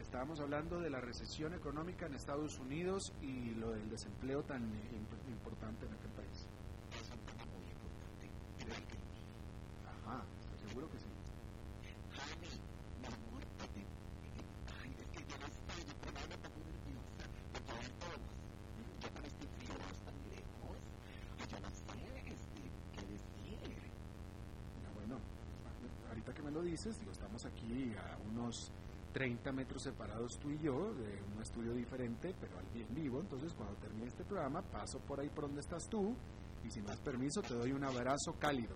Estábamos 0.00 0.40
hablando 0.40 0.80
de 0.80 0.88
la 0.88 1.00
recesión 1.02 1.52
económica 1.52 2.06
en 2.06 2.14
Estados 2.14 2.58
Unidos 2.58 3.12
y 3.20 3.50
lo 3.56 3.72
del 3.72 3.90
desempleo 3.90 4.42
tan 4.44 4.62
imp- 4.62 5.28
importante 5.28 5.84
en 5.84 5.92
aquel 5.92 6.10
país. 6.12 6.46
Ajá, 10.06 10.24
seguro 10.66 10.88
que 10.90 10.98
sí. 10.98 11.04
Ya, 24.82 24.90
bueno, 24.94 25.18
me 26.74 27.04
lo 27.04 27.12
estamos 27.12 27.44
aquí 27.46 27.94
a 27.94 28.18
unos 28.28 28.72
30 29.12 29.52
metros 29.52 29.84
separados 29.84 30.36
tú 30.40 30.50
y 30.50 30.58
yo, 30.58 30.92
de 30.94 31.22
un 31.32 31.40
estudio 31.40 31.72
diferente, 31.72 32.34
pero 32.40 32.58
al 32.58 32.66
bien 32.74 32.88
vivo. 32.90 33.20
Entonces, 33.20 33.54
cuando 33.54 33.76
termine 33.76 34.08
este 34.08 34.24
programa, 34.24 34.60
paso 34.60 34.98
por 34.98 35.20
ahí 35.20 35.28
por 35.28 35.44
donde 35.44 35.60
estás 35.60 35.88
tú 35.88 36.16
y 36.64 36.70
si 36.70 36.80
me 36.80 36.88
das 36.88 36.98
permiso, 36.98 37.42
te 37.42 37.54
doy 37.54 37.70
un 37.70 37.84
abrazo 37.84 38.34
cálido. 38.40 38.74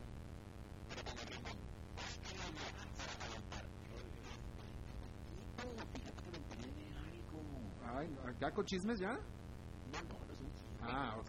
¿Ya 8.40 8.52
con 8.52 8.64
chismes 8.64 9.00
ya? 9.00 9.18
Ah, 10.80 11.16
ok. 11.18 11.26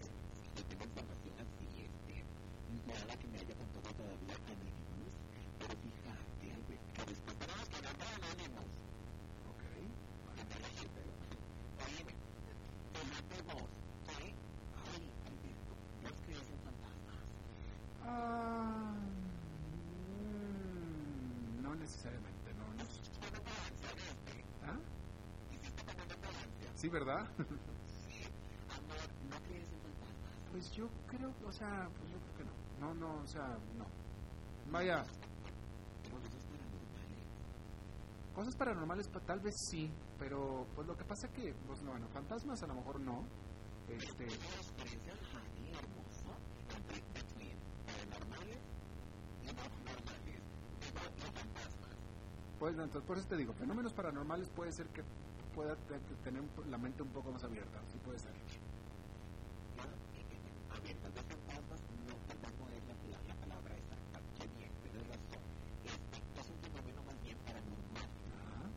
Ah, 18.11 18.93
mm, 20.17 21.61
no 21.61 21.75
necesariamente, 21.75 22.53
no. 22.53 22.65
no. 22.73 22.83
¿Ah? 24.65 24.79
Sí, 26.89 26.93
¿verdad? 26.93 27.21
Pues 30.51 30.71
yo 30.75 30.87
creo, 31.07 31.31
o 31.45 31.51
sea, 31.51 31.87
pues 31.99 32.11
yo 32.11 32.17
creo 32.17 32.37
que 32.37 32.43
no. 32.43 32.87
No, 32.87 32.93
no, 32.95 33.21
o 33.21 33.27
sea, 33.27 33.45
no. 33.77 33.85
Vaya. 34.71 35.05
Cosas 38.33 38.55
paranormales, 38.55 39.07
pa- 39.09 39.19
tal 39.19 39.39
vez 39.41 39.53
sí, 39.69 39.87
pero 40.17 40.65
pues 40.75 40.87
lo 40.87 40.95
que 40.97 41.03
pasa 41.03 41.27
que, 41.27 41.53
pues 41.67 41.83
no, 41.83 41.91
bueno, 41.91 42.07
fantasmas 42.07 42.63
a 42.63 42.67
lo 42.67 42.73
mejor 42.75 42.99
no. 43.01 43.21
Este, 43.89 44.25
pues 52.59 52.73
entonces 52.73 53.03
por 53.03 53.17
eso 53.17 53.27
te 53.27 53.37
digo, 53.37 53.53
fenómenos 53.53 53.93
paranormales 53.93 54.49
puede 54.49 54.71
ser 54.71 54.87
que 54.87 55.03
pueda 55.59 55.75
te- 55.75 55.99
te- 55.99 56.15
tener 56.23 56.41
la 56.69 56.77
mente 56.77 57.03
un 57.03 57.09
poco 57.09 57.33
más 57.33 57.43
abierta, 57.43 57.79
sí 57.91 57.97
puede 58.05 58.17
ser. 58.17 58.31
Ajá. 68.39 68.69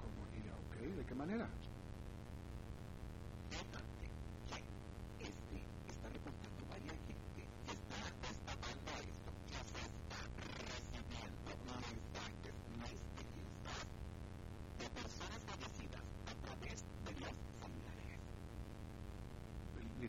¿Cómo? 0.00 0.26
Y, 0.36 0.48
ok, 0.48 0.96
¿de 0.96 1.04
qué 1.06 1.14
manera? 1.14 1.48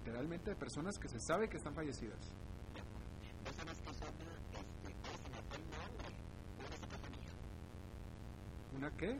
Literalmente 0.07 0.51
de 0.51 0.55
personas 0.55 0.97
que 0.97 1.09
se 1.09 1.19
sabe 1.19 1.49
que 1.49 1.57
están 1.57 1.73
fallecidas. 1.75 2.17
¿Una 8.77 8.89
qué? 8.91 9.19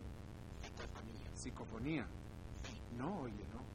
Psicofonía. 1.36 2.08
No, 2.98 3.24
oye, 3.24 3.34
no. 3.54 3.68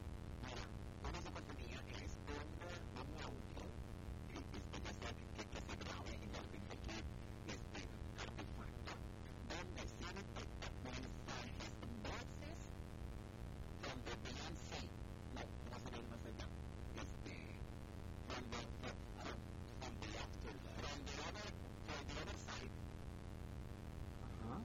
Ajá. 24.23 24.63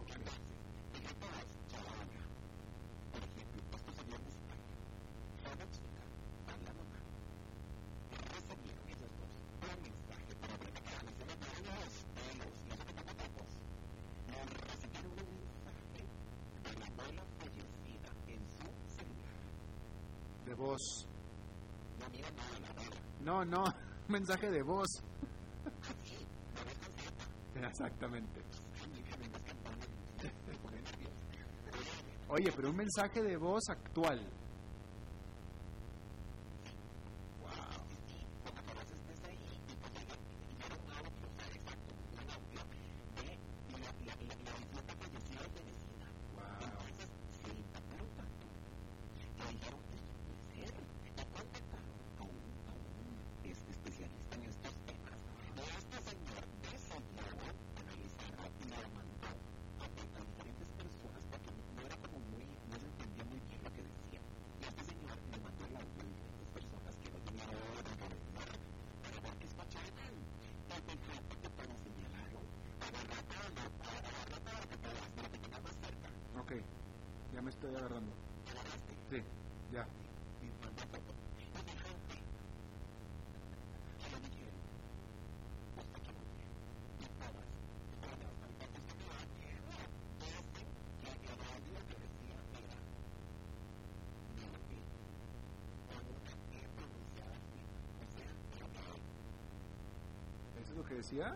Ok. 0.00 0.38
Voz. 20.58 21.06
No, 23.24 23.44
no, 23.44 23.64
mensaje 24.08 24.50
de 24.50 24.62
voz. 24.62 24.88
Exactamente. 27.54 28.42
Oye, 32.28 32.52
pero 32.54 32.70
un 32.70 32.76
mensaje 32.76 33.22
de 33.22 33.36
voz 33.36 33.62
actual. 33.70 34.20
Ok, 76.48 76.54
ya 77.34 77.42
me 77.42 77.50
estoy 77.50 77.74
agarrando. 77.74 78.10
Sí, 79.10 79.22
ya. 79.70 79.86
¿Eso 100.62 100.70
es 100.72 100.76
lo 100.78 100.84
que 100.84 100.94
decía? 101.08 101.34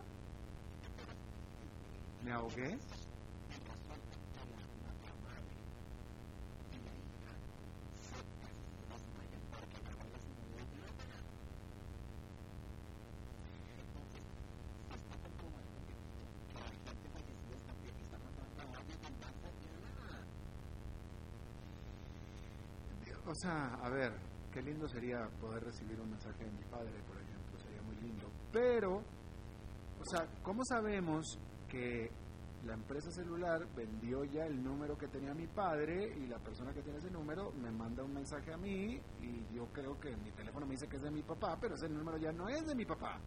¿Me 2.24 2.32
ahogué? 2.32 2.78
O 23.24 23.34
sea, 23.34 23.74
a 23.82 23.88
ver, 23.88 24.12
qué 24.52 24.60
lindo 24.60 24.86
sería 24.86 25.26
poder 25.40 25.64
recibir 25.64 25.98
un 25.98 26.10
mensaje 26.10 26.44
de 26.44 26.50
mi 26.50 26.64
padre, 26.64 26.92
por 27.08 27.16
ejemplo, 27.16 27.58
sería 27.58 27.80
muy 27.82 27.96
lindo. 27.96 28.30
Pero, 28.52 29.02
o 30.02 30.04
sea, 30.04 30.26
¿cómo 30.42 30.64
sabemos 30.64 31.38
que 31.68 32.10
la 32.64 32.74
empresa 32.74 33.10
celular 33.12 33.66
vendió 33.76 34.24
ya 34.24 34.46
el 34.46 34.62
número 34.62 34.98
que 34.98 35.06
tenía 35.06 35.32
mi 35.32 35.46
padre 35.46 36.12
y 36.16 36.26
la 36.26 36.38
persona 36.38 36.72
que 36.72 36.82
tiene 36.82 36.98
ese 36.98 37.10
número 37.10 37.52
me 37.52 37.70
manda 37.70 38.02
un 38.02 38.12
mensaje 38.12 38.52
a 38.52 38.56
mí 38.56 39.00
y 39.20 39.54
yo 39.54 39.66
creo 39.72 39.98
que 40.00 40.16
mi 40.16 40.30
teléfono 40.32 40.66
me 40.66 40.72
dice 40.72 40.88
que 40.88 40.96
es 40.96 41.02
de 41.02 41.10
mi 41.10 41.22
papá, 41.22 41.56
pero 41.60 41.76
ese 41.76 41.88
número 41.88 42.18
ya 42.18 42.32
no 42.32 42.48
es 42.48 42.66
de 42.66 42.74
mi 42.74 42.84
papá? 42.84 43.20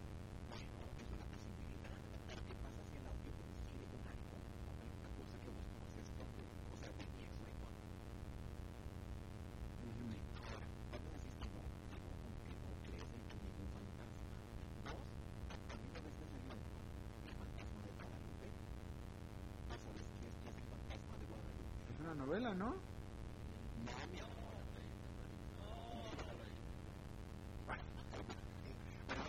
Es 21.90 22.00
una 22.02 22.15
novela, 22.26 22.54
¿no? 22.56 22.74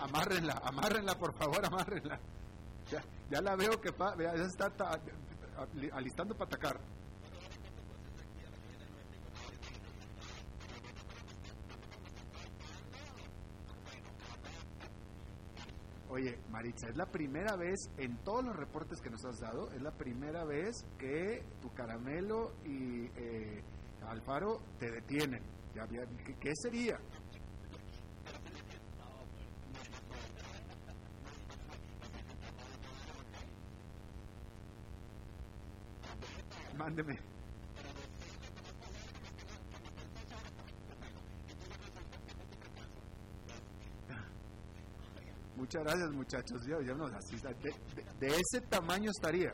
Amárrenla, 0.00 0.60
amárrenla, 0.64 1.14
por 1.14 1.34
favor, 1.34 1.64
amárrenla. 1.64 2.18
Ya, 2.90 3.02
ya 3.30 3.40
la 3.40 3.56
veo 3.56 3.80
que 3.80 3.92
pa- 3.92 4.16
ya 4.16 4.32
está 4.34 4.70
ta- 4.70 5.00
ali- 5.74 5.90
alistando 5.92 6.34
para 6.34 6.46
atacar. 6.46 6.80
Oye, 16.08 16.38
Maritza, 16.56 16.88
es 16.88 16.96
la 16.96 17.04
primera 17.04 17.54
vez 17.54 17.78
en 17.98 18.16
todos 18.24 18.42
los 18.42 18.56
reportes 18.56 19.02
que 19.02 19.10
nos 19.10 19.22
has 19.26 19.38
dado, 19.40 19.70
es 19.72 19.82
la 19.82 19.90
primera 19.90 20.42
vez 20.46 20.74
que 20.98 21.44
tu 21.60 21.70
caramelo 21.74 22.54
y 22.64 23.04
eh, 23.14 23.62
Alfaro 24.08 24.62
te 24.78 24.90
detienen. 24.90 25.42
Ya, 25.74 25.82
había- 25.82 26.06
¿qué, 26.24 26.34
qué 26.40 26.52
sería? 26.54 26.98
Mándeme. 36.78 37.18
Muchas 45.66 45.82
gracias, 45.82 46.10
muchachos. 46.12 46.62
Nos 46.96 47.12
así, 47.12 47.36
de- 47.40 47.74
de 48.20 48.36
ese 48.36 48.60
tamaño 48.68 49.10
estaría. 49.10 49.52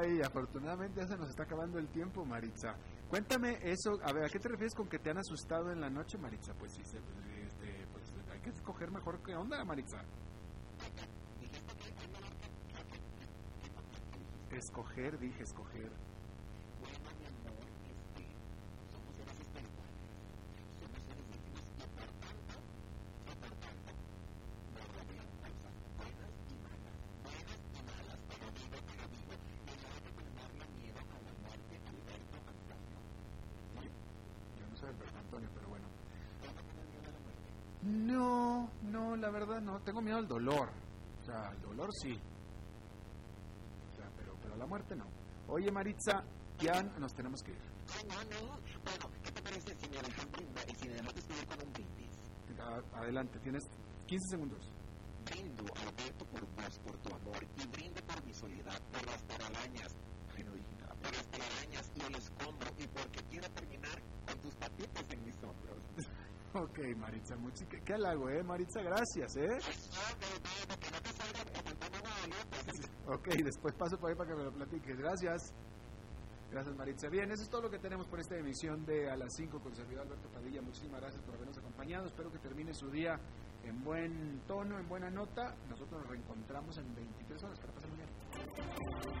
Ay, 0.00 0.22
afortunadamente 0.22 1.00
ya 1.00 1.06
se 1.06 1.16
nos 1.16 1.28
está 1.28 1.42
acabando 1.42 1.78
el 1.78 1.88
tiempo, 1.88 2.24
Maritza. 2.24 2.74
Cuéntame 3.10 3.58
eso, 3.62 3.98
a 4.02 4.12
ver, 4.12 4.24
¿a 4.24 4.28
qué 4.30 4.38
te 4.38 4.48
refieres 4.48 4.74
con 4.74 4.88
que 4.88 4.98
te 4.98 5.10
han 5.10 5.18
asustado 5.18 5.70
en 5.72 5.80
la 5.80 5.90
noche, 5.90 6.16
Maritza? 6.16 6.54
Pues 6.54 6.72
sí, 6.72 6.80
este, 6.80 7.00
pues, 7.92 8.14
hay 8.32 8.40
que 8.40 8.50
escoger 8.50 8.90
mejor 8.90 9.22
qué 9.22 9.34
onda, 9.34 9.62
Maritza. 9.64 10.02
Escoger, 14.50 15.18
dije, 15.18 15.42
escoger. 15.42 15.90
Yo 34.58 34.66
no 34.68 34.76
soy 34.76 34.88
Alberto 34.88 35.18
Antonio, 35.18 35.48
pero 35.54 35.68
bueno. 35.68 35.86
No, 37.82 38.70
no, 38.82 39.16
la 39.16 39.30
verdad 39.60 39.72
no. 39.72 39.80
Tengo 39.84 40.00
miedo 40.00 40.18
al 40.18 40.28
dolor. 40.28 40.68
O 41.20 41.24
sea, 41.24 41.48
al 41.48 41.60
dolor 41.60 41.90
sí. 41.94 42.18
O 43.92 43.96
sea, 43.96 44.10
pero, 44.16 44.34
pero 44.42 44.54
a 44.54 44.56
la 44.56 44.66
muerte 44.66 44.96
no. 44.96 45.04
Oye, 45.48 45.70
Maritza, 45.70 46.22
ya 46.58 46.82
nos 46.82 47.12
tenemos 47.14 47.42
que 47.42 47.52
ir. 47.52 47.58
Ay, 47.94 48.04
no, 48.08 48.14
no. 48.14 48.58
Bueno, 48.84 49.10
¿qué 49.22 49.30
te 49.32 49.42
parece 49.42 49.76
si 49.76 49.88
me 49.88 49.96
dejas 49.96 50.30
brindar 50.30 50.70
y 50.70 50.74
si 50.74 50.88
me 50.88 50.94
dejas 50.94 51.14
despedir 51.14 51.46
con 51.46 51.66
un 51.66 51.72
brindis? 51.72 52.10
adelante, 52.94 53.38
tienes 53.40 53.64
15 54.06 54.28
segundos. 54.28 54.70
Brindo, 55.24 55.64
Alberto, 55.74 56.24
por 56.26 56.40
vos, 56.40 56.78
por 56.84 56.96
tu 56.98 57.14
amor, 57.14 57.42
y 57.56 57.66
brindo 57.68 58.00
por 58.02 58.24
mi 58.24 58.34
soledad, 58.34 58.80
por 58.92 59.06
las 59.06 59.22
nada, 59.24 60.94
por 61.02 61.12
las 61.12 61.26
telarañas 61.28 61.90
y 61.94 62.00
el 62.02 62.14
escombro, 62.16 62.68
y 62.78 62.86
porque 62.88 63.22
quiero 63.30 63.48
terminar 63.50 64.02
con 64.26 64.38
tus 64.40 64.54
patitas 64.56 65.04
en 65.10 65.24
mis 65.24 65.36
hombros. 65.42 65.78
Ok, 66.52 66.78
Maritza, 66.96 67.36
muchi- 67.36 67.66
qué, 67.68 67.80
qué 67.84 67.94
halago, 67.94 68.28
¿eh? 68.28 68.42
Maritza, 68.42 68.82
gracias, 68.82 69.36
¿eh? 69.36 69.58
Ok, 73.06 73.28
después 73.44 73.74
paso 73.74 73.96
por 73.98 74.10
ahí 74.10 74.16
para 74.16 74.30
que 74.30 74.36
me 74.36 74.44
lo 74.44 74.52
platiques. 74.52 74.98
Gracias. 74.98 75.54
Gracias, 76.50 76.74
Maritza. 76.76 77.08
Bien, 77.08 77.30
eso 77.30 77.44
es 77.44 77.48
todo 77.48 77.62
lo 77.62 77.70
que 77.70 77.78
tenemos 77.78 78.08
por 78.08 78.18
esta 78.18 78.36
emisión 78.36 78.84
de 78.84 79.08
A 79.08 79.16
las 79.16 79.32
5 79.36 79.60
con 79.60 79.72
servidor 79.76 80.06
Alberto 80.06 80.28
Padilla. 80.30 80.60
Muchísimas 80.60 81.00
gracias 81.00 81.22
por 81.22 81.34
habernos 81.36 81.56
acompañado. 81.58 82.06
Espero 82.06 82.32
que 82.32 82.38
termine 82.40 82.74
su 82.74 82.90
día 82.90 83.20
en 83.62 83.84
buen 83.84 84.40
tono, 84.48 84.78
en 84.80 84.88
buena 84.88 85.08
nota. 85.10 85.54
Nosotros 85.68 86.00
nos 86.00 86.10
reencontramos 86.10 86.76
en 86.78 86.92
23 86.96 87.42
horas. 87.44 87.60
Pasen 87.60 87.90
muy 87.90 87.98
bien. 87.98 89.20